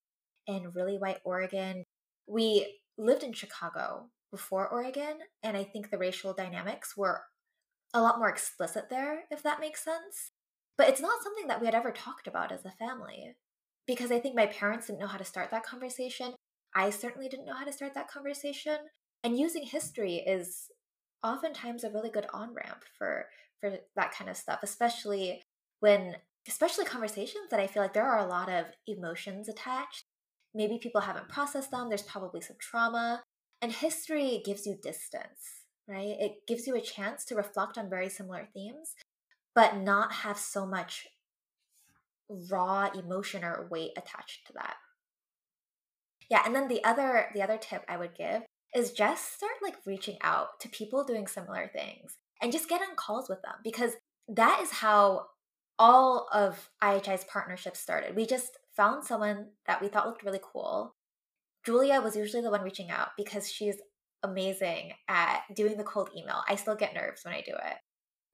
in 0.47 0.71
really 0.73 0.97
white 0.97 1.19
Oregon. 1.23 1.83
We 2.27 2.79
lived 2.97 3.23
in 3.23 3.33
Chicago 3.33 4.09
before 4.31 4.67
Oregon, 4.67 5.19
and 5.43 5.57
I 5.57 5.63
think 5.63 5.89
the 5.89 5.97
racial 5.97 6.33
dynamics 6.33 6.95
were 6.95 7.21
a 7.93 8.01
lot 8.01 8.19
more 8.19 8.29
explicit 8.29 8.89
there, 8.89 9.23
if 9.31 9.41
that 9.43 9.59
makes 9.59 9.83
sense. 9.83 10.31
But 10.77 10.89
it's 10.89 11.01
not 11.01 11.23
something 11.23 11.47
that 11.47 11.59
we 11.59 11.65
had 11.65 11.75
ever 11.75 11.91
talked 11.91 12.27
about 12.27 12.51
as 12.51 12.63
a 12.65 12.71
family 12.71 13.35
because 13.87 14.11
I 14.11 14.19
think 14.19 14.35
my 14.35 14.45
parents 14.45 14.87
didn't 14.87 14.99
know 14.99 15.07
how 15.07 15.17
to 15.17 15.25
start 15.25 15.51
that 15.51 15.65
conversation. 15.65 16.35
I 16.75 16.91
certainly 16.91 17.27
didn't 17.27 17.45
know 17.45 17.55
how 17.55 17.65
to 17.65 17.73
start 17.73 17.95
that 17.95 18.09
conversation. 18.09 18.77
And 19.23 19.37
using 19.37 19.63
history 19.63 20.17
is 20.17 20.67
oftentimes 21.23 21.83
a 21.83 21.89
really 21.89 22.09
good 22.09 22.27
on 22.33 22.53
ramp 22.53 22.83
for 22.97 23.25
for 23.59 23.77
that 23.95 24.13
kind 24.13 24.29
of 24.29 24.37
stuff, 24.37 24.59
especially 24.63 25.41
when 25.79 26.15
especially 26.47 26.85
conversations 26.85 27.49
that 27.51 27.59
I 27.59 27.67
feel 27.67 27.83
like 27.83 27.93
there 27.93 28.07
are 28.07 28.19
a 28.19 28.29
lot 28.29 28.49
of 28.49 28.67
emotions 28.87 29.49
attached 29.49 30.05
Maybe 30.54 30.80
people 30.80 31.02
haven't 31.02 31.30
processed 31.30 31.72
them. 31.72 31.89
There's 31.89 32.02
probably 32.02 32.41
some 32.41 32.58
trauma. 32.60 33.24
And 33.62 33.72
history 33.72 34.41
gives 34.45 34.66
you 34.66 34.78
distance, 34.82 35.66
right? 35.88 36.16
It 36.20 36.47
gives 36.47 36.66
you 36.66 36.76
a 36.76 36.82
chance 36.82 37.26
to 37.26 37.36
reflect 37.36 37.78
on 37.78 37.89
very 37.89 38.10
similar 38.10 38.47
themes, 38.54 38.95
but 39.54 39.78
not 39.78 40.14
have 40.14 40.38
so 40.38 40.66
much 40.66 41.08
raw 42.50 42.89
emotion 42.93 43.43
or 43.43 43.68
weight 43.70 43.91
attached 43.97 44.47
to 44.47 44.54
that. 44.54 44.76
Yeah, 46.30 46.43
and 46.45 46.56
then 46.56 46.68
the 46.68 46.84
other 46.84 47.30
the 47.34 47.41
other 47.41 47.58
tip 47.58 47.84
I 47.89 47.97
would 47.97 48.16
give 48.16 48.43
is 48.76 48.91
just 48.91 49.34
start 49.34 49.54
like 49.64 49.78
reaching 49.86 50.18
out 50.22 50.60
to 50.62 50.70
people 50.70 51.04
doing 51.04 51.26
similar 51.26 51.70
things 51.74 52.18
and 52.41 52.52
just 52.52 52.70
get 52.70 52.82
on 52.82 52.95
calls 52.95 53.28
with 53.28 53.41
them 53.41 53.56
because 53.64 53.93
that 54.28 54.60
is 54.62 54.70
how 54.72 55.26
all 55.80 56.28
of 56.32 56.70
IHI's 56.84 57.24
partnerships 57.24 57.80
started. 57.80 58.16
We 58.16 58.26
just 58.26 58.58
found 58.80 59.03
someone 59.03 59.47
that 59.67 59.82
we 59.82 59.89
thought 59.89 60.07
looked 60.07 60.23
really 60.23 60.39
cool. 60.41 60.95
Julia 61.65 61.99
was 61.99 62.15
usually 62.15 62.41
the 62.41 62.49
one 62.49 62.61
reaching 62.61 62.89
out 62.89 63.09
because 63.17 63.51
she's 63.51 63.75
amazing 64.23 64.93
at 65.09 65.41
doing 65.53 65.75
the 65.75 65.84
cold 65.84 66.09
email. 66.15 66.43
I 66.47 66.55
still 66.55 66.75
get 66.75 66.93
nerves 66.93 67.25
when 67.25 67.34
I 67.34 67.41
do 67.41 67.51
it. 67.51 67.75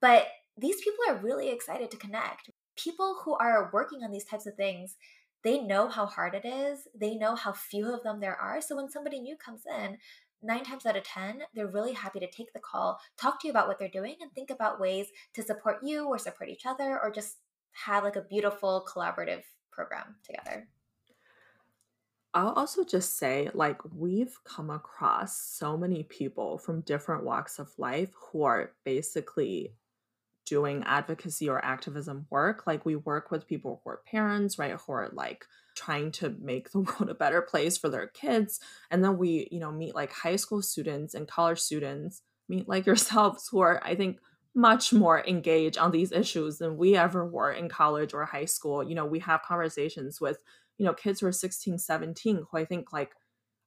But 0.00 0.28
these 0.56 0.76
people 0.76 1.00
are 1.08 1.20
really 1.20 1.48
excited 1.48 1.90
to 1.90 1.96
connect. 1.96 2.50
People 2.78 3.16
who 3.24 3.34
are 3.34 3.70
working 3.72 4.04
on 4.04 4.12
these 4.12 4.24
types 4.24 4.46
of 4.46 4.54
things, 4.54 4.94
they 5.42 5.58
know 5.58 5.88
how 5.88 6.06
hard 6.06 6.36
it 6.36 6.44
is. 6.44 6.86
They 6.94 7.16
know 7.16 7.34
how 7.34 7.52
few 7.52 7.92
of 7.92 8.04
them 8.04 8.20
there 8.20 8.36
are. 8.36 8.60
So 8.60 8.76
when 8.76 8.88
somebody 8.88 9.18
new 9.18 9.36
comes 9.36 9.62
in, 9.66 9.98
nine 10.44 10.62
times 10.62 10.86
out 10.86 10.96
of 10.96 11.02
10, 11.02 11.42
they're 11.54 11.66
really 11.66 11.94
happy 11.94 12.20
to 12.20 12.30
take 12.30 12.52
the 12.52 12.60
call, 12.60 13.00
talk 13.18 13.40
to 13.40 13.48
you 13.48 13.50
about 13.50 13.66
what 13.66 13.80
they're 13.80 13.88
doing, 13.88 14.14
and 14.20 14.30
think 14.32 14.50
about 14.50 14.78
ways 14.78 15.08
to 15.34 15.42
support 15.42 15.78
you 15.82 16.06
or 16.06 16.18
support 16.18 16.50
each 16.50 16.66
other 16.66 17.00
or 17.02 17.10
just 17.10 17.38
have 17.84 18.04
like 18.04 18.14
a 18.14 18.22
beautiful 18.22 18.86
collaborative 18.88 19.42
program 19.76 20.16
together. 20.24 20.66
I'll 22.34 22.52
also 22.52 22.84
just 22.84 23.18
say, 23.18 23.48
like, 23.54 23.80
we've 23.94 24.36
come 24.44 24.70
across 24.70 25.36
so 25.36 25.76
many 25.76 26.02
people 26.02 26.58
from 26.58 26.82
different 26.82 27.24
walks 27.24 27.58
of 27.58 27.70
life 27.78 28.10
who 28.14 28.42
are 28.42 28.72
basically 28.84 29.72
doing 30.44 30.82
advocacy 30.84 31.48
or 31.48 31.64
activism 31.64 32.26
work. 32.30 32.66
Like, 32.66 32.84
we 32.84 32.96
work 32.96 33.30
with 33.30 33.46
people 33.46 33.80
who 33.82 33.90
are 33.90 34.02
parents, 34.06 34.58
right, 34.58 34.72
who 34.72 34.92
are 34.92 35.10
like 35.12 35.46
trying 35.74 36.10
to 36.12 36.36
make 36.40 36.70
the 36.72 36.80
world 36.80 37.08
a 37.08 37.14
better 37.14 37.40
place 37.40 37.78
for 37.78 37.88
their 37.88 38.08
kids. 38.08 38.60
And 38.90 39.02
then 39.02 39.16
we, 39.18 39.48
you 39.50 39.60
know, 39.60 39.72
meet 39.72 39.94
like 39.94 40.12
high 40.12 40.36
school 40.36 40.60
students 40.60 41.14
and 41.14 41.28
college 41.28 41.60
students, 41.60 42.22
meet 42.48 42.68
like 42.68 42.84
yourselves 42.92 43.48
who 43.48 43.60
are, 43.60 43.80
I 43.82 43.94
think, 43.94 44.18
much 44.56 44.90
more 44.90 45.22
engaged 45.26 45.76
on 45.76 45.90
these 45.90 46.10
issues 46.10 46.56
than 46.56 46.78
we 46.78 46.96
ever 46.96 47.26
were 47.26 47.52
in 47.52 47.68
college 47.68 48.14
or 48.14 48.24
high 48.24 48.46
school. 48.46 48.82
You 48.82 48.94
know, 48.94 49.04
we 49.04 49.18
have 49.20 49.42
conversations 49.42 50.18
with 50.18 50.38
you 50.78 50.86
know 50.86 50.94
kids 50.94 51.20
who 51.20 51.26
are 51.26 51.32
16 51.32 51.78
17 51.78 52.36
who 52.50 52.58
i 52.58 52.64
think 52.64 52.92
like 52.92 53.12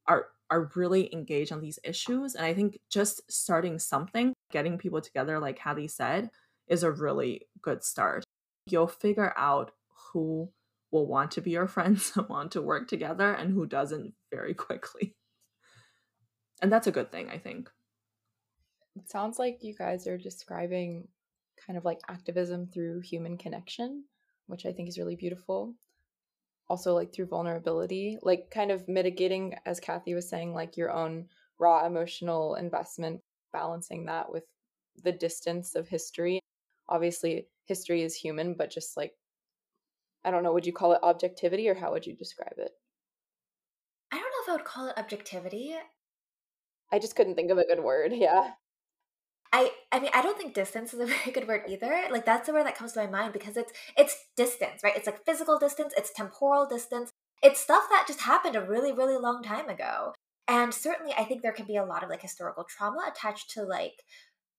are 0.08 0.28
are 0.52 0.72
really 0.76 1.14
engaged 1.14 1.52
on 1.52 1.62
these 1.62 1.80
issues. 1.84 2.36
And 2.36 2.46
i 2.46 2.54
think 2.54 2.80
just 2.90 3.22
starting 3.32 3.78
something 3.78 4.34
getting 4.52 4.78
people 4.78 5.00
together 5.00 5.40
like 5.40 5.60
Hattie 5.60 5.88
said 5.88 6.32
is 6.68 6.84
a 6.84 6.92
really 6.92 7.48
good 7.62 7.84
start. 7.84 8.24
You'll 8.66 8.88
figure 8.88 9.34
out 9.38 9.72
who 10.12 10.52
will 10.92 11.08
want 11.08 11.32
to 11.32 11.42
be 11.42 11.52
your 11.52 11.68
friends 11.76 12.12
and 12.16 12.28
want 12.28 12.52
to 12.54 12.62
work 12.64 12.88
together 12.88 13.32
and 13.32 13.54
who 13.54 13.68
doesn't 13.68 14.14
very 14.32 14.56
quickly. 14.56 15.14
And 16.62 16.72
that's 16.72 16.88
a 16.88 16.92
good 16.92 17.12
thing 17.12 17.30
i 17.30 17.38
think 17.38 17.70
it 19.00 19.10
sounds 19.10 19.40
like 19.40 19.60
you 19.62 19.74
guys 19.74 20.08
are 20.08 20.18
describing 20.18 21.08
kind 21.66 21.78
of 21.78 21.86
like 21.86 22.00
activism 22.10 22.68
through 22.68 23.02
human 23.02 23.38
connection 23.38 24.04
which 24.48 24.66
i 24.66 24.72
think 24.72 24.90
is 24.90 24.98
really 24.98 25.16
beautiful. 25.16 25.74
Also 26.68 26.94
like 26.94 27.14
through 27.14 27.28
vulnerability 27.28 28.18
like 28.22 28.52
kind 28.52 28.72
of 28.72 28.88
mitigating 28.88 29.56
as 29.66 29.80
kathy 29.80 30.14
was 30.14 30.30
saying 30.30 30.54
like 30.54 30.78
your 30.78 30.92
own 30.92 31.26
raw 31.58 31.86
emotional 31.86 32.56
investment 32.56 33.22
balancing 33.54 34.06
that 34.06 34.32
with 34.32 34.44
the 35.04 35.12
distance 35.12 35.76
of 35.76 35.88
history. 35.88 36.40
Obviously 36.88 37.48
history 37.66 38.04
is 38.04 38.16
human 38.16 38.54
but 38.56 38.70
just 38.70 38.98
like 38.98 39.14
i 40.26 40.32
don't 40.32 40.44
know 40.44 40.54
would 40.54 40.66
you 40.66 40.74
call 40.74 40.92
it 40.94 41.00
objectivity 41.04 41.70
or 41.70 41.76
how 41.76 41.92
would 41.92 42.06
you 42.06 42.16
describe 42.16 42.54
it? 42.58 42.72
I 44.12 44.18
don't 44.18 44.24
know 44.24 44.44
if 44.44 44.50
i 44.50 44.52
would 44.54 44.66
call 44.66 44.88
it 44.88 44.98
objectivity. 44.98 45.76
I 46.92 47.00
just 47.00 47.16
couldn't 47.16 47.36
think 47.36 47.52
of 47.52 47.58
a 47.60 47.66
good 47.66 47.84
word 47.84 48.14
yeah 48.16 48.52
I 49.52 49.72
I 49.92 50.00
mean 50.00 50.12
I 50.14 50.22
don't 50.22 50.38
think 50.38 50.54
distance 50.54 50.94
is 50.94 51.00
a 51.00 51.06
very 51.14 51.32
good 51.32 51.48
word 51.48 51.64
either. 51.68 52.08
Like 52.12 52.26
that's 52.26 52.48
the 52.48 52.54
word 52.54 52.66
that 52.66 52.78
comes 52.78 52.94
to 52.94 53.00
my 53.00 53.08
mind 53.08 53.34
because 53.34 53.58
it's 53.58 53.72
it's 53.98 54.16
distance, 54.36 54.82
right? 54.84 54.96
It's 54.96 55.08
like 55.08 55.26
physical 55.26 55.58
distance, 55.58 55.94
it's 55.98 56.14
temporal 56.14 56.68
distance. 56.68 57.12
It's 57.42 57.60
stuff 57.60 57.84
that 57.90 58.06
just 58.08 58.22
happened 58.22 58.56
a 58.56 58.62
really 58.62 58.92
really 58.92 59.18
long 59.18 59.44
time 59.44 59.70
ago. 59.70 60.14
And 60.48 60.74
certainly 60.74 61.14
I 61.18 61.26
think 61.26 61.42
there 61.42 61.54
can 61.54 61.68
be 61.68 61.78
a 61.78 61.86
lot 61.86 62.04
of 62.04 62.10
like 62.10 62.22
historical 62.22 62.66
trauma 62.66 63.08
attached 63.08 63.52
to 63.52 63.64
like 63.64 64.04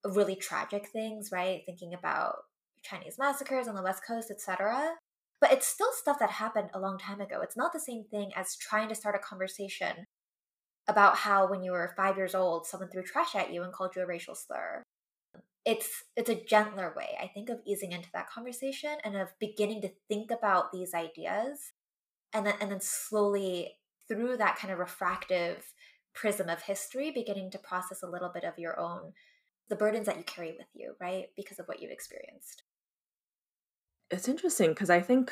really 0.05 0.35
tragic 0.35 0.87
things, 0.87 1.29
right? 1.31 1.61
Thinking 1.65 1.93
about 1.93 2.37
Chinese 2.83 3.17
massacres 3.19 3.67
on 3.67 3.75
the 3.75 3.83
West 3.83 4.03
Coast, 4.05 4.31
etc. 4.31 4.95
But 5.39 5.51
it's 5.51 5.67
still 5.67 5.91
stuff 5.93 6.19
that 6.19 6.31
happened 6.31 6.69
a 6.73 6.79
long 6.79 6.97
time 6.97 7.19
ago. 7.19 7.41
It's 7.41 7.57
not 7.57 7.73
the 7.73 7.79
same 7.79 8.03
thing 8.09 8.31
as 8.35 8.55
trying 8.55 8.89
to 8.89 8.95
start 8.95 9.15
a 9.15 9.19
conversation 9.19 10.05
about 10.87 11.15
how 11.15 11.47
when 11.49 11.63
you 11.63 11.71
were 11.71 11.93
five 11.95 12.17
years 12.17 12.35
old, 12.35 12.65
someone 12.65 12.89
threw 12.89 13.03
trash 13.03 13.35
at 13.35 13.53
you 13.53 13.63
and 13.63 13.73
called 13.73 13.95
you 13.95 14.01
a 14.01 14.05
racial 14.05 14.35
slur. 14.35 14.83
It's 15.63 16.03
it's 16.15 16.29
a 16.29 16.43
gentler 16.43 16.93
way, 16.97 17.17
I 17.21 17.27
think, 17.27 17.49
of 17.49 17.59
easing 17.65 17.91
into 17.91 18.09
that 18.13 18.29
conversation 18.29 18.97
and 19.03 19.15
of 19.15 19.29
beginning 19.39 19.81
to 19.83 19.91
think 20.07 20.31
about 20.31 20.71
these 20.71 20.93
ideas, 20.93 21.71
and 22.33 22.45
then 22.45 22.55
and 22.59 22.71
then 22.71 22.81
slowly 22.81 23.73
through 24.07 24.37
that 24.37 24.57
kind 24.57 24.73
of 24.73 24.79
refractive 24.79 25.73
prism 26.13 26.49
of 26.49 26.63
history, 26.63 27.11
beginning 27.11 27.51
to 27.51 27.59
process 27.59 28.01
a 28.03 28.09
little 28.09 28.31
bit 28.33 28.43
of 28.43 28.57
your 28.57 28.79
own 28.79 29.13
the 29.69 29.75
burdens 29.75 30.05
that 30.05 30.17
you 30.17 30.23
carry 30.23 30.51
with 30.51 30.67
you, 30.73 30.95
right, 30.99 31.27
because 31.37 31.57
of 31.57 31.65
what 31.67 31.81
you've 31.81 31.91
experienced. 31.91 32.63
It's 34.09 34.27
interesting 34.27 34.71
because 34.71 34.89
I 34.89 34.99
think 34.99 35.31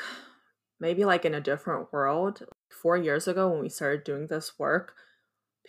maybe 0.80 1.04
like 1.04 1.26
in 1.26 1.34
a 1.34 1.40
different 1.40 1.92
world, 1.92 2.42
four 2.70 2.96
years 2.96 3.28
ago 3.28 3.50
when 3.50 3.60
we 3.60 3.68
started 3.68 4.02
doing 4.02 4.28
this 4.28 4.58
work, 4.58 4.94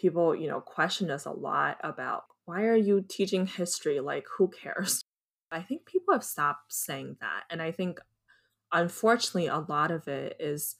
people, 0.01 0.35
you 0.35 0.47
know, 0.47 0.59
questioned 0.59 1.11
us 1.11 1.25
a 1.25 1.31
lot 1.31 1.77
about 1.83 2.23
why 2.45 2.63
are 2.63 2.75
you 2.75 3.05
teaching 3.07 3.45
history? 3.45 3.99
Like, 3.99 4.25
who 4.37 4.49
cares? 4.49 5.03
I 5.51 5.61
think 5.61 5.85
people 5.85 6.13
have 6.13 6.23
stopped 6.23 6.73
saying 6.73 7.17
that. 7.21 7.43
And 7.49 7.61
I 7.61 7.71
think, 7.71 7.99
unfortunately, 8.71 9.47
a 9.47 9.59
lot 9.59 9.91
of 9.91 10.07
it 10.07 10.37
is 10.39 10.77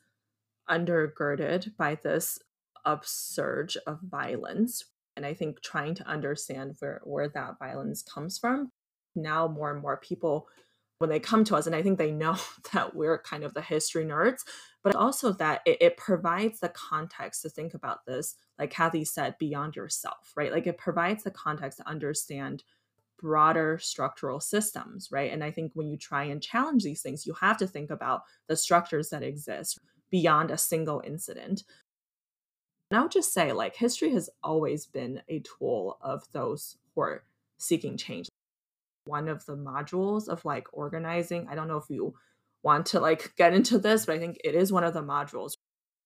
undergirded 0.70 1.76
by 1.78 1.96
this 1.96 2.40
upsurge 2.86 3.78
of 3.86 4.00
violence. 4.02 4.86
And 5.16 5.26
I 5.26 5.34
think 5.34 5.62
trying 5.62 5.94
to 5.96 6.08
understand 6.08 6.76
where, 6.80 7.02
where 7.04 7.30
that 7.30 7.60
violence 7.60 8.02
comes 8.02 8.38
from, 8.38 8.72
now 9.16 9.48
more 9.48 9.72
and 9.72 9.82
more 9.82 9.98
people 9.98 10.48
when 11.00 11.10
they 11.10 11.20
come 11.20 11.44
to 11.44 11.56
us 11.56 11.68
and 11.68 11.76
i 11.76 11.82
think 11.82 11.98
they 11.98 12.12
know 12.12 12.36
that 12.74 12.96
we're 12.96 13.18
kind 13.18 13.44
of 13.44 13.54
the 13.54 13.62
history 13.62 14.06
nerds 14.06 14.42
but 14.84 14.96
also 14.96 15.32
that 15.34 15.62
it, 15.66 15.78
it, 15.82 15.98
provides 15.98 16.60
the 16.60 16.70
context 16.70 17.42
to 17.42 17.50
think 17.50 17.74
about 17.74 18.06
this 18.06 18.36
like 18.60 18.72
kathy 18.72 19.06
said 19.06 19.36
beyond 19.40 19.76
yourself 19.76 20.34
right? 20.36 20.52
Like 20.52 20.68
it 20.68 20.78
provides 20.78 21.24
the 21.24 21.32
context 21.32 21.78
to 21.80 21.88
understand 21.88 22.64
broader 23.20 23.78
structural 23.80 24.40
systems 24.40 25.10
right? 25.12 25.32
And 25.32 25.44
i 25.44 25.52
think 25.52 25.72
when 25.74 25.90
you 25.90 25.98
try 25.98 26.24
and 26.24 26.42
challenge 26.42 26.84
these 26.84 27.02
things 27.02 27.26
you 27.26 27.34
have 27.34 27.58
to 27.58 27.68
think 27.68 27.92
about 27.92 28.24
the 28.48 28.58
structures 28.58 29.10
that 29.10 29.24
exist 29.24 29.80
beyond 30.10 30.52
a 30.52 30.58
single 30.58 31.02
incident. 31.06 31.64
And 32.90 32.98
i 33.00 33.02
would 33.02 33.12
just 33.12 33.34
say 33.34 33.52
like 33.52 33.76
history 33.76 34.12
has 34.12 34.30
always 34.44 34.86
been 34.86 35.22
a 35.30 35.40
tool 35.40 35.98
of 36.02 36.24
those 36.34 36.78
who 36.96 37.02
are 37.02 37.24
seeking 37.62 37.96
change. 37.96 38.28
One 39.06 39.28
of 39.28 39.46
the 39.46 39.56
modules 39.56 40.28
of 40.28 40.44
like 40.46 40.68
organizing. 40.74 41.48
I 41.50 41.56
don't 41.56 41.68
know 41.68 41.78
if 41.78 41.90
you 41.90 42.16
want 42.64 42.86
to 42.88 43.00
like 43.00 43.36
get 43.38 43.54
into 43.54 43.80
this, 43.80 44.06
but 44.06 44.16
I 44.16 44.20
think 44.20 44.38
it 44.44 44.56
is 44.56 44.72
one 44.72 44.84
of 44.84 44.94
the 44.94 45.04
modules 45.04 45.54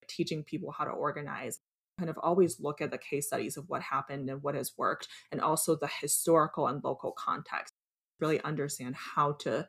teaching 0.07 0.43
people 0.43 0.71
how 0.71 0.85
to 0.85 0.91
organize. 0.91 1.59
Kind 1.99 2.09
of 2.09 2.17
always 2.21 2.59
look 2.59 2.81
at 2.81 2.91
the 2.91 2.97
case 2.97 3.27
studies 3.27 3.55
of 3.55 3.69
what 3.69 3.81
happened 3.81 4.29
and 4.29 4.43
what 4.43 4.55
has 4.55 4.73
worked, 4.77 5.07
and 5.31 5.39
also 5.39 5.75
the 5.75 5.89
historical 6.01 6.67
and 6.67 6.83
local 6.83 7.11
context. 7.11 7.73
Really 8.19 8.41
understand 8.41 8.95
how 8.95 9.33
to 9.39 9.67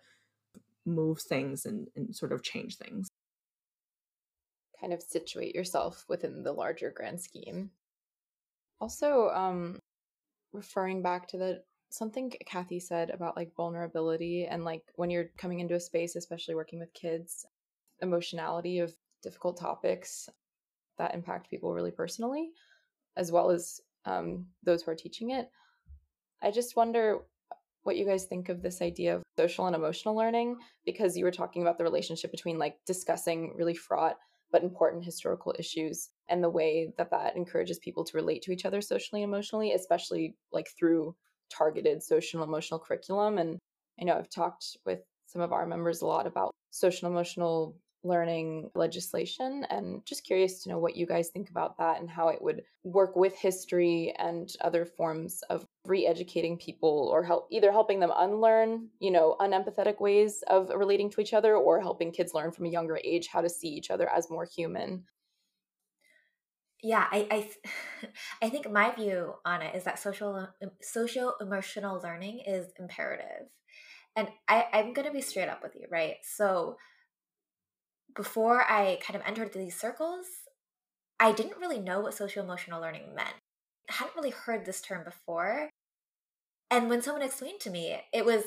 move 0.85 1.21
things 1.21 1.67
and, 1.67 1.89
and 1.97 2.15
sort 2.15 2.33
of 2.33 2.43
change 2.43 2.77
things. 2.77 3.09
Kind 4.81 4.93
of 4.93 5.03
situate 5.03 5.55
yourself 5.55 6.05
within 6.09 6.43
the 6.43 6.53
larger 6.53 6.93
grand 6.95 7.21
scheme. 7.21 7.71
Also, 8.81 9.31
um, 9.31 9.79
referring 10.53 11.03
back 11.03 11.29
to 11.29 11.39
the 11.39 11.63
something 11.91 12.33
Kathy 12.47 12.81
said 12.81 13.11
about 13.11 13.37
like 13.37 13.55
vulnerability 13.57 14.47
and 14.47 14.65
like 14.65 14.83
when 14.97 15.11
you're 15.11 15.31
coming 15.39 15.61
into 15.61 15.75
a 15.75 15.81
space, 15.81 16.17
especially 16.17 16.55
working 16.55 16.79
with 16.79 16.93
kids, 16.93 17.47
emotionality 18.03 18.81
of 18.81 18.95
difficult 19.23 19.59
topics 19.59 20.29
that 20.99 21.15
impact 21.15 21.51
people 21.51 21.75
really 21.75 21.91
personally, 21.91 22.51
as 23.17 23.33
well 23.33 23.51
as 23.51 23.81
um, 24.05 24.47
those 24.63 24.83
who 24.83 24.91
are 24.91 24.97
teaching 24.97 25.31
it. 25.31 25.51
I 26.43 26.51
just 26.51 26.77
wonder 26.77 27.21
what 27.83 27.97
you 27.97 28.05
guys 28.05 28.25
think 28.25 28.49
of 28.49 28.63
this 28.63 28.83
idea 28.83 29.17
of 29.17 29.23
social 29.39 29.67
and 29.67 29.77
emotional 29.77 30.17
learning 30.17 30.57
because 30.85 31.17
you 31.17 31.25
were 31.25 31.31
talking 31.31 31.63
about 31.63 31.79
the 31.79 31.85
relationship 31.85 32.33
between 32.33 32.59
like 32.59 32.77
discussing 32.85 33.55
really 33.57 33.75
fraught 33.75 34.17
but 34.53 34.63
important 34.63 35.05
historical 35.05 35.55
issues 35.59 36.11
and 36.29 36.43
the 36.43 36.51
way 36.51 36.93
that 36.99 37.11
that 37.11 37.37
encourages 37.37 37.79
people 37.79 38.05
to 38.05 38.17
relate 38.17 38.43
to 38.43 38.53
each 38.53 38.65
other 38.65 38.81
socially 38.81 39.23
and 39.23 39.33
emotionally 39.33 39.73
especially 39.73 40.37
like 40.53 40.67
through 40.77 41.15
targeted 41.51 42.03
social 42.03 42.43
emotional 42.43 42.81
curriculum. 42.81 43.39
And 43.39 43.59
I 44.01 44.05
know 44.05 44.15
I've 44.15 44.31
talked 44.31 44.77
with 44.85 45.01
some 45.27 45.43
of 45.43 45.53
our 45.53 45.67
members 45.67 46.03
a 46.03 46.07
lot 46.07 46.27
about 46.27 46.53
social 46.71 47.09
emotional 47.09 47.77
learning 48.07 48.71
legislation 48.75 49.67
and 49.71 50.05
just 50.07 50.25
curious 50.25 50.63
to 50.63 50.69
know 50.69 50.79
what 50.79 50.97
you 50.97 51.07
guys 51.07 51.29
think 51.29 51.51
about 51.51 51.77
that 51.79 52.01
and 52.01 52.09
how 52.09 52.29
it 52.29 52.41
would 52.41 52.63
work 52.85 53.17
with 53.17 53.35
history 53.35 54.15
and 54.19 54.55
other 54.61 54.85
forms 54.85 55.43
of 55.51 55.65
re-educating 55.85 56.57
people 56.57 57.09
or 57.13 57.23
help 57.23 57.49
either 57.51 57.73
helping 57.73 57.99
them 58.01 58.13
unlearn 58.17 58.89
you 59.01 59.11
know 59.11 59.37
unempathetic 59.41 60.01
ways 60.01 60.43
of 60.49 60.71
relating 60.75 61.11
to 61.11 61.21
each 61.21 61.35
other 61.35 61.57
or 61.57 61.81
helping 61.81 62.13
kids 62.13 62.35
learn 62.35 62.53
from 62.53 62.67
a 62.67 62.71
younger 62.71 62.99
age 63.05 63.27
how 63.27 63.41
to 63.41 63.49
see 63.49 63.69
each 63.69 63.91
other 63.91 64.09
as 64.11 64.31
more 64.31 64.47
human 64.57 65.03
yeah 66.83 67.07
i 67.11 67.27
I, 67.31 67.51
I 68.47 68.51
think 68.51 68.71
my 68.71 68.95
view 68.95 69.35
on 69.45 69.63
it 69.63 69.75
is 69.75 69.85
that 69.85 69.99
social 69.99 70.49
social 70.83 71.35
emotional 71.41 72.01
learning 72.03 72.43
is 72.47 72.67
imperative. 72.79 73.49
And 74.15 74.29
I, 74.49 74.65
i'm 74.73 74.93
going 74.93 75.07
to 75.07 75.13
be 75.13 75.21
straight 75.21 75.49
up 75.49 75.63
with 75.63 75.75
you 75.75 75.87
right? 75.91 76.17
So 76.23 76.77
before 78.15 78.63
i 78.63 78.99
kind 79.03 79.17
of 79.21 79.27
entered 79.27 79.53
these 79.53 79.79
circles 79.79 80.27
i 81.21 81.33
didn't 81.33 81.59
really 81.61 81.79
know 81.81 82.01
what 82.01 82.15
social 82.15 82.43
emotional 82.45 82.81
learning 82.81 83.15
meant. 83.15 83.35
I 83.91 83.95
hadn't 83.95 84.17
really 84.17 84.31
heard 84.31 84.65
this 84.65 84.81
term 84.81 85.05
before. 85.05 85.71
And 86.71 86.89
when 86.89 87.03
someone 87.03 87.23
explained 87.23 87.61
to 87.61 87.71
me 87.71 88.01
it 88.13 88.25
was 88.25 88.43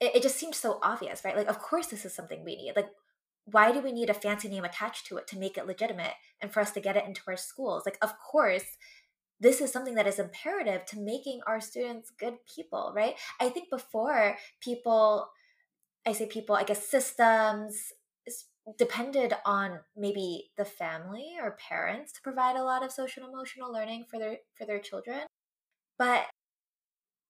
it, 0.00 0.16
it 0.16 0.22
just 0.22 0.36
seemed 0.36 0.54
so 0.54 0.78
obvious 0.82 1.24
right? 1.24 1.36
Like 1.36 1.48
of 1.48 1.60
course 1.60 1.86
this 1.86 2.04
is 2.04 2.14
something 2.14 2.44
we 2.44 2.56
need. 2.56 2.74
Like 2.76 2.90
why 3.44 3.72
do 3.72 3.80
we 3.80 3.92
need 3.92 4.10
a 4.10 4.14
fancy 4.14 4.48
name 4.48 4.64
attached 4.64 5.06
to 5.06 5.16
it 5.16 5.26
to 5.28 5.38
make 5.38 5.56
it 5.56 5.66
legitimate 5.66 6.14
and 6.40 6.52
for 6.52 6.60
us 6.60 6.70
to 6.72 6.80
get 6.80 6.96
it 6.96 7.04
into 7.06 7.22
our 7.26 7.36
schools? 7.36 7.82
Like, 7.84 7.98
of 8.00 8.14
course, 8.18 8.76
this 9.40 9.60
is 9.60 9.72
something 9.72 9.96
that 9.96 10.06
is 10.06 10.20
imperative 10.20 10.84
to 10.86 11.00
making 11.00 11.40
our 11.46 11.60
students 11.60 12.12
good 12.18 12.34
people, 12.54 12.92
right? 12.94 13.14
I 13.40 13.48
think 13.48 13.70
before 13.70 14.36
people, 14.60 15.28
I 16.06 16.12
say 16.12 16.26
people, 16.26 16.54
I 16.54 16.62
guess 16.62 16.86
systems 16.86 17.92
depended 18.78 19.34
on 19.44 19.80
maybe 19.96 20.50
the 20.56 20.64
family 20.64 21.34
or 21.42 21.58
parents 21.68 22.12
to 22.12 22.20
provide 22.22 22.54
a 22.54 22.62
lot 22.62 22.84
of 22.84 22.92
social 22.92 23.28
emotional 23.28 23.72
learning 23.72 24.04
for 24.08 24.20
their 24.20 24.36
for 24.56 24.64
their 24.64 24.78
children. 24.78 25.22
But 25.98 26.26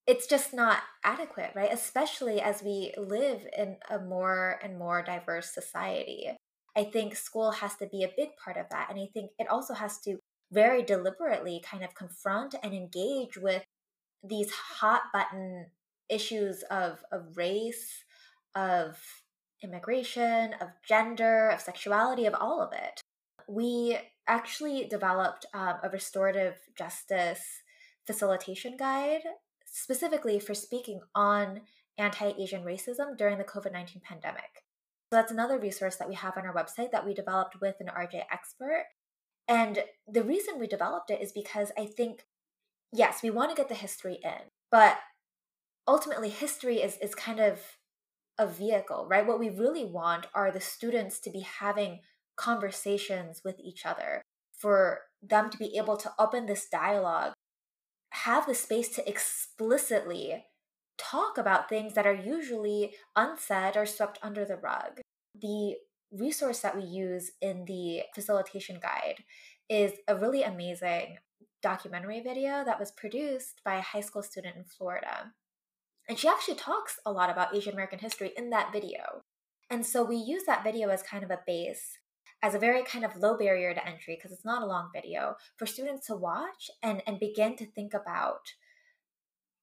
it's 0.05 0.27
just 0.27 0.53
not 0.53 0.79
adequate, 1.03 1.51
right? 1.55 1.71
Especially 1.71 2.41
as 2.41 2.61
we 2.61 2.93
live 2.97 3.47
in 3.57 3.77
a 3.89 3.99
more 3.99 4.59
and 4.61 4.77
more 4.77 5.01
diverse 5.01 5.53
society. 5.53 6.35
I 6.75 6.83
think 6.83 7.15
school 7.15 7.51
has 7.51 7.75
to 7.75 7.87
be 7.87 8.03
a 8.03 8.11
big 8.15 8.29
part 8.43 8.57
of 8.57 8.65
that. 8.71 8.87
And 8.89 8.99
I 8.99 9.07
think 9.13 9.31
it 9.39 9.47
also 9.47 9.73
has 9.73 9.99
to 10.01 10.17
very 10.51 10.83
deliberately 10.83 11.63
kind 11.63 11.83
of 11.83 11.95
confront 11.95 12.55
and 12.61 12.73
engage 12.73 13.37
with 13.37 13.63
these 14.23 14.51
hot 14.51 15.03
button 15.13 15.67
issues 16.09 16.63
of, 16.63 16.99
of 17.11 17.37
race, 17.37 18.03
of 18.55 18.97
immigration, 19.63 20.53
of 20.59 20.67
gender, 20.87 21.49
of 21.49 21.61
sexuality, 21.61 22.25
of 22.25 22.35
all 22.39 22.61
of 22.61 22.73
it. 22.73 23.01
We 23.47 23.97
actually 24.27 24.85
developed 24.85 25.45
um, 25.53 25.75
a 25.81 25.89
restorative 25.89 26.55
justice 26.77 27.41
facilitation 28.05 28.75
guide 28.77 29.21
specifically 29.73 30.39
for 30.39 30.53
speaking 30.53 31.01
on 31.15 31.61
anti 31.97 32.31
Asian 32.37 32.63
racism 32.63 33.17
during 33.17 33.37
the 33.37 33.43
COVID 33.43 33.73
19 33.73 34.01
pandemic. 34.05 34.63
So 35.09 35.17
that's 35.17 35.31
another 35.31 35.59
resource 35.59 35.95
that 35.97 36.07
we 36.07 36.15
have 36.15 36.37
on 36.37 36.45
our 36.45 36.53
website 36.53 36.91
that 36.91 37.05
we 37.05 37.13
developed 37.13 37.59
with 37.59 37.75
an 37.79 37.87
RJ 37.87 38.23
expert. 38.31 38.85
And 39.47 39.83
the 40.07 40.23
reason 40.23 40.59
we 40.59 40.67
developed 40.67 41.09
it 41.09 41.21
is 41.21 41.31
because 41.31 41.71
I 41.77 41.85
think, 41.85 42.25
yes, 42.91 43.21
we 43.21 43.29
want 43.29 43.49
to 43.49 43.55
get 43.55 43.67
the 43.67 43.75
history 43.75 44.19
in, 44.23 44.49
but 44.71 44.99
ultimately, 45.87 46.29
history 46.29 46.77
is, 46.77 46.97
is 46.97 47.13
kind 47.13 47.39
of 47.39 47.59
a 48.39 48.47
vehicle, 48.47 49.07
right? 49.09 49.25
What 49.25 49.39
we 49.39 49.49
really 49.49 49.85
want 49.85 50.27
are 50.33 50.51
the 50.51 50.61
students 50.61 51.19
to 51.21 51.29
be 51.29 51.41
having 51.41 51.99
conversations 52.35 53.41
with 53.43 53.59
each 53.59 53.85
other, 53.85 54.21
for 54.57 55.01
them 55.21 55.49
to 55.49 55.57
be 55.57 55.77
able 55.77 55.97
to 55.97 56.11
open 56.17 56.45
this 56.45 56.67
dialogue, 56.71 57.33
have 58.13 58.45
the 58.45 58.55
space 58.55 58.89
to 58.89 59.07
explicitly 59.09 60.45
talk 60.97 61.37
about 61.37 61.67
things 61.67 61.93
that 61.93 62.05
are 62.05 62.13
usually 62.13 62.93
unsaid 63.15 63.75
or 63.75 63.85
swept 63.85 64.19
under 64.21 64.45
the 64.45 64.55
rug. 64.55 65.01
The 65.39 65.75
resource 66.11 66.59
that 66.59 66.77
we 66.77 66.83
use 66.83 67.31
in 67.41 67.65
the 67.65 68.03
facilitation 68.13 68.79
guide 68.79 69.23
is 69.67 69.93
a 70.07 70.15
really 70.15 70.43
amazing 70.43 71.17
documentary 71.63 72.21
video 72.21 72.63
that 72.63 72.79
was 72.79 72.91
produced 72.91 73.61
by 73.65 73.75
a 73.75 73.81
high 73.81 74.01
school 74.01 74.21
student 74.21 74.57
in 74.57 74.63
Florida. 74.63 75.31
And 76.07 76.19
she 76.19 76.27
actually 76.27 76.55
talks 76.55 76.99
a 77.05 77.11
lot 77.11 77.31
about 77.31 77.55
Asian 77.55 77.73
American 77.73 77.99
history 77.99 78.31
in 78.37 78.51
that 78.51 78.71
video. 78.71 79.23
And 79.71 79.85
so 79.85 80.03
we 80.03 80.17
use 80.17 80.43
that 80.45 80.63
video 80.63 80.89
as 80.89 81.01
kind 81.01 81.23
of 81.23 81.31
a 81.31 81.39
base, 81.47 81.97
as 82.43 82.53
a 82.53 82.59
very 82.59 82.83
kind 82.83 83.05
of 83.05 83.15
low 83.15 83.37
barrier 83.37 83.73
to 83.73 83.87
entry, 83.87 84.15
because 84.15 84.33
it's 84.33 84.45
not 84.45 84.61
a 84.61 84.67
long 84.67 84.89
video, 84.93 85.35
for 85.57 85.65
students 85.65 86.07
to 86.07 86.15
watch 86.15 86.69
and, 86.83 87.01
and 87.07 87.17
begin 87.17 87.55
to 87.55 87.65
think 87.65 87.93
about 87.93 88.53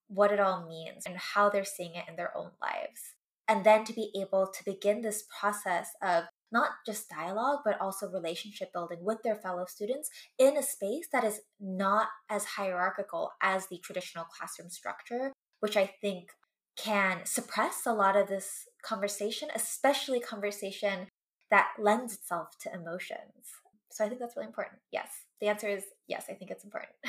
what 0.09 0.33
it 0.33 0.41
all 0.41 0.67
means 0.67 1.05
and 1.07 1.17
how 1.19 1.51
they're 1.51 1.63
seeing 1.63 1.95
it 1.95 2.07
in 2.09 2.17
their 2.17 2.37
own 2.37 2.51
lives. 2.61 3.15
And 3.47 3.65
then 3.65 3.85
to 3.85 3.93
be 3.93 4.11
able 4.19 4.47
to 4.47 4.65
begin 4.65 5.03
this 5.03 5.25
process 5.41 5.91
of 6.03 6.25
not 6.51 6.71
just 6.87 7.11
dialogue, 7.11 7.61
but 7.65 7.81
also 7.81 8.09
relationship 8.09 8.73
building 8.73 8.99
with 9.03 9.19
their 9.23 9.37
fellow 9.37 9.67
students 9.69 10.09
in 10.39 10.57
a 10.57 10.63
space 10.63 11.07
that 11.13 11.23
is 11.23 11.43
not 11.61 12.09
as 12.29 12.45
hierarchical 12.45 13.33
as 13.43 13.67
the 13.67 13.79
traditional 13.79 14.25
classroom 14.25 14.71
structure, 14.71 15.33
which 15.61 15.77
I 15.77 15.87
think 16.01 16.31
can 16.77 17.21
suppress 17.25 17.83
a 17.87 17.93
lot 17.93 18.17
of 18.17 18.29
this 18.29 18.67
conversation, 18.83 19.49
especially 19.55 20.19
conversation 20.19 21.09
that 21.51 21.69
lends 21.79 22.15
itself 22.15 22.59
to 22.61 22.73
emotions. 22.73 23.45
So 23.91 24.05
I 24.05 24.09
think 24.09 24.21
that's 24.21 24.37
really 24.37 24.47
important. 24.47 24.79
Yes. 24.93 25.09
The 25.41 25.49
answer 25.49 25.69
is 25.69 25.85
yes, 26.07 26.27
I 26.29 26.35
think 26.35 26.51
it's 26.51 26.65
important. 26.65 26.93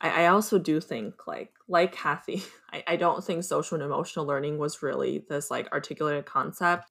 I, 0.00 0.24
I 0.24 0.26
also 0.26 0.58
do 0.58 0.80
think 0.80 1.26
like 1.26 1.52
like 1.68 1.92
Kathy, 1.92 2.42
I, 2.72 2.84
I 2.86 2.96
don't 2.96 3.24
think 3.24 3.44
social 3.44 3.76
and 3.76 3.84
emotional 3.84 4.26
learning 4.26 4.58
was 4.58 4.82
really 4.82 5.24
this 5.28 5.50
like 5.50 5.72
articulated 5.72 6.26
concept 6.26 6.90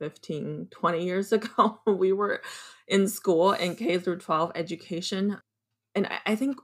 15, 0.00 0.68
20 0.70 1.04
years 1.04 1.32
ago. 1.32 1.80
we 1.86 2.12
were 2.12 2.42
in 2.88 3.08
school 3.08 3.52
in 3.52 3.76
K 3.76 3.98
through 3.98 4.18
12 4.18 4.52
education. 4.54 5.38
And 5.94 6.06
I, 6.06 6.18
I 6.26 6.36
think 6.36 6.58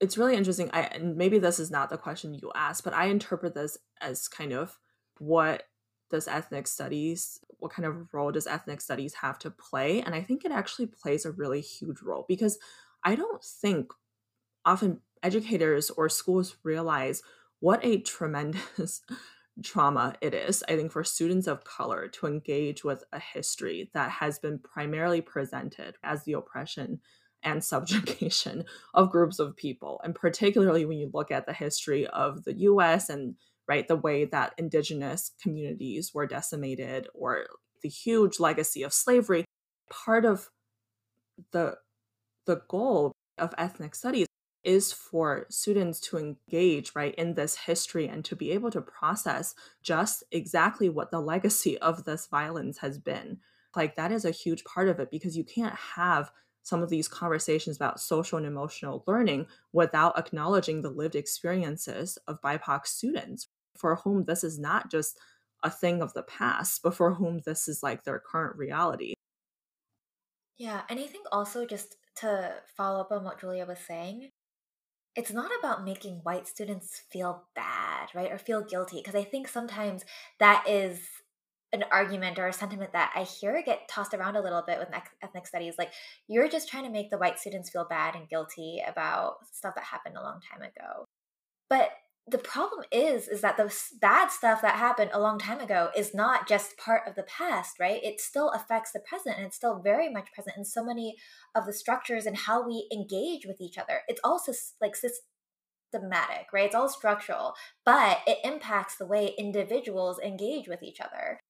it's 0.00 0.16
really 0.16 0.36
interesting. 0.36 0.70
I 0.72 0.82
and 0.82 1.16
maybe 1.16 1.38
this 1.38 1.58
is 1.58 1.70
not 1.70 1.90
the 1.90 1.98
question 1.98 2.34
you 2.34 2.52
asked, 2.54 2.84
but 2.84 2.94
I 2.94 3.06
interpret 3.06 3.54
this 3.54 3.78
as 4.00 4.28
kind 4.28 4.52
of 4.52 4.78
what 5.18 5.64
does 6.10 6.28
ethnic 6.28 6.66
studies 6.66 7.40
what 7.58 7.72
kind 7.72 7.86
of 7.86 8.12
role 8.12 8.32
does 8.32 8.46
ethnic 8.46 8.80
studies 8.80 9.14
have 9.14 9.38
to 9.38 9.50
play 9.50 10.00
and 10.02 10.14
i 10.14 10.20
think 10.20 10.44
it 10.44 10.52
actually 10.52 10.86
plays 10.86 11.24
a 11.24 11.32
really 11.32 11.60
huge 11.60 12.02
role 12.02 12.24
because 12.28 12.58
i 13.04 13.14
don't 13.14 13.44
think 13.44 13.92
often 14.64 15.00
educators 15.22 15.90
or 15.90 16.08
schools 16.08 16.56
realize 16.62 17.22
what 17.60 17.84
a 17.84 18.00
tremendous 18.00 19.02
trauma 19.62 20.14
it 20.20 20.34
is, 20.34 20.64
I 20.68 20.76
think, 20.76 20.92
for 20.92 21.04
students 21.04 21.46
of 21.46 21.64
color 21.64 22.08
to 22.08 22.26
engage 22.26 22.84
with 22.84 23.04
a 23.12 23.20
history 23.20 23.90
that 23.94 24.10
has 24.10 24.38
been 24.38 24.58
primarily 24.58 25.20
presented 25.20 25.96
as 26.02 26.24
the 26.24 26.32
oppression 26.34 27.00
and 27.42 27.62
subjugation 27.64 28.64
of 28.94 29.10
groups 29.10 29.38
of 29.38 29.56
people. 29.56 30.00
And 30.04 30.14
particularly 30.14 30.84
when 30.84 30.98
you 30.98 31.10
look 31.12 31.30
at 31.30 31.46
the 31.46 31.52
history 31.52 32.06
of 32.06 32.44
the 32.44 32.54
US 32.54 33.08
and 33.08 33.34
right? 33.70 33.86
The 33.86 33.94
way 33.94 34.24
that 34.24 34.52
indigenous 34.58 35.30
communities 35.40 36.10
were 36.12 36.26
decimated 36.26 37.06
or 37.14 37.46
the 37.82 37.88
huge 37.88 38.40
legacy 38.40 38.82
of 38.82 38.92
slavery, 38.92 39.44
part 39.88 40.24
of 40.24 40.50
the 41.52 41.76
the 42.46 42.62
goal 42.68 43.12
of 43.38 43.54
ethnic 43.56 43.94
studies 43.94 44.26
is 44.64 44.92
for 44.92 45.46
students 45.50 46.00
to 46.00 46.18
engage 46.18 46.96
right 46.96 47.14
in 47.14 47.34
this 47.34 47.54
history 47.54 48.08
and 48.08 48.24
to 48.24 48.34
be 48.34 48.50
able 48.50 48.72
to 48.72 48.80
process 48.80 49.54
just 49.84 50.24
exactly 50.32 50.88
what 50.88 51.12
the 51.12 51.20
legacy 51.20 51.78
of 51.78 52.02
this 52.04 52.26
violence 52.26 52.78
has 52.78 52.98
been. 52.98 53.38
Like 53.76 53.94
that 53.94 54.10
is 54.10 54.24
a 54.24 54.32
huge 54.32 54.64
part 54.64 54.88
of 54.88 54.98
it 54.98 55.12
because 55.12 55.36
you 55.36 55.44
can't 55.44 55.76
have 55.94 56.32
some 56.64 56.82
of 56.82 56.90
these 56.90 57.06
conversations 57.06 57.76
about 57.76 58.00
social 58.00 58.36
and 58.36 58.46
emotional 58.46 59.04
learning 59.06 59.46
without 59.72 60.18
acknowledging 60.18 60.82
the 60.82 60.90
lived 60.90 61.14
experiences 61.14 62.18
of 62.26 62.42
bipoc 62.42 62.84
students 62.84 63.46
for 63.80 63.96
whom 63.96 64.24
this 64.24 64.44
is 64.44 64.58
not 64.58 64.90
just 64.90 65.18
a 65.62 65.70
thing 65.70 66.02
of 66.02 66.12
the 66.14 66.22
past 66.22 66.80
but 66.82 66.94
for 66.94 67.14
whom 67.14 67.40
this 67.44 67.68
is 67.68 67.82
like 67.82 68.04
their 68.04 68.20
current 68.20 68.56
reality 68.56 69.14
yeah 70.58 70.82
and 70.88 70.98
i 70.98 71.04
think 71.04 71.26
also 71.32 71.66
just 71.66 71.96
to 72.16 72.52
follow 72.76 73.00
up 73.00 73.12
on 73.12 73.24
what 73.24 73.40
julia 73.40 73.66
was 73.66 73.78
saying 73.78 74.30
it's 75.16 75.32
not 75.32 75.50
about 75.58 75.84
making 75.84 76.20
white 76.22 76.46
students 76.46 77.02
feel 77.10 77.44
bad, 77.54 78.08
right? 78.14 78.30
Or 78.30 78.38
feel 78.38 78.62
guilty. 78.62 78.98
Because 78.98 79.14
I 79.14 79.24
think 79.24 79.48
sometimes 79.48 80.04
that 80.38 80.64
is 80.68 81.00
an 81.72 81.84
argument 81.90 82.38
or 82.38 82.48
a 82.48 82.52
sentiment 82.52 82.92
that 82.92 83.12
I 83.14 83.22
hear 83.22 83.62
get 83.64 83.88
tossed 83.88 84.14
around 84.14 84.36
a 84.36 84.40
little 84.40 84.62
bit 84.66 84.78
with 84.78 84.88
ethnic 85.22 85.46
studies. 85.46 85.74
Like, 85.78 85.92
you're 86.28 86.48
just 86.48 86.68
trying 86.68 86.84
to 86.84 86.90
make 86.90 87.10
the 87.10 87.18
white 87.18 87.38
students 87.38 87.70
feel 87.70 87.86
bad 87.88 88.14
and 88.14 88.28
guilty 88.28 88.82
about 88.86 89.34
stuff 89.52 89.74
that 89.76 89.84
happened 89.84 90.16
a 90.16 90.22
long 90.22 90.40
time 90.50 90.62
ago. 90.62 91.04
But 91.68 91.90
the 92.30 92.38
problem 92.38 92.84
is 92.92 93.28
is 93.28 93.40
that 93.40 93.56
the 93.56 93.74
bad 94.00 94.30
stuff 94.30 94.62
that 94.62 94.76
happened 94.76 95.10
a 95.12 95.20
long 95.20 95.38
time 95.38 95.60
ago 95.60 95.90
is 95.96 96.14
not 96.14 96.48
just 96.48 96.76
part 96.76 97.02
of 97.06 97.14
the 97.14 97.22
past 97.24 97.78
right? 97.80 98.02
It 98.02 98.20
still 98.20 98.50
affects 98.50 98.92
the 98.92 99.00
present 99.00 99.36
and 99.36 99.46
it's 99.46 99.56
still 99.56 99.80
very 99.80 100.08
much 100.08 100.32
present 100.32 100.56
in 100.56 100.64
so 100.64 100.84
many 100.84 101.16
of 101.54 101.66
the 101.66 101.72
structures 101.72 102.26
and 102.26 102.36
how 102.36 102.66
we 102.66 102.88
engage 102.92 103.46
with 103.46 103.60
each 103.60 103.78
other. 103.78 104.02
It's 104.08 104.20
also 104.22 104.52
like 104.80 104.94
systematic 104.96 106.46
right? 106.52 106.66
It's 106.66 106.74
all 106.74 106.88
structural 106.88 107.54
but 107.84 108.20
it 108.26 108.38
impacts 108.44 108.96
the 108.96 109.06
way 109.06 109.34
individuals 109.38 110.18
engage 110.18 110.68
with 110.68 110.82
each 110.82 111.00
other. 111.00 111.40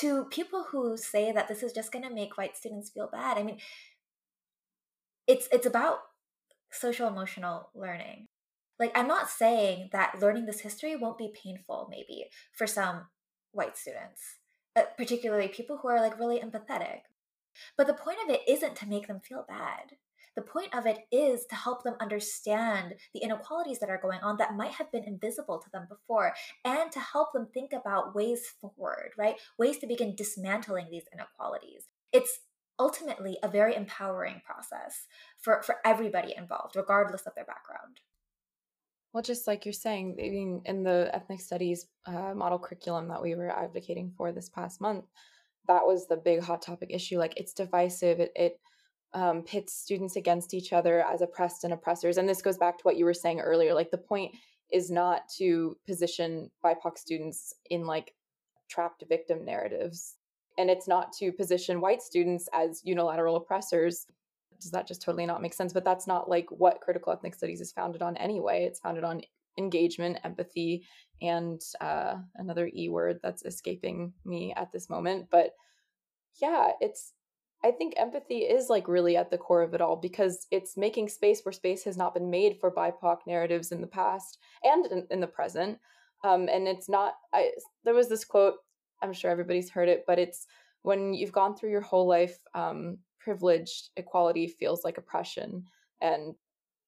To 0.00 0.24
people 0.24 0.66
who 0.70 0.96
say 0.96 1.32
that 1.32 1.48
this 1.48 1.62
is 1.62 1.72
just 1.72 1.92
going 1.92 2.04
to 2.04 2.14
make 2.14 2.36
white 2.36 2.56
students 2.56 2.90
feel 2.90 3.08
bad 3.12 3.38
i 3.38 3.42
mean 3.42 3.58
it's 5.28 5.48
it's 5.52 5.66
about 5.66 5.98
social 6.72 7.06
emotional 7.06 7.70
learning 7.74 8.26
like, 8.78 8.92
I'm 8.94 9.08
not 9.08 9.30
saying 9.30 9.90
that 9.92 10.20
learning 10.20 10.46
this 10.46 10.60
history 10.60 10.96
won't 10.96 11.18
be 11.18 11.32
painful, 11.42 11.88
maybe, 11.90 12.26
for 12.52 12.66
some 12.66 13.06
white 13.52 13.76
students, 13.76 14.20
uh, 14.76 14.82
particularly 14.96 15.48
people 15.48 15.78
who 15.78 15.88
are 15.88 16.00
like 16.00 16.18
really 16.18 16.40
empathetic. 16.40 17.00
But 17.76 17.86
the 17.86 17.94
point 17.94 18.18
of 18.24 18.30
it 18.30 18.42
isn't 18.46 18.76
to 18.76 18.88
make 18.88 19.08
them 19.08 19.20
feel 19.20 19.44
bad. 19.48 19.96
The 20.36 20.42
point 20.42 20.74
of 20.74 20.84
it 20.84 20.98
is 21.10 21.46
to 21.46 21.54
help 21.54 21.82
them 21.82 21.96
understand 21.98 22.96
the 23.14 23.20
inequalities 23.20 23.78
that 23.78 23.88
are 23.88 24.00
going 24.00 24.20
on 24.20 24.36
that 24.36 24.54
might 24.54 24.72
have 24.72 24.92
been 24.92 25.04
invisible 25.04 25.58
to 25.58 25.70
them 25.72 25.86
before 25.88 26.34
and 26.62 26.92
to 26.92 27.00
help 27.00 27.32
them 27.32 27.48
think 27.52 27.72
about 27.72 28.14
ways 28.14 28.42
forward, 28.60 29.12
right? 29.16 29.36
Ways 29.58 29.78
to 29.78 29.86
begin 29.86 30.14
dismantling 30.14 30.88
these 30.90 31.06
inequalities. 31.10 31.84
It's 32.12 32.40
ultimately 32.78 33.38
a 33.42 33.48
very 33.48 33.74
empowering 33.74 34.42
process 34.44 35.06
for, 35.40 35.62
for 35.62 35.76
everybody 35.86 36.34
involved, 36.36 36.76
regardless 36.76 37.22
of 37.22 37.34
their 37.34 37.46
background. 37.46 38.00
Well, 39.12 39.22
just 39.22 39.46
like 39.46 39.64
you're 39.64 39.72
saying, 39.72 40.16
I 40.18 40.28
mean, 40.28 40.62
in 40.66 40.82
the 40.82 41.10
ethnic 41.12 41.40
studies 41.40 41.86
uh, 42.06 42.34
model 42.34 42.58
curriculum 42.58 43.08
that 43.08 43.22
we 43.22 43.34
were 43.34 43.50
advocating 43.50 44.12
for 44.16 44.30
this 44.30 44.50
past 44.50 44.80
month, 44.80 45.06
that 45.68 45.86
was 45.86 46.06
the 46.06 46.16
big 46.16 46.42
hot 46.42 46.62
topic 46.62 46.90
issue. 46.92 47.18
Like, 47.18 47.34
it's 47.36 47.54
divisive. 47.54 48.20
It, 48.20 48.32
it 48.36 48.60
um, 49.14 49.42
pits 49.42 49.72
students 49.72 50.16
against 50.16 50.52
each 50.52 50.72
other 50.72 51.02
as 51.06 51.22
oppressed 51.22 51.64
and 51.64 51.72
oppressors. 51.72 52.18
And 52.18 52.28
this 52.28 52.42
goes 52.42 52.58
back 52.58 52.76
to 52.78 52.82
what 52.82 52.96
you 52.96 53.04
were 53.06 53.14
saying 53.14 53.40
earlier. 53.40 53.72
Like, 53.72 53.90
the 53.90 53.98
point 53.98 54.34
is 54.70 54.90
not 54.90 55.22
to 55.38 55.76
position 55.86 56.50
BIPOC 56.64 56.98
students 56.98 57.54
in 57.70 57.86
like 57.86 58.12
trapped 58.68 59.04
victim 59.08 59.44
narratives. 59.44 60.16
and 60.58 60.70
it's 60.70 60.88
not 60.88 61.12
to 61.12 61.32
position 61.32 61.80
white 61.80 62.02
students 62.02 62.48
as 62.52 62.82
unilateral 62.84 63.36
oppressors 63.36 64.06
does 64.60 64.70
that 64.72 64.86
just 64.86 65.02
totally 65.02 65.26
not 65.26 65.42
make 65.42 65.54
sense? 65.54 65.72
But 65.72 65.84
that's 65.84 66.06
not 66.06 66.28
like 66.28 66.46
what 66.50 66.80
critical 66.80 67.12
ethnic 67.12 67.34
studies 67.34 67.60
is 67.60 67.72
founded 67.72 68.02
on 68.02 68.16
anyway. 68.16 68.64
It's 68.64 68.80
founded 68.80 69.04
on 69.04 69.22
engagement 69.58 70.18
empathy 70.24 70.84
and 71.22 71.60
uh, 71.80 72.16
another 72.36 72.70
e 72.74 72.88
word 72.88 73.20
that's 73.22 73.44
escaping 73.44 74.12
me 74.24 74.52
at 74.56 74.72
this 74.72 74.90
moment. 74.90 75.28
But 75.30 75.52
yeah 76.40 76.70
it's 76.80 77.12
i 77.64 77.70
think 77.70 77.94
empathy 77.96 78.38
is 78.38 78.68
like 78.68 78.88
really 78.88 79.16
at 79.16 79.30
the 79.30 79.38
core 79.38 79.62
of 79.62 79.74
it 79.74 79.80
all 79.80 79.96
because 79.96 80.46
it's 80.50 80.76
making 80.76 81.08
space 81.08 81.42
where 81.44 81.52
space 81.52 81.84
has 81.84 81.96
not 81.96 82.14
been 82.14 82.30
made 82.30 82.58
for 82.60 82.70
bipoc 82.70 83.18
narratives 83.26 83.72
in 83.72 83.80
the 83.80 83.86
past 83.86 84.38
and 84.62 84.86
in, 84.86 85.06
in 85.10 85.20
the 85.20 85.26
present. 85.26 85.78
Um, 86.24 86.48
and 86.48 86.66
it's 86.66 86.88
not 86.88 87.14
I, 87.34 87.50
there 87.84 87.94
was 87.94 88.08
this 88.08 88.24
quote 88.24 88.54
i'm 89.02 89.12
sure 89.12 89.30
everybody's 89.30 89.70
heard 89.70 89.88
it 89.88 90.04
but 90.06 90.18
it's 90.18 90.46
when 90.82 91.12
you've 91.12 91.32
gone 91.32 91.54
through 91.54 91.70
your 91.70 91.82
whole 91.82 92.06
life 92.06 92.38
um, 92.54 92.98
privileged 93.26 93.90
equality 93.96 94.46
feels 94.46 94.84
like 94.84 94.98
oppression 94.98 95.64
and 96.00 96.36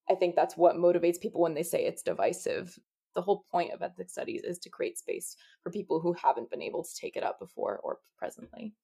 i 0.08 0.14
think 0.14 0.36
that's 0.36 0.56
what 0.56 0.76
motivates 0.76 1.20
people 1.20 1.40
when 1.40 1.54
they 1.54 1.64
say 1.64 1.84
it's 1.84 2.02
divisive. 2.02 2.78
The 3.16 3.22
whole 3.22 3.44
point 3.50 3.72
of 3.72 3.82
ethnic 3.82 4.08
studies 4.08 4.42
is 4.44 4.60
to 4.60 4.70
create 4.70 4.96
space 4.96 5.34
for 5.64 5.72
people 5.72 5.98
who 5.98 6.12
haven't 6.12 6.50
been 6.50 6.62
able 6.62 6.84
to 6.84 6.94
take 6.94 7.16
it 7.16 7.24
up 7.24 7.40
before 7.40 7.80
or 7.82 7.98
presently. 8.16 8.74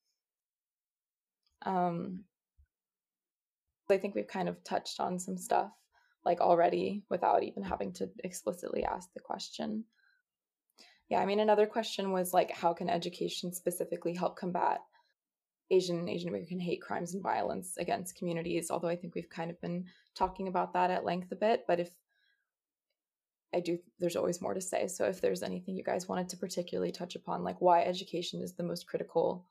Um, 1.64 2.24
i 3.88 3.96
think 3.96 4.16
we've 4.16 4.36
kind 4.38 4.48
of 4.48 4.64
touched 4.64 4.98
on 4.98 5.20
some 5.20 5.36
stuff 5.36 5.70
like 6.24 6.40
already 6.40 7.04
without 7.08 7.44
even 7.44 7.62
having 7.62 7.92
to 7.92 8.10
explicitly 8.24 8.82
ask 8.82 9.08
the 9.12 9.20
question. 9.20 9.84
Yeah, 11.08 11.20
I 11.20 11.26
mean, 11.26 11.38
another 11.38 11.66
question 11.66 12.12
was 12.12 12.32
like, 12.32 12.50
how 12.50 12.72
can 12.72 12.88
education 12.88 13.52
specifically 13.52 14.14
help 14.14 14.36
combat 14.36 14.80
Asian 15.74 16.08
Asian 16.08 16.28
American 16.28 16.60
hate 16.60 16.80
crimes 16.80 17.14
and 17.14 17.22
violence 17.22 17.76
against 17.76 18.16
communities? 18.16 18.70
Although 18.70 18.88
I 18.88 18.96
think 18.96 19.14
we've 19.14 19.28
kind 19.28 19.50
of 19.50 19.60
been 19.60 19.86
talking 20.14 20.48
about 20.48 20.72
that 20.74 20.90
at 20.90 21.04
length 21.04 21.32
a 21.32 21.36
bit, 21.36 21.64
but 21.66 21.80
if 21.80 21.90
I 23.54 23.60
do, 23.60 23.78
there's 24.00 24.16
always 24.16 24.40
more 24.40 24.54
to 24.54 24.60
say. 24.60 24.88
So 24.88 25.04
if 25.04 25.20
there's 25.20 25.42
anything 25.42 25.76
you 25.76 25.84
guys 25.84 26.08
wanted 26.08 26.28
to 26.30 26.36
particularly 26.36 26.92
touch 26.92 27.14
upon, 27.14 27.44
like 27.44 27.60
why 27.60 27.82
education 27.82 28.42
is 28.42 28.54
the 28.54 28.64
most 28.64 28.86
critical 28.86 29.46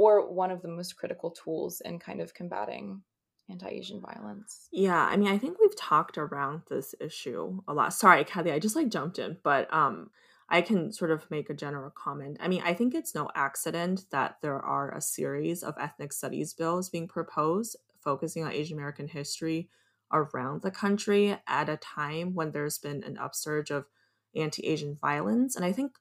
or 0.00 0.32
one 0.32 0.50
of 0.50 0.62
the 0.62 0.68
most 0.68 0.96
critical 0.96 1.30
tools 1.30 1.82
in 1.82 1.98
kind 1.98 2.22
of 2.22 2.32
combating 2.32 3.02
anti-asian 3.50 4.00
violence 4.00 4.68
yeah 4.72 5.06
i 5.06 5.16
mean 5.16 5.28
i 5.28 5.36
think 5.36 5.58
we've 5.60 5.76
talked 5.76 6.16
around 6.16 6.62
this 6.70 6.94
issue 7.00 7.60
a 7.66 7.74
lot 7.74 7.92
sorry 7.92 8.24
kathy 8.24 8.52
i 8.52 8.58
just 8.58 8.76
like 8.76 8.88
jumped 8.88 9.18
in 9.18 9.36
but 9.42 9.72
um 9.74 10.08
I 10.50 10.62
can 10.62 10.92
sort 10.92 11.12
of 11.12 11.30
make 11.30 11.48
a 11.48 11.54
general 11.54 11.90
comment. 11.90 12.38
I 12.40 12.48
mean, 12.48 12.62
I 12.64 12.74
think 12.74 12.94
it's 12.94 13.14
no 13.14 13.30
accident 13.36 14.06
that 14.10 14.38
there 14.42 14.58
are 14.58 14.90
a 14.90 15.00
series 15.00 15.62
of 15.62 15.74
ethnic 15.78 16.12
studies 16.12 16.52
bills 16.52 16.88
being 16.88 17.06
proposed 17.06 17.76
focusing 18.00 18.44
on 18.44 18.52
Asian 18.52 18.76
American 18.76 19.08
history 19.08 19.68
around 20.12 20.62
the 20.62 20.70
country 20.70 21.36
at 21.46 21.68
a 21.68 21.76
time 21.76 22.34
when 22.34 22.50
there's 22.50 22.78
been 22.78 23.04
an 23.04 23.18
upsurge 23.18 23.70
of 23.70 23.86
anti 24.34 24.66
Asian 24.66 24.96
violence. 25.00 25.54
And 25.54 25.64
I 25.64 25.72
think 25.72 25.92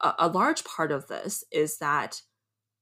a, 0.00 0.14
a, 0.18 0.28
large 0.28 0.64
part 0.64 0.92
of 0.92 1.08
this 1.08 1.44
is 1.50 1.78
that 1.78 2.22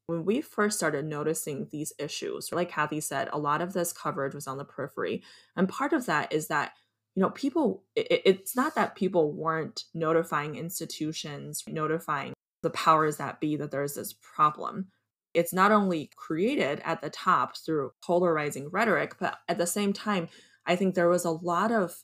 when 0.06 0.24
we 0.24 0.40
first 0.40 0.76
started 0.76 1.04
noticing 1.04 1.68
these 1.70 1.92
issues, 1.98 2.50
like 2.52 2.70
Kathy 2.70 3.00
said, 3.00 3.28
a 3.32 3.38
lot 3.38 3.60
of 3.60 3.72
this 3.72 3.92
coverage 3.92 4.34
was 4.34 4.46
on 4.46 4.58
the 4.58 4.64
periphery. 4.64 5.22
And 5.56 5.68
part 5.68 5.92
of 5.92 6.06
that 6.06 6.32
is 6.32 6.48
that 6.48 6.72
you 7.14 7.22
know, 7.22 7.30
people, 7.30 7.84
it, 7.94 8.22
it's 8.24 8.56
not 8.56 8.74
that 8.74 8.96
people 8.96 9.32
weren't 9.32 9.84
notifying 9.94 10.56
institutions, 10.56 11.62
notifying 11.68 12.32
the 12.62 12.70
powers 12.70 13.18
that 13.18 13.40
be 13.40 13.56
that 13.56 13.70
there's 13.70 13.94
this 13.94 14.14
problem. 14.14 14.88
It's 15.32 15.52
not 15.52 15.72
only 15.72 16.10
created 16.16 16.80
at 16.84 17.02
the 17.02 17.10
top 17.10 17.56
through 17.56 17.92
polarizing 18.02 18.68
rhetoric, 18.70 19.16
but 19.18 19.38
at 19.48 19.58
the 19.58 19.66
same 19.66 19.92
time, 19.92 20.28
I 20.66 20.76
think 20.76 20.94
there 20.94 21.08
was 21.08 21.24
a 21.24 21.30
lot 21.30 21.70
of 21.70 22.02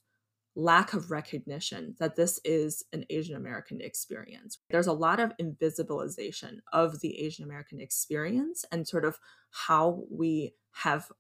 lack 0.57 0.93
of 0.93 1.11
recognition 1.11 1.95
that 1.99 2.17
this 2.17 2.41
is 2.45 2.85
an 2.93 3.05
Asian 3.09 3.37
American 3.37 3.81
experience. 3.81 4.59
There's 4.69 4.89
a 4.89 4.93
lot 4.93 5.21
of 5.21 5.33
invisibilization 5.41 6.59
of 6.73 7.01
the 7.01 7.21
Asian 7.21 7.45
American 7.45 7.81
experience 7.81 8.65
and 8.71 8.87
sort 8.87 9.05
of 9.05 9.19
how 9.51 10.03
we 10.11 10.55
have, 10.73 11.11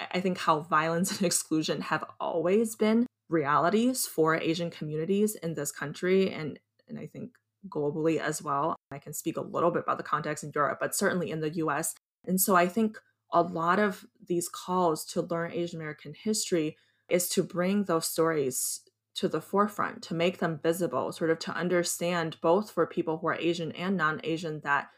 I 0.00 0.20
think, 0.20 0.38
how 0.38 0.60
violence 0.60 1.10
and 1.18 1.22
exclusion 1.22 1.82
have 1.82 2.04
always 2.18 2.76
been 2.76 3.06
realities 3.32 4.06
for 4.06 4.36
Asian 4.36 4.70
communities 4.70 5.34
in 5.36 5.54
this 5.54 5.72
country 5.72 6.30
and 6.30 6.58
and 6.88 6.98
I 6.98 7.06
think 7.06 7.30
globally 7.68 8.18
as 8.18 8.42
well. 8.42 8.76
I 8.90 8.98
can 8.98 9.12
speak 9.12 9.36
a 9.36 9.42
little 9.42 9.70
bit 9.70 9.84
about 9.84 9.98
the 9.98 10.04
context 10.04 10.44
in 10.44 10.52
Europe, 10.54 10.78
but 10.80 10.94
certainly 10.94 11.30
in 11.30 11.40
the 11.40 11.54
US. 11.54 11.94
And 12.26 12.40
so 12.40 12.54
I 12.54 12.66
think 12.66 12.98
a 13.32 13.42
lot 13.42 13.78
of 13.78 14.04
these 14.26 14.48
calls 14.48 15.04
to 15.06 15.22
learn 15.22 15.52
Asian 15.52 15.80
American 15.80 16.12
history 16.14 16.76
is 17.08 17.28
to 17.30 17.42
bring 17.42 17.84
those 17.84 18.06
stories 18.06 18.80
to 19.14 19.28
the 19.28 19.40
forefront, 19.40 20.02
to 20.02 20.14
make 20.14 20.38
them 20.38 20.58
visible, 20.62 21.12
sort 21.12 21.30
of 21.30 21.38
to 21.40 21.52
understand 21.52 22.36
both 22.40 22.70
for 22.70 22.86
people 22.86 23.18
who 23.18 23.28
are 23.28 23.34
Asian 23.34 23.72
and 23.72 23.96
non 23.96 24.20
Asian 24.24 24.60
that, 24.64 24.88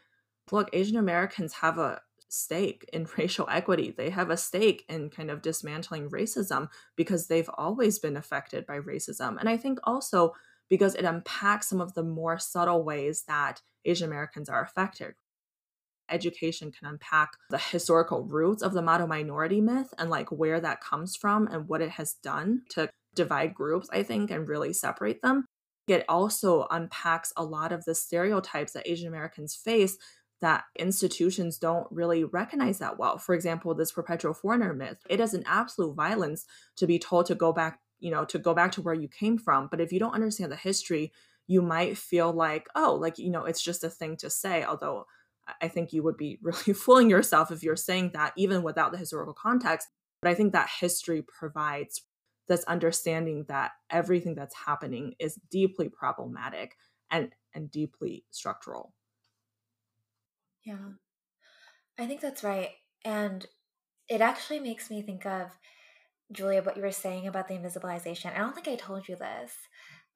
look, 0.51 0.69
Asian 0.73 0.97
Americans 0.97 1.53
have 1.53 1.77
a, 1.77 2.01
stake 2.29 2.89
in 2.91 3.07
racial 3.17 3.47
equity. 3.49 3.93
They 3.95 4.09
have 4.09 4.29
a 4.29 4.37
stake 4.37 4.85
in 4.89 5.09
kind 5.09 5.29
of 5.31 5.41
dismantling 5.41 6.09
racism 6.09 6.69
because 6.95 7.27
they've 7.27 7.49
always 7.57 7.99
been 7.99 8.17
affected 8.17 8.65
by 8.65 8.79
racism. 8.79 9.37
And 9.39 9.49
I 9.49 9.57
think 9.57 9.79
also 9.83 10.33
because 10.69 10.95
it 10.95 11.05
unpacks 11.05 11.67
some 11.69 11.81
of 11.81 11.93
the 11.93 12.03
more 12.03 12.39
subtle 12.39 12.83
ways 12.83 13.23
that 13.27 13.61
Asian 13.85 14.07
Americans 14.07 14.49
are 14.49 14.63
affected. 14.63 15.13
Education 16.09 16.71
can 16.71 16.87
unpack 16.87 17.31
the 17.49 17.57
historical 17.57 18.23
roots 18.23 18.61
of 18.61 18.73
the 18.73 18.81
model 18.81 19.07
minority 19.07 19.61
myth 19.61 19.93
and 19.97 20.09
like 20.09 20.31
where 20.31 20.59
that 20.59 20.81
comes 20.81 21.15
from 21.15 21.47
and 21.47 21.67
what 21.67 21.81
it 21.81 21.91
has 21.91 22.13
done 22.23 22.61
to 22.69 22.89
divide 23.15 23.53
groups, 23.53 23.89
I 23.91 24.03
think, 24.03 24.29
and 24.29 24.47
really 24.47 24.73
separate 24.73 25.21
them. 25.21 25.45
It 25.87 26.03
also 26.09 26.67
unpacks 26.71 27.31
a 27.37 27.43
lot 27.43 27.71
of 27.71 27.85
the 27.85 27.95
stereotypes 27.95 28.73
that 28.73 28.87
Asian 28.87 29.07
Americans 29.07 29.55
face 29.55 29.97
that 30.41 30.65
institutions 30.77 31.57
don't 31.57 31.87
really 31.91 32.23
recognize 32.23 32.79
that 32.79 32.99
well. 32.99 33.17
For 33.17 33.33
example, 33.33 33.73
this 33.73 33.91
perpetual 33.91 34.33
foreigner 34.33 34.73
myth, 34.73 34.97
it 35.09 35.19
is 35.19 35.33
an 35.33 35.43
absolute 35.45 35.95
violence 35.95 36.45
to 36.77 36.87
be 36.87 36.99
told 36.99 37.25
to 37.27 37.35
go 37.35 37.53
back, 37.53 37.79
you 37.99 38.11
know, 38.11 38.25
to 38.25 38.37
go 38.37 38.53
back 38.53 38.71
to 38.73 38.81
where 38.81 38.93
you 38.93 39.07
came 39.07 39.37
from. 39.37 39.67
But 39.69 39.81
if 39.81 39.91
you 39.93 39.99
don't 39.99 40.13
understand 40.13 40.51
the 40.51 40.57
history, 40.57 41.13
you 41.47 41.61
might 41.61 41.97
feel 41.97 42.33
like, 42.33 42.67
oh, 42.75 42.97
like, 42.99 43.17
you 43.17 43.29
know, 43.29 43.45
it's 43.45 43.63
just 43.63 43.83
a 43.83 43.89
thing 43.89 44.17
to 44.17 44.29
say. 44.29 44.63
Although 44.63 45.05
I 45.61 45.67
think 45.67 45.93
you 45.93 46.03
would 46.03 46.17
be 46.17 46.39
really 46.43 46.73
fooling 46.73 47.09
yourself 47.09 47.51
if 47.51 47.63
you're 47.63 47.75
saying 47.75 48.11
that, 48.13 48.33
even 48.35 48.63
without 48.63 48.91
the 48.91 48.97
historical 48.97 49.33
context. 49.33 49.87
But 50.21 50.31
I 50.31 50.33
think 50.33 50.53
that 50.53 50.69
history 50.79 51.21
provides 51.21 52.01
this 52.47 52.63
understanding 52.65 53.45
that 53.47 53.71
everything 53.89 54.35
that's 54.35 54.55
happening 54.55 55.15
is 55.19 55.39
deeply 55.49 55.89
problematic 55.89 56.75
and, 57.09 57.31
and 57.53 57.71
deeply 57.71 58.25
structural. 58.31 58.93
Yeah, 60.65 60.95
I 61.97 62.05
think 62.05 62.21
that's 62.21 62.43
right. 62.43 62.69
And 63.03 63.45
it 64.09 64.21
actually 64.21 64.59
makes 64.59 64.89
me 64.89 65.01
think 65.01 65.25
of, 65.25 65.51
Julia, 66.31 66.63
what 66.63 66.77
you 66.77 66.83
were 66.83 66.91
saying 66.91 67.27
about 67.27 67.47
the 67.49 67.55
invisibilization. 67.55 68.33
I 68.35 68.39
don't 68.39 68.55
think 68.55 68.67
I 68.67 68.75
told 68.75 69.07
you 69.09 69.15
this, 69.17 69.53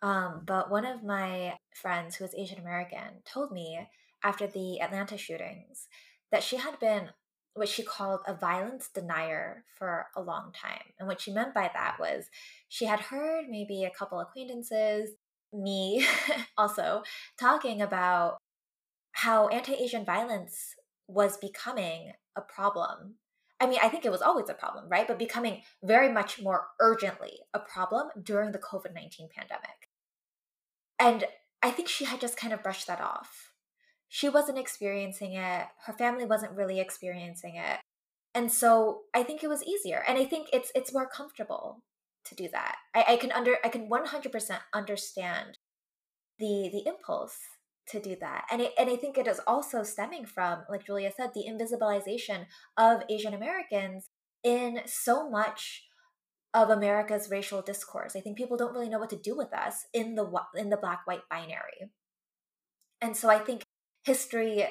um, 0.01 0.43
but 0.45 0.71
one 0.71 0.85
of 0.85 1.03
my 1.03 1.57
friends 1.75 2.15
who 2.15 2.25
is 2.25 2.35
Asian 2.35 2.59
American 2.59 3.23
told 3.25 3.51
me 3.51 3.87
after 4.23 4.47
the 4.47 4.81
Atlanta 4.81 5.17
shootings 5.17 5.87
that 6.31 6.43
she 6.43 6.57
had 6.57 6.79
been 6.79 7.09
what 7.55 7.69
she 7.69 7.83
called 7.83 8.21
a 8.27 8.35
violence 8.35 8.89
denier 8.93 9.65
for 9.77 10.07
a 10.15 10.21
long 10.21 10.51
time. 10.53 10.81
And 10.99 11.07
what 11.07 11.21
she 11.21 11.33
meant 11.33 11.53
by 11.53 11.71
that 11.73 11.97
was 11.99 12.25
she 12.69 12.85
had 12.85 12.99
heard 13.01 13.45
maybe 13.49 13.83
a 13.85 13.91
couple 13.91 14.19
acquaintances, 14.19 15.11
me 15.53 16.05
also, 16.57 17.03
talking 17.39 17.81
about 17.81 18.37
how 19.13 19.47
anti 19.47 19.73
Asian 19.73 20.05
violence 20.05 20.75
was 21.07 21.37
becoming 21.37 22.13
a 22.35 22.41
problem. 22.41 23.15
I 23.59 23.67
mean, 23.67 23.79
I 23.81 23.89
think 23.89 24.05
it 24.05 24.11
was 24.11 24.21
always 24.21 24.47
a 24.47 24.53
problem, 24.53 24.85
right? 24.87 25.07
But 25.07 25.19
becoming 25.19 25.63
very 25.83 26.11
much 26.11 26.41
more 26.41 26.67
urgently 26.79 27.39
a 27.53 27.59
problem 27.59 28.09
during 28.21 28.51
the 28.51 28.59
COVID 28.59 28.93
19 28.93 29.29
pandemic. 29.35 29.89
And 30.97 31.25
I 31.61 31.71
think 31.71 31.89
she 31.89 32.05
had 32.05 32.21
just 32.21 32.37
kind 32.37 32.53
of 32.53 32.63
brushed 32.63 32.87
that 32.87 33.01
off. 33.01 33.53
She 34.07 34.29
wasn't 34.29 34.57
experiencing 34.57 35.33
it, 35.33 35.67
her 35.85 35.93
family 35.93 36.25
wasn't 36.25 36.53
really 36.53 36.79
experiencing 36.79 37.55
it. 37.55 37.79
And 38.33 38.51
so 38.51 39.01
I 39.13 39.23
think 39.23 39.43
it 39.43 39.49
was 39.49 39.63
easier. 39.63 40.03
And 40.07 40.17
I 40.17 40.25
think 40.25 40.47
it's 40.53 40.71
it's 40.73 40.93
more 40.93 41.07
comfortable 41.07 41.83
to 42.25 42.35
do 42.35 42.47
that. 42.51 42.77
I, 42.95 43.05
I 43.09 43.17
can 43.17 43.31
under 43.31 43.57
I 43.63 43.69
can 43.69 43.89
100% 43.89 44.59
understand 44.73 45.57
the 46.37 46.69
the 46.71 46.87
impulse 46.87 47.37
to 47.91 47.99
do 47.99 48.15
that. 48.19 48.45
And 48.51 48.61
it, 48.61 48.73
and 48.77 48.89
I 48.89 48.95
think 48.95 49.17
it 49.17 49.27
is 49.27 49.41
also 49.47 49.83
stemming 49.83 50.25
from, 50.25 50.63
like 50.69 50.85
Julia 50.85 51.11
said, 51.15 51.31
the 51.33 51.45
invisibilization 51.49 52.45
of 52.77 53.01
Asian 53.09 53.33
Americans 53.33 54.09
in 54.43 54.81
so 54.85 55.29
much 55.29 55.83
of 56.53 56.69
America's 56.69 57.29
racial 57.29 57.61
discourse. 57.61 58.15
I 58.15 58.21
think 58.21 58.37
people 58.37 58.57
don't 58.57 58.73
really 58.73 58.89
know 58.89 58.99
what 58.99 59.09
to 59.11 59.19
do 59.19 59.35
with 59.37 59.53
us 59.53 59.85
in 59.93 60.15
the 60.15 60.27
in 60.55 60.69
the 60.69 60.77
black 60.77 61.01
white 61.05 61.27
binary. 61.29 61.91
And 63.01 63.15
so 63.15 63.29
I 63.29 63.39
think 63.39 63.63
history 64.03 64.67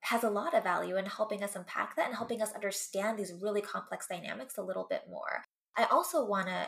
has 0.00 0.24
a 0.24 0.30
lot 0.30 0.54
of 0.54 0.64
value 0.64 0.96
in 0.96 1.06
helping 1.06 1.44
us 1.44 1.54
unpack 1.54 1.94
that 1.94 2.08
and 2.08 2.16
helping 2.16 2.42
us 2.42 2.52
understand 2.52 3.18
these 3.18 3.32
really 3.40 3.60
complex 3.60 4.08
dynamics 4.08 4.58
a 4.58 4.62
little 4.62 4.86
bit 4.90 5.02
more. 5.08 5.44
I 5.76 5.84
also 5.84 6.24
want 6.24 6.48
to 6.48 6.66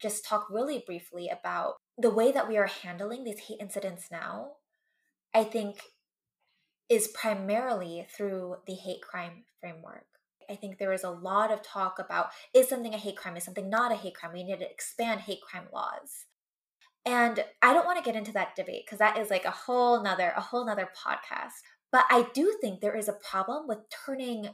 just 0.00 0.24
talk 0.24 0.46
really 0.50 0.84
briefly 0.86 1.28
about 1.28 1.74
the 1.98 2.10
way 2.10 2.30
that 2.30 2.48
we 2.48 2.56
are 2.56 2.66
handling 2.66 3.24
these 3.24 3.40
hate 3.40 3.58
incidents 3.60 4.08
now. 4.10 4.52
I 5.36 5.44
think 5.44 5.82
is 6.88 7.08
primarily 7.08 8.06
through 8.16 8.56
the 8.66 8.72
hate 8.72 9.02
crime 9.02 9.44
framework. 9.60 10.06
I 10.48 10.54
think 10.54 10.78
there 10.78 10.94
is 10.94 11.04
a 11.04 11.10
lot 11.10 11.52
of 11.52 11.62
talk 11.62 11.98
about 11.98 12.28
is 12.54 12.70
something 12.70 12.94
a 12.94 12.96
hate 12.96 13.18
crime, 13.18 13.36
is 13.36 13.44
something 13.44 13.68
not 13.68 13.92
a 13.92 13.96
hate 13.96 14.14
crime? 14.14 14.32
We 14.32 14.44
need 14.44 14.60
to 14.60 14.70
expand 14.70 15.20
hate 15.20 15.42
crime 15.42 15.66
laws. 15.74 16.24
And 17.04 17.44
I 17.60 17.74
don't 17.74 17.84
want 17.84 18.02
to 18.02 18.10
get 18.10 18.16
into 18.16 18.32
that 18.32 18.56
debate 18.56 18.84
because 18.86 18.98
that 18.98 19.18
is 19.18 19.28
like 19.28 19.44
a 19.44 19.50
whole 19.50 20.02
nother, 20.02 20.32
a 20.34 20.40
whole 20.40 20.64
nother 20.64 20.88
podcast. 20.96 21.52
But 21.92 22.06
I 22.08 22.28
do 22.32 22.56
think 22.62 22.80
there 22.80 22.96
is 22.96 23.08
a 23.08 23.12
problem 23.12 23.68
with 23.68 23.90
turning 24.06 24.48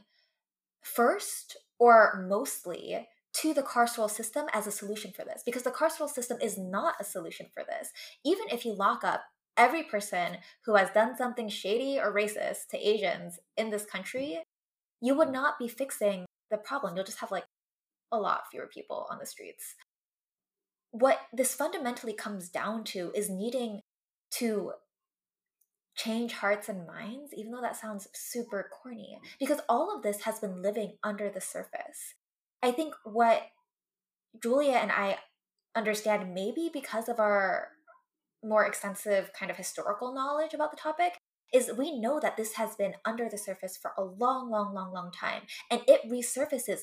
first 0.81 1.55
or 1.79 2.25
mostly 2.27 3.07
to 3.35 3.53
the 3.53 3.63
carceral 3.63 4.09
system 4.09 4.47
as 4.51 4.67
a 4.67 4.71
solution 4.71 5.13
for 5.13 5.23
this 5.23 5.43
because 5.45 5.63
the 5.63 5.71
carceral 5.71 6.09
system 6.09 6.39
is 6.41 6.57
not 6.57 6.95
a 6.99 7.05
solution 7.05 7.47
for 7.53 7.63
this. 7.63 7.91
Even 8.25 8.47
if 8.51 8.65
you 8.65 8.73
lock 8.73 9.05
up 9.05 9.21
every 9.57 9.83
person 9.83 10.37
who 10.65 10.75
has 10.75 10.89
done 10.91 11.15
something 11.15 11.49
shady 11.49 11.99
or 11.99 12.13
racist 12.13 12.67
to 12.71 12.77
Asians 12.77 13.39
in 13.57 13.69
this 13.69 13.85
country, 13.85 14.41
you 15.01 15.15
would 15.15 15.31
not 15.31 15.59
be 15.59 15.67
fixing 15.67 16.25
the 16.49 16.57
problem. 16.57 16.95
You'll 16.95 17.05
just 17.05 17.19
have 17.19 17.31
like 17.31 17.45
a 18.11 18.17
lot 18.17 18.43
fewer 18.51 18.67
people 18.67 19.07
on 19.09 19.19
the 19.19 19.25
streets. 19.25 19.75
What 20.91 21.19
this 21.33 21.55
fundamentally 21.55 22.13
comes 22.13 22.49
down 22.49 22.83
to 22.85 23.11
is 23.15 23.29
needing 23.29 23.81
to 24.31 24.73
change 25.95 26.33
hearts 26.33 26.69
and 26.69 26.87
minds, 26.87 27.33
even 27.35 27.51
though 27.51 27.61
that 27.61 27.75
sounds 27.75 28.07
super 28.13 28.69
corny, 28.71 29.19
because 29.39 29.59
all 29.69 29.95
of 29.95 30.03
this 30.03 30.21
has 30.21 30.39
been 30.39 30.61
living 30.61 30.93
under 31.03 31.29
the 31.29 31.41
surface. 31.41 32.15
I 32.61 32.71
think 32.71 32.95
what 33.03 33.43
Julia 34.41 34.77
and 34.77 34.91
I 34.91 35.17
understand, 35.75 36.33
maybe 36.33 36.69
because 36.71 37.09
of 37.09 37.19
our 37.19 37.69
more 38.43 38.65
extensive 38.65 39.31
kind 39.37 39.49
of 39.49 39.57
historical 39.57 40.13
knowledge 40.13 40.53
about 40.53 40.71
the 40.71 40.77
topic, 40.77 41.13
is 41.53 41.71
we 41.77 41.99
know 41.99 42.19
that 42.19 42.35
this 42.35 42.53
has 42.53 42.75
been 42.75 42.93
under 43.05 43.29
the 43.29 43.37
surface 43.37 43.77
for 43.77 43.91
a 43.97 44.03
long, 44.03 44.49
long, 44.49 44.73
long, 44.73 44.91
long 44.91 45.11
time. 45.11 45.43
And 45.69 45.81
it 45.87 46.01
resurfaces 46.09 46.79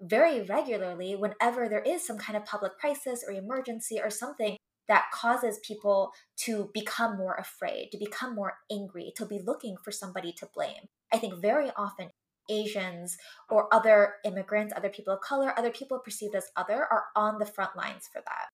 very 0.00 0.42
regularly 0.42 1.16
whenever 1.16 1.68
there 1.68 1.80
is 1.80 2.06
some 2.06 2.18
kind 2.18 2.36
of 2.36 2.44
public 2.44 2.78
crisis 2.78 3.24
or 3.26 3.32
emergency 3.32 3.98
or 4.02 4.10
something 4.10 4.56
that 4.88 5.06
causes 5.12 5.58
people 5.66 6.12
to 6.36 6.70
become 6.72 7.16
more 7.16 7.34
afraid, 7.34 7.88
to 7.90 7.98
become 7.98 8.34
more 8.34 8.58
angry, 8.70 9.12
to 9.16 9.26
be 9.26 9.40
looking 9.44 9.76
for 9.82 9.90
somebody 9.90 10.32
to 10.32 10.48
blame. 10.54 10.86
I 11.12 11.18
think 11.18 11.40
very 11.40 11.70
often 11.76 12.10
Asians 12.48 13.16
or 13.50 13.72
other 13.74 14.14
immigrants, 14.24 14.72
other 14.76 14.88
people 14.88 15.14
of 15.14 15.20
color, 15.20 15.52
other 15.58 15.70
people 15.70 15.98
perceived 15.98 16.36
as 16.36 16.50
other 16.56 16.86
are 16.90 17.06
on 17.16 17.38
the 17.38 17.46
front 17.46 17.76
lines 17.76 18.08
for 18.12 18.22
that. 18.24 18.48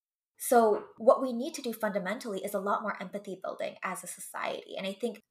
So, 0.45 0.83
what 0.97 1.21
we 1.21 1.31
need 1.31 1.53
to 1.53 1.61
do 1.61 1.71
fundamentally 1.71 2.43
is 2.43 2.53
a 2.53 2.59
lot 2.59 2.81
more 2.81 3.01
empathy 3.01 3.39
building 3.41 3.75
as 3.81 4.03
a 4.03 4.07
society. 4.07 4.75
And 4.77 4.85
I 4.85 4.91
think 4.91 5.21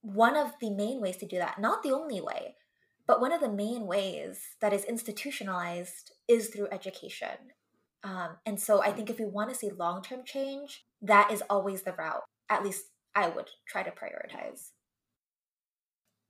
one 0.00 0.38
of 0.38 0.52
the 0.58 0.70
main 0.70 1.02
ways 1.02 1.18
to 1.18 1.26
do 1.26 1.36
that, 1.36 1.60
not 1.60 1.82
the 1.82 1.92
only 1.92 2.22
way, 2.22 2.54
but 3.06 3.20
one 3.20 3.30
of 3.30 3.42
the 3.42 3.52
main 3.52 3.86
ways 3.86 4.40
that 4.62 4.72
is 4.72 4.84
institutionalized 4.84 6.12
is 6.28 6.48
through 6.48 6.68
education. 6.72 7.52
Um, 8.04 8.38
and 8.46 8.58
so 8.58 8.82
I 8.82 8.90
think 8.90 9.10
if 9.10 9.18
we 9.18 9.26
want 9.26 9.50
to 9.50 9.54
see 9.54 9.68
long 9.68 10.00
term 10.00 10.24
change, 10.24 10.86
that 11.02 11.30
is 11.30 11.42
always 11.50 11.82
the 11.82 11.92
route. 11.92 12.22
At 12.48 12.64
least 12.64 12.86
I 13.14 13.28
would 13.28 13.50
try 13.68 13.82
to 13.82 13.90
prioritize. 13.90 14.70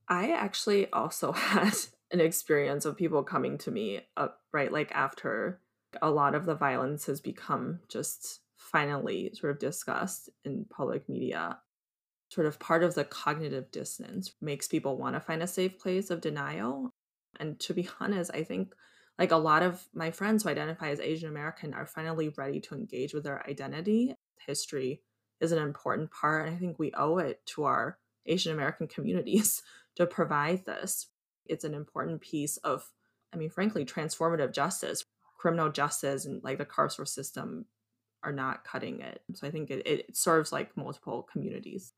I 0.09 0.33
actually 0.33 0.91
also 0.91 1.31
had 1.53 1.77
an 2.11 2.21
experience 2.21 2.85
of 2.85 2.97
people 2.97 3.23
coming 3.23 3.59
to 3.59 3.71
me 3.71 4.01
up 4.17 4.41
right 4.53 4.73
like 4.73 4.91
after 4.91 5.61
a 6.03 6.11
lot 6.11 6.35
of 6.35 6.47
the 6.47 6.55
violence 6.55 7.07
has 7.07 7.21
become 7.21 7.81
just 7.89 8.41
finally 8.57 9.31
sort 9.35 9.53
of 9.53 9.59
discussed 9.59 10.31
in 10.45 10.65
public 10.65 11.09
media 11.09 11.59
sort 12.35 12.47
of 12.47 12.59
part 12.59 12.83
of 12.83 12.95
the 12.95 13.05
cognitive 13.05 13.71
dissonance 13.71 14.33
makes 14.41 14.67
people 14.67 14.97
want 14.97 15.15
to 15.15 15.21
find 15.21 15.43
a 15.43 15.47
safe 15.47 15.79
place 15.79 16.11
of 16.11 16.21
denial. 16.21 16.91
And 17.39 17.59
to 17.61 17.75
be 17.75 17.89
honest, 18.01 18.31
I 18.35 18.43
think 18.43 18.75
like 19.19 19.31
a 19.31 19.37
lot 19.37 19.63
of 19.63 19.87
my 19.95 20.11
friends 20.11 20.43
who 20.43 20.49
identify 20.49 20.89
as 20.89 20.99
Asian 20.99 21.29
American 21.29 21.73
are 21.75 21.87
finally 21.87 22.31
ready 22.31 22.61
to 22.63 22.75
engage 22.75 23.15
with 23.15 23.23
their 23.23 23.49
identity. 23.49 24.15
History 24.45 25.01
is 25.41 25.53
an 25.53 25.63
important 25.63 26.11
part. 26.11 26.47
And 26.47 26.57
I 26.57 26.59
think 26.59 26.79
we 26.79 26.93
owe 26.95 27.19
it 27.19 27.41
to 27.47 27.65
our 27.65 27.99
Asian 28.27 28.53
American 28.53 28.89
communities 28.89 29.63
to 29.97 30.07
provide 30.07 30.67
this. 30.67 31.07
It's 31.47 31.65
an 31.65 31.75
important 31.75 32.21
piece 32.21 32.57
of, 32.59 32.91
I 33.33 33.37
mean, 33.37 33.51
frankly, 33.51 33.85
transformative 33.85 34.53
justice. 34.53 35.05
Criminal 35.45 35.69
justice 35.69 36.25
and 36.25 36.43
like 36.43 36.57
the 36.57 36.65
carceral 36.65 37.07
system 37.07 37.67
are 38.23 38.33
not 38.33 38.65
cutting 38.65 39.03
it. 39.03 39.21
So 39.35 39.47
I 39.47 39.51
think 39.51 39.71
it, 39.71 39.87
it 39.87 40.17
serves 40.17 40.53
like 40.53 40.75
multiple 40.75 41.29
communities. 41.31 41.93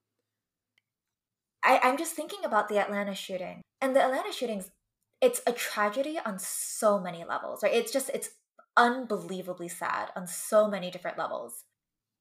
I, 1.62 1.78
I'm 1.80 1.97
just 1.97 2.14
thinking 2.14 2.40
about 2.44 2.68
the 2.68 2.80
Atlanta 2.80 3.14
shooting. 3.14 3.62
And 3.80 3.94
the 3.94 4.03
Atlanta 4.03 4.32
shootings, 4.32 4.72
it's 5.20 5.42
a 5.47 5.53
tragedy 5.53 6.18
on 6.26 6.40
so 6.40 6.99
many 6.99 7.22
levels, 7.22 7.62
right? 7.62 7.72
It's 7.72 7.92
just, 7.92 8.11
it's 8.12 8.30
unbelievably 8.76 9.68
sad 9.68 10.09
on 10.16 10.26
so 10.26 10.68
many 10.68 10.90
different 10.90 11.16
levels. 11.16 11.62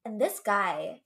And 0.04 0.20
this 0.20 0.38
guy 0.38 1.00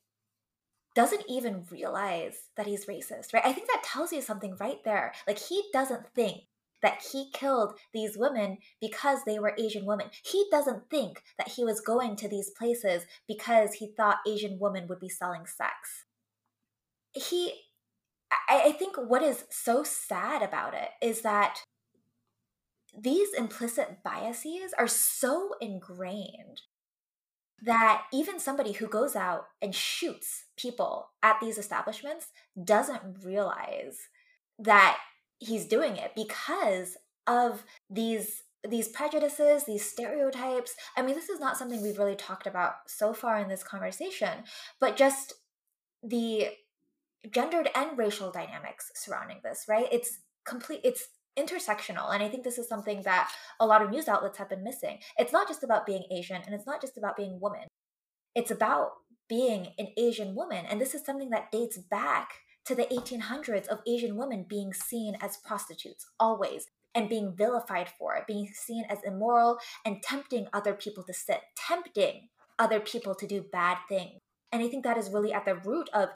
doesn't 0.95 1.25
even 1.31 1.65
realize 1.71 2.35
that 2.59 2.67
he's 2.67 2.85
racist, 2.85 3.33
right? 3.33 3.47
I 3.47 3.55
think 3.55 3.69
that 3.69 3.85
tells 3.87 4.13
you 4.13 4.21
something 4.21 4.55
right 4.61 4.85
there. 4.85 5.15
Like, 5.27 5.39
he 5.39 5.63
doesn't 5.73 6.13
think 6.15 6.43
that 6.83 7.03
he 7.13 7.31
killed 7.33 7.75
these 7.93 8.17
women 8.17 8.59
because 8.81 9.21
they 9.25 9.39
were 9.39 9.55
Asian 9.59 9.85
women. 9.85 10.09
He 10.25 10.47
doesn't 10.51 10.91
think 10.91 11.23
that 11.39 11.49
he 11.49 11.65
was 11.65 11.81
going 11.81 12.17
to 12.17 12.29
these 12.29 12.51
places 12.51 13.05
because 13.27 13.75
he 13.75 13.93
thought 13.97 14.19
Asian 14.27 14.59
women 14.59 14.87
would 14.89 15.01
be 15.01 15.09
selling 15.09 15.47
sex. 15.47 16.05
He 17.13 17.55
I, 18.49 18.63
I 18.67 18.73
think 18.73 18.97
what 18.97 19.23
is 19.23 19.45
so 19.51 19.83
sad 19.83 20.43
about 20.43 20.75
it 20.75 20.91
is 21.03 21.23
that 21.23 21.59
these 22.97 23.33
implicit 23.35 24.03
biases 24.05 24.73
are 24.79 24.89
so 24.89 25.53
ingrained 25.61 26.63
that 27.63 28.05
even 28.13 28.41
somebody 28.41 28.73
who 28.73 28.87
goes 28.87 29.15
out 29.15 29.47
and 29.61 29.75
shoots 29.75 30.47
people 30.57 31.11
at 31.23 31.39
these 31.41 31.59
establishments 31.59 32.29
doesn't 32.63 33.23
realize 33.23 33.99
that 34.59 34.99
he's 35.41 35.67
doing 35.67 35.97
it 35.97 36.13
because 36.15 36.97
of 37.27 37.65
these 37.91 38.45
these 38.69 38.89
prejudices 38.89 39.65
these 39.65 39.85
stereotypes 39.85 40.75
i 40.97 41.03
mean 41.03 41.15
this 41.15 41.31
is 41.31 41.41
not 41.41 41.57
something 41.57 41.83
we've 41.83 41.99
really 41.99 42.15
talked 42.15 42.47
about 42.47 42.75
so 42.87 43.13
far 43.13 43.39
in 43.39 43.49
this 43.49 43.63
conversation 43.63 44.45
but 44.81 44.97
just 44.97 45.33
the 46.03 46.49
gendered 47.29 47.69
and 47.75 47.99
racial 47.99 48.31
dynamics 48.31 48.91
surrounding 48.95 49.39
this, 49.45 49.65
right? 49.69 49.87
It's 49.93 50.21
complete, 50.45 50.81
it's 50.85 51.09
intersectional. 51.39 52.13
And 52.13 52.23
I 52.23 52.29
think 52.29 52.45
this 52.45 52.59
is 52.59 52.69
something 52.69 53.03
that 53.03 53.31
a 53.59 53.67
lot 53.67 53.83
of 53.83 53.91
news 53.91 54.09
outlets 54.09 54.39
have 54.39 54.49
been 54.49 54.65
missing. 54.65 54.99
It's 55.19 55.33
not 55.33 55.49
just 55.49 55.63
about 55.63 55.87
being 55.87 56.05
Asian 56.11 56.41
and 56.45 56.55
it's 56.55 56.67
not 56.67 56.81
just 56.81 56.97
about 56.97 57.17
being 57.17 57.41
woman. 57.41 57.67
It's 58.35 58.51
about 58.51 58.93
being 59.29 59.69
an 59.79 59.89
Asian 59.97 60.35
woman. 60.35 60.65
And 60.67 60.81
this 60.81 60.95
is 60.95 61.05
something 61.05 61.31
that 61.31 61.53
dates 61.53 61.79
back 61.79 62.31
to 62.67 62.75
the 62.75 62.85
1800s 62.85 63.67
of 63.67 63.81
Asian 63.87 64.17
women 64.17 64.45
being 64.49 64.73
seen 64.73 65.17
as 65.21 65.39
prostitutes, 65.39 66.07
always, 66.19 66.67
and 66.95 67.09
being 67.09 67.35
vilified 67.35 67.89
for 67.99 68.17
it, 68.17 68.27
being 68.27 68.49
seen 68.53 68.85
as 68.89 68.99
immoral 69.05 69.59
and 69.85 70.03
tempting 70.03 70.49
other 70.53 70.75
people 70.75 71.05
to 71.05 71.13
sit, 71.13 71.41
tempting 71.57 72.29
other 72.59 72.81
people 72.81 73.15
to 73.15 73.27
do 73.27 73.45
bad 73.53 73.79
things. 73.89 74.21
And 74.53 74.63
I 74.63 74.69
think 74.69 74.85
that 74.85 74.99
is 74.99 75.11
really 75.11 75.33
at 75.33 75.45
the 75.45 75.55
root 75.55 75.89
of 75.95 76.11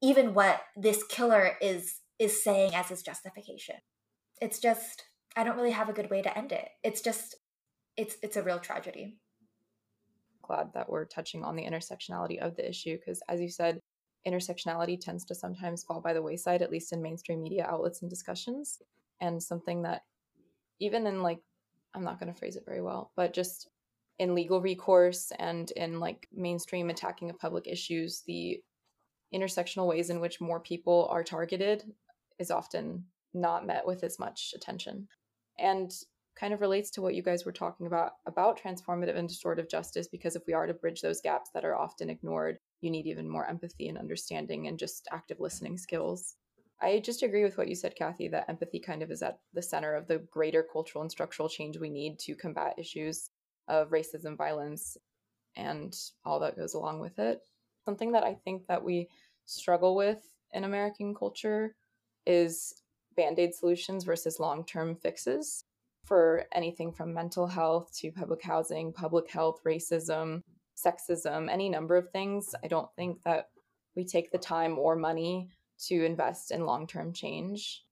even 0.00 0.34
what 0.34 0.62
this 0.76 1.02
killer 1.04 1.56
is 1.60 2.00
is 2.18 2.42
saying 2.42 2.74
as 2.74 2.88
his 2.88 3.02
justification. 3.02 3.76
It's 4.40 4.58
just 4.58 5.04
I 5.36 5.44
don't 5.44 5.56
really 5.56 5.70
have 5.70 5.88
a 5.88 5.92
good 5.92 6.10
way 6.10 6.22
to 6.22 6.36
end 6.36 6.52
it. 6.52 6.68
It's 6.82 7.00
just 7.00 7.36
it's 7.96 8.16
it's 8.22 8.36
a 8.36 8.42
real 8.42 8.58
tragedy. 8.58 9.18
Glad 10.42 10.72
that 10.74 10.88
we're 10.88 11.04
touching 11.04 11.44
on 11.44 11.56
the 11.56 11.64
intersectionality 11.64 12.38
of 12.38 12.56
the 12.56 12.68
issue 12.68 12.96
because 12.96 13.22
as 13.28 13.40
you 13.40 13.50
said, 13.50 13.80
intersectionality 14.28 15.00
tends 15.00 15.24
to 15.26 15.34
sometimes 15.34 15.84
fall 15.84 16.00
by 16.00 16.12
the 16.12 16.22
wayside 16.22 16.62
at 16.62 16.70
least 16.70 16.92
in 16.92 17.02
mainstream 17.02 17.42
media 17.42 17.66
outlets 17.68 18.02
and 18.02 18.10
discussions. 18.10 18.80
And 19.20 19.42
something 19.42 19.82
that 19.82 20.02
even 20.80 21.06
in 21.06 21.22
like 21.22 21.40
I'm 21.94 22.04
not 22.04 22.20
going 22.20 22.32
to 22.32 22.38
phrase 22.38 22.56
it 22.56 22.66
very 22.66 22.82
well, 22.82 23.12
but 23.16 23.32
just 23.32 23.68
in 24.18 24.34
legal 24.34 24.60
recourse 24.60 25.32
and 25.38 25.70
in 25.72 26.00
like 26.00 26.28
mainstream 26.32 26.90
attacking 26.90 27.30
of 27.30 27.38
public 27.38 27.66
issues, 27.66 28.22
the 28.26 28.60
intersectional 29.34 29.86
ways 29.86 30.10
in 30.10 30.20
which 30.20 30.40
more 30.40 30.60
people 30.60 31.08
are 31.10 31.24
targeted 31.24 31.84
is 32.38 32.50
often 32.50 33.04
not 33.34 33.66
met 33.66 33.86
with 33.86 34.04
as 34.04 34.18
much 34.18 34.52
attention. 34.54 35.08
And 35.58 35.92
kind 36.38 36.54
of 36.54 36.60
relates 36.60 36.90
to 36.90 37.02
what 37.02 37.14
you 37.14 37.22
guys 37.22 37.44
were 37.44 37.52
talking 37.52 37.86
about 37.86 38.12
about 38.26 38.60
transformative 38.60 39.16
and 39.16 39.28
restorative 39.28 39.68
justice 39.68 40.06
because 40.06 40.36
if 40.36 40.46
we 40.46 40.52
are 40.52 40.66
to 40.66 40.74
bridge 40.74 41.00
those 41.00 41.20
gaps 41.20 41.50
that 41.52 41.64
are 41.64 41.74
often 41.74 42.08
ignored 42.08 42.57
you 42.80 42.90
need 42.90 43.06
even 43.06 43.28
more 43.28 43.46
empathy 43.46 43.88
and 43.88 43.98
understanding 43.98 44.66
and 44.66 44.78
just 44.78 45.08
active 45.12 45.40
listening 45.40 45.76
skills 45.76 46.36
I 46.80 47.00
just 47.00 47.22
agree 47.22 47.42
with 47.42 47.58
what 47.58 47.68
you 47.68 47.74
said, 47.74 47.96
Kathy, 47.96 48.28
that 48.28 48.48
empathy 48.48 48.78
kind 48.78 49.02
of 49.02 49.10
is 49.10 49.22
at 49.22 49.40
the 49.52 49.62
center 49.62 49.94
of 49.94 50.06
the 50.06 50.18
greater 50.30 50.62
cultural 50.62 51.02
and 51.02 51.10
structural 51.10 51.48
change 51.48 51.76
we 51.76 51.90
need 51.90 52.18
to 52.20 52.36
combat 52.36 52.74
issues 52.78 53.30
of 53.66 53.90
racism, 53.90 54.36
violence, 54.36 54.96
and 55.56 55.96
all 56.24 56.38
that 56.40 56.56
goes 56.56 56.74
along 56.74 57.00
with 57.00 57.18
it. 57.18 57.40
Something 57.84 58.12
that 58.12 58.22
I 58.22 58.34
think 58.34 58.66
that 58.68 58.84
we 58.84 59.08
struggle 59.44 59.96
with 59.96 60.22
in 60.52 60.64
American 60.64 61.14
culture 61.14 61.74
is 62.26 62.74
band 63.16 63.38
aid 63.40 63.54
solutions 63.54 64.04
versus 64.04 64.38
long 64.38 64.64
term 64.64 64.94
fixes 64.94 65.64
for 66.04 66.44
anything 66.52 66.92
from 66.92 67.12
mental 67.12 67.46
health 67.46 67.90
to 67.98 68.12
public 68.12 68.42
housing, 68.42 68.92
public 68.92 69.28
health, 69.28 69.60
racism, 69.66 70.42
sexism, 70.84 71.50
any 71.50 71.68
number 71.68 71.96
of 71.96 72.10
things. 72.10 72.54
I 72.62 72.68
don't 72.68 72.88
think 72.96 73.22
that 73.24 73.48
we 73.96 74.04
take 74.04 74.30
the 74.30 74.38
time 74.38 74.78
or 74.78 74.96
money 74.96 75.50
to 75.86 76.04
invest 76.04 76.50
in 76.50 76.66
long 76.66 76.86
term 76.86 77.12
change. 77.12 77.84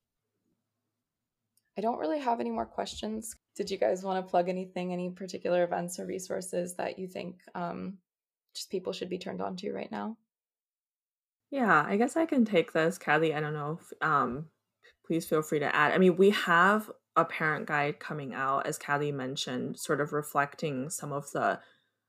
I 1.78 1.82
don't 1.82 1.98
really 1.98 2.20
have 2.20 2.40
any 2.40 2.50
more 2.50 2.66
questions. 2.66 3.36
Did 3.54 3.70
you 3.70 3.78
guys 3.78 4.02
want 4.02 4.24
to 4.24 4.30
plug 4.30 4.48
anything, 4.48 4.92
any 4.92 5.10
particular 5.10 5.62
events 5.64 5.98
or 5.98 6.06
resources 6.06 6.74
that 6.76 6.98
you 6.98 7.06
think 7.06 7.36
um, 7.54 7.98
just 8.54 8.70
people 8.70 8.92
should 8.92 9.10
be 9.10 9.18
turned 9.18 9.42
on 9.42 9.56
to 9.56 9.72
right 9.72 9.90
now? 9.90 10.16
Yeah, 11.50 11.84
I 11.86 11.96
guess 11.96 12.16
I 12.16 12.26
can 12.26 12.44
take 12.44 12.72
this, 12.72 12.98
Kathy. 12.98 13.34
I 13.34 13.40
don't 13.40 13.52
know 13.52 13.78
if 13.80 13.92
um, 14.02 14.46
please 15.06 15.26
feel 15.26 15.42
free 15.42 15.60
to 15.60 15.74
add. 15.74 15.92
I 15.92 15.98
mean, 15.98 16.16
we 16.16 16.30
have 16.30 16.90
a 17.14 17.24
parent 17.24 17.66
guide 17.66 17.98
coming 17.98 18.34
out, 18.34 18.66
as 18.66 18.78
Kathy 18.78 19.12
mentioned, 19.12 19.78
sort 19.78 20.00
of 20.00 20.12
reflecting 20.12 20.90
some 20.90 21.12
of 21.12 21.30
the 21.32 21.60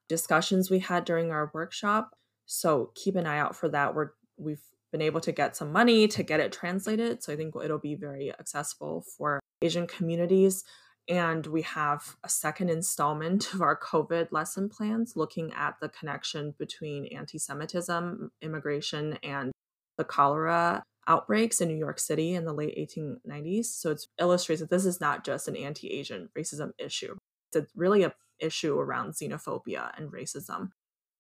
discussions 0.08 0.70
we 0.70 0.80
had 0.80 1.06
during 1.06 1.32
our 1.32 1.52
workshop. 1.54 2.16
So 2.46 2.92
keep 2.96 3.16
an 3.16 3.28
eye 3.28 3.40
out 3.40 3.56
for 3.56 3.70
that. 3.70 3.96
We're 3.96 4.12
we've 4.38 4.62
been 4.92 5.02
able 5.02 5.20
to 5.22 5.32
get 5.32 5.56
some 5.56 5.72
money 5.72 6.08
to 6.08 6.24
get 6.24 6.40
it 6.40 6.52
translated. 6.52 7.22
So 7.22 7.34
I 7.34 7.36
think 7.36 7.54
it'll 7.62 7.78
be 7.78 7.96
very 7.96 8.32
accessible 8.32 9.04
for 9.18 9.40
Asian 9.62 9.88
communities. 9.88 10.64
And 11.10 11.46
we 11.46 11.62
have 11.64 12.16
a 12.24 12.30
second 12.30 12.70
installment 12.70 13.54
of 13.54 13.62
our 13.62 13.78
COVID 13.78 14.32
lesson 14.32 14.70
plans 14.70 15.14
looking 15.16 15.54
at 15.54 15.76
the 15.82 15.90
connection 15.90 16.54
between 16.58 17.08
anti 17.08 17.38
Semitism, 17.38 18.32
immigration, 18.42 19.18
and 19.24 19.52
the 19.98 20.04
cholera 20.04 20.84
outbreaks 21.08 21.62
in 21.62 21.70
New 21.70 21.78
York 21.78 22.00
City 22.00 22.36
in 22.36 22.46
the 22.46 22.54
late 22.54 22.78
1890s. 22.78 23.66
So 23.66 23.92
it 23.92 24.06
illustrates 24.20 24.62
that 24.62 24.70
this 24.70 24.86
is 24.86 25.00
not 25.00 25.24
just 25.24 25.48
an 25.48 25.56
anti 25.56 25.92
Asian 25.92 26.30
racism 26.38 26.72
issue, 26.78 27.16
it's 27.54 27.72
really 27.76 28.04
a 28.04 28.14
issue 28.40 28.78
around 28.80 29.14
xenophobia 29.14 29.92
and 29.98 30.12
racism. 30.12 30.72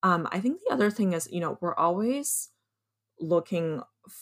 Um, 0.04 0.28
I 0.32 0.40
think 0.40 0.60
the 0.66 0.74
other 0.74 0.92
thing 0.92 1.14
is, 1.14 1.28
you 1.32 1.40
know, 1.40 1.58
we're 1.62 1.76
always 1.76 2.50
looking 3.20 3.82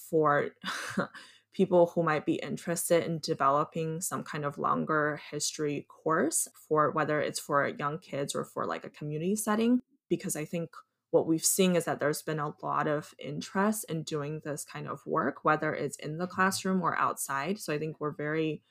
for 0.10 0.50
people 1.56 1.88
who 1.88 2.04
might 2.04 2.26
be 2.26 2.36
interested 2.36 3.06
in 3.06 3.20
developing 3.20 4.02
some 4.02 4.24
kind 4.24 4.44
of 4.44 4.58
longer 4.58 5.20
history 5.32 5.88
course 5.90 6.48
for 6.68 6.92
whether 6.92 7.22
it's 7.22 7.40
for 7.40 7.68
young 7.68 7.98
kids 7.98 8.36
or 8.36 8.44
for 8.44 8.66
like 8.66 8.84
a 8.84 8.90
community 8.90 9.36
setting 9.36 9.82
because 10.10 10.36
i 10.36 10.44
think 10.44 10.70
what 11.12 11.28
we've 11.28 11.46
seen 11.46 11.78
is 11.78 11.86
that 11.86 12.00
there's 12.00 12.22
been 12.22 12.40
a 12.40 12.54
lot 12.62 12.88
of 12.88 13.14
interest 13.20 13.86
in 13.88 14.04
doing 14.04 14.42
this 14.44 14.66
kind 14.66 14.88
of 14.88 15.00
work 15.06 15.46
whether 15.46 15.74
it's 15.74 15.96
in 15.98 16.18
the 16.18 16.28
classroom 16.28 16.82
or 16.82 16.98
outside 16.98 17.58
so 17.58 17.74
i 17.74 17.80
think 17.80 17.96
we're 18.00 18.12
very 18.12 18.62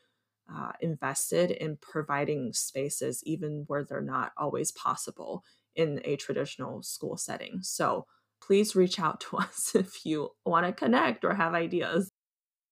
uh, 0.52 0.72
invested 0.80 1.50
in 1.50 1.78
providing 1.80 2.52
spaces 2.52 3.22
even 3.24 3.64
where 3.66 3.84
they're 3.84 4.00
not 4.00 4.32
always 4.36 4.72
possible 4.72 5.42
in 5.74 6.00
a 6.04 6.16
traditional 6.16 6.82
school 6.82 7.16
setting 7.16 7.60
so 7.62 8.06
please 8.46 8.76
reach 8.76 9.00
out 9.00 9.20
to 9.20 9.36
us 9.38 9.72
if 9.74 10.04
you 10.04 10.30
want 10.44 10.66
to 10.66 10.72
connect 10.72 11.24
or 11.24 11.34
have 11.34 11.54
ideas. 11.54 12.10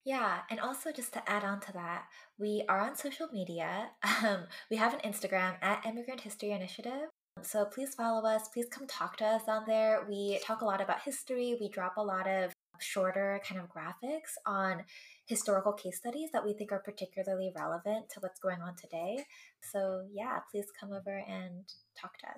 Yeah, 0.05 0.41
and 0.51 0.59
also 0.59 0.91
just 0.91 1.13
to 1.13 1.31
add 1.31 1.45
on 1.45 1.61
to 1.61 1.73
that, 1.75 2.07
we 2.37 2.65
are 2.69 2.81
on 2.81 2.97
social 2.97 3.29
media. 3.33 3.91
Um, 4.25 4.47
we 4.71 4.77
have 4.77 4.95
an 4.95 5.01
Instagram 5.01 5.57
at 5.63 5.85
Immigrant 5.85 6.21
History 6.21 6.53
Initiative. 6.53 7.09
So 7.43 7.65
please 7.65 7.95
follow 7.95 8.25
us. 8.25 8.47
Please 8.49 8.67
come 8.71 8.87
talk 8.87 9.17
to 9.17 9.25
us 9.25 9.43
on 9.49 9.65
there. 9.67 10.07
We 10.09 10.39
talk 10.45 10.61
a 10.61 10.65
lot 10.65 10.81
about 10.81 11.03
history. 11.03 11.57
We 11.61 11.69
drop 11.69 11.97
a 11.97 12.03
lot 12.03 12.29
of 12.29 12.53
shorter 12.79 13.41
kind 13.45 13.61
of 13.61 13.69
graphics 13.69 14.35
on 14.47 14.85
historical 15.33 15.73
case 15.73 15.97
studies 15.97 16.31
that 16.33 16.45
we 16.45 16.53
think 16.53 16.73
are 16.73 16.79
particularly 16.79 17.51
relevant 17.57 18.09
to 18.11 18.21
what's 18.21 18.39
going 18.39 18.61
on 18.61 18.77
today. 18.77 19.25
So 19.73 20.05
yeah, 20.13 20.41
please 20.51 20.67
come 20.79 20.93
over 20.93 21.25
and 21.27 21.65
talk 21.99 22.19
to 22.19 22.27
us 22.29 22.37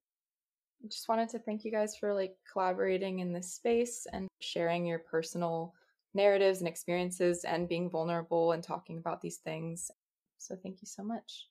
just 0.88 1.08
wanted 1.08 1.28
to 1.30 1.38
thank 1.38 1.64
you 1.64 1.70
guys 1.70 1.96
for 1.96 2.12
like 2.12 2.36
collaborating 2.50 3.20
in 3.20 3.32
this 3.32 3.52
space 3.52 4.06
and 4.12 4.28
sharing 4.40 4.84
your 4.86 4.98
personal 4.98 5.74
narratives 6.14 6.58
and 6.60 6.68
experiences 6.68 7.44
and 7.44 7.68
being 7.68 7.90
vulnerable 7.90 8.52
and 8.52 8.62
talking 8.62 8.98
about 8.98 9.20
these 9.20 9.38
things. 9.38 9.90
So 10.38 10.56
thank 10.62 10.82
you 10.82 10.86
so 10.86 11.02
much. 11.02 11.48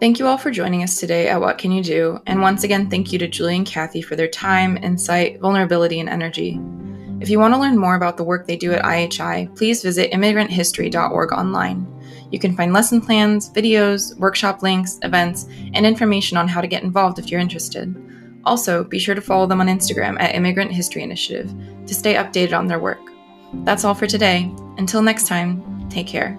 Thank 0.00 0.20
you 0.20 0.28
all 0.28 0.38
for 0.38 0.52
joining 0.52 0.84
us 0.84 1.00
today 1.00 1.28
at 1.28 1.40
What 1.40 1.58
Can 1.58 1.72
You 1.72 1.82
Do? 1.82 2.20
And 2.26 2.40
once 2.40 2.62
again, 2.62 2.88
thank 2.88 3.12
you 3.12 3.18
to 3.18 3.26
Julie 3.26 3.56
and 3.56 3.66
Kathy 3.66 4.00
for 4.00 4.14
their 4.14 4.28
time, 4.28 4.76
insight, 4.76 5.40
vulnerability, 5.40 5.98
and 5.98 6.08
energy. 6.08 6.60
If 7.20 7.28
you 7.28 7.40
want 7.40 7.52
to 7.54 7.58
learn 7.58 7.76
more 7.76 7.96
about 7.96 8.16
the 8.16 8.22
work 8.22 8.46
they 8.46 8.56
do 8.56 8.72
at 8.72 8.84
IHI, 8.84 9.56
please 9.56 9.82
visit 9.82 10.12
immigranthistory.org 10.12 11.32
online. 11.32 11.84
You 12.30 12.38
can 12.38 12.56
find 12.56 12.72
lesson 12.72 13.00
plans, 13.00 13.50
videos, 13.50 14.16
workshop 14.18 14.62
links, 14.62 15.00
events, 15.02 15.46
and 15.74 15.84
information 15.84 16.36
on 16.36 16.46
how 16.46 16.60
to 16.60 16.68
get 16.68 16.84
involved 16.84 17.18
if 17.18 17.28
you're 17.28 17.40
interested. 17.40 17.92
Also, 18.44 18.84
be 18.84 19.00
sure 19.00 19.16
to 19.16 19.20
follow 19.20 19.46
them 19.46 19.60
on 19.60 19.66
Instagram 19.66 20.20
at 20.20 20.36
Immigrant 20.36 20.70
History 20.70 21.02
Initiative 21.02 21.52
to 21.86 21.94
stay 21.94 22.14
updated 22.14 22.56
on 22.56 22.68
their 22.68 22.78
work. 22.78 23.00
That's 23.64 23.82
all 23.82 23.94
for 23.94 24.06
today. 24.06 24.54
Until 24.76 25.02
next 25.02 25.26
time, 25.26 25.88
take 25.90 26.06
care. 26.06 26.38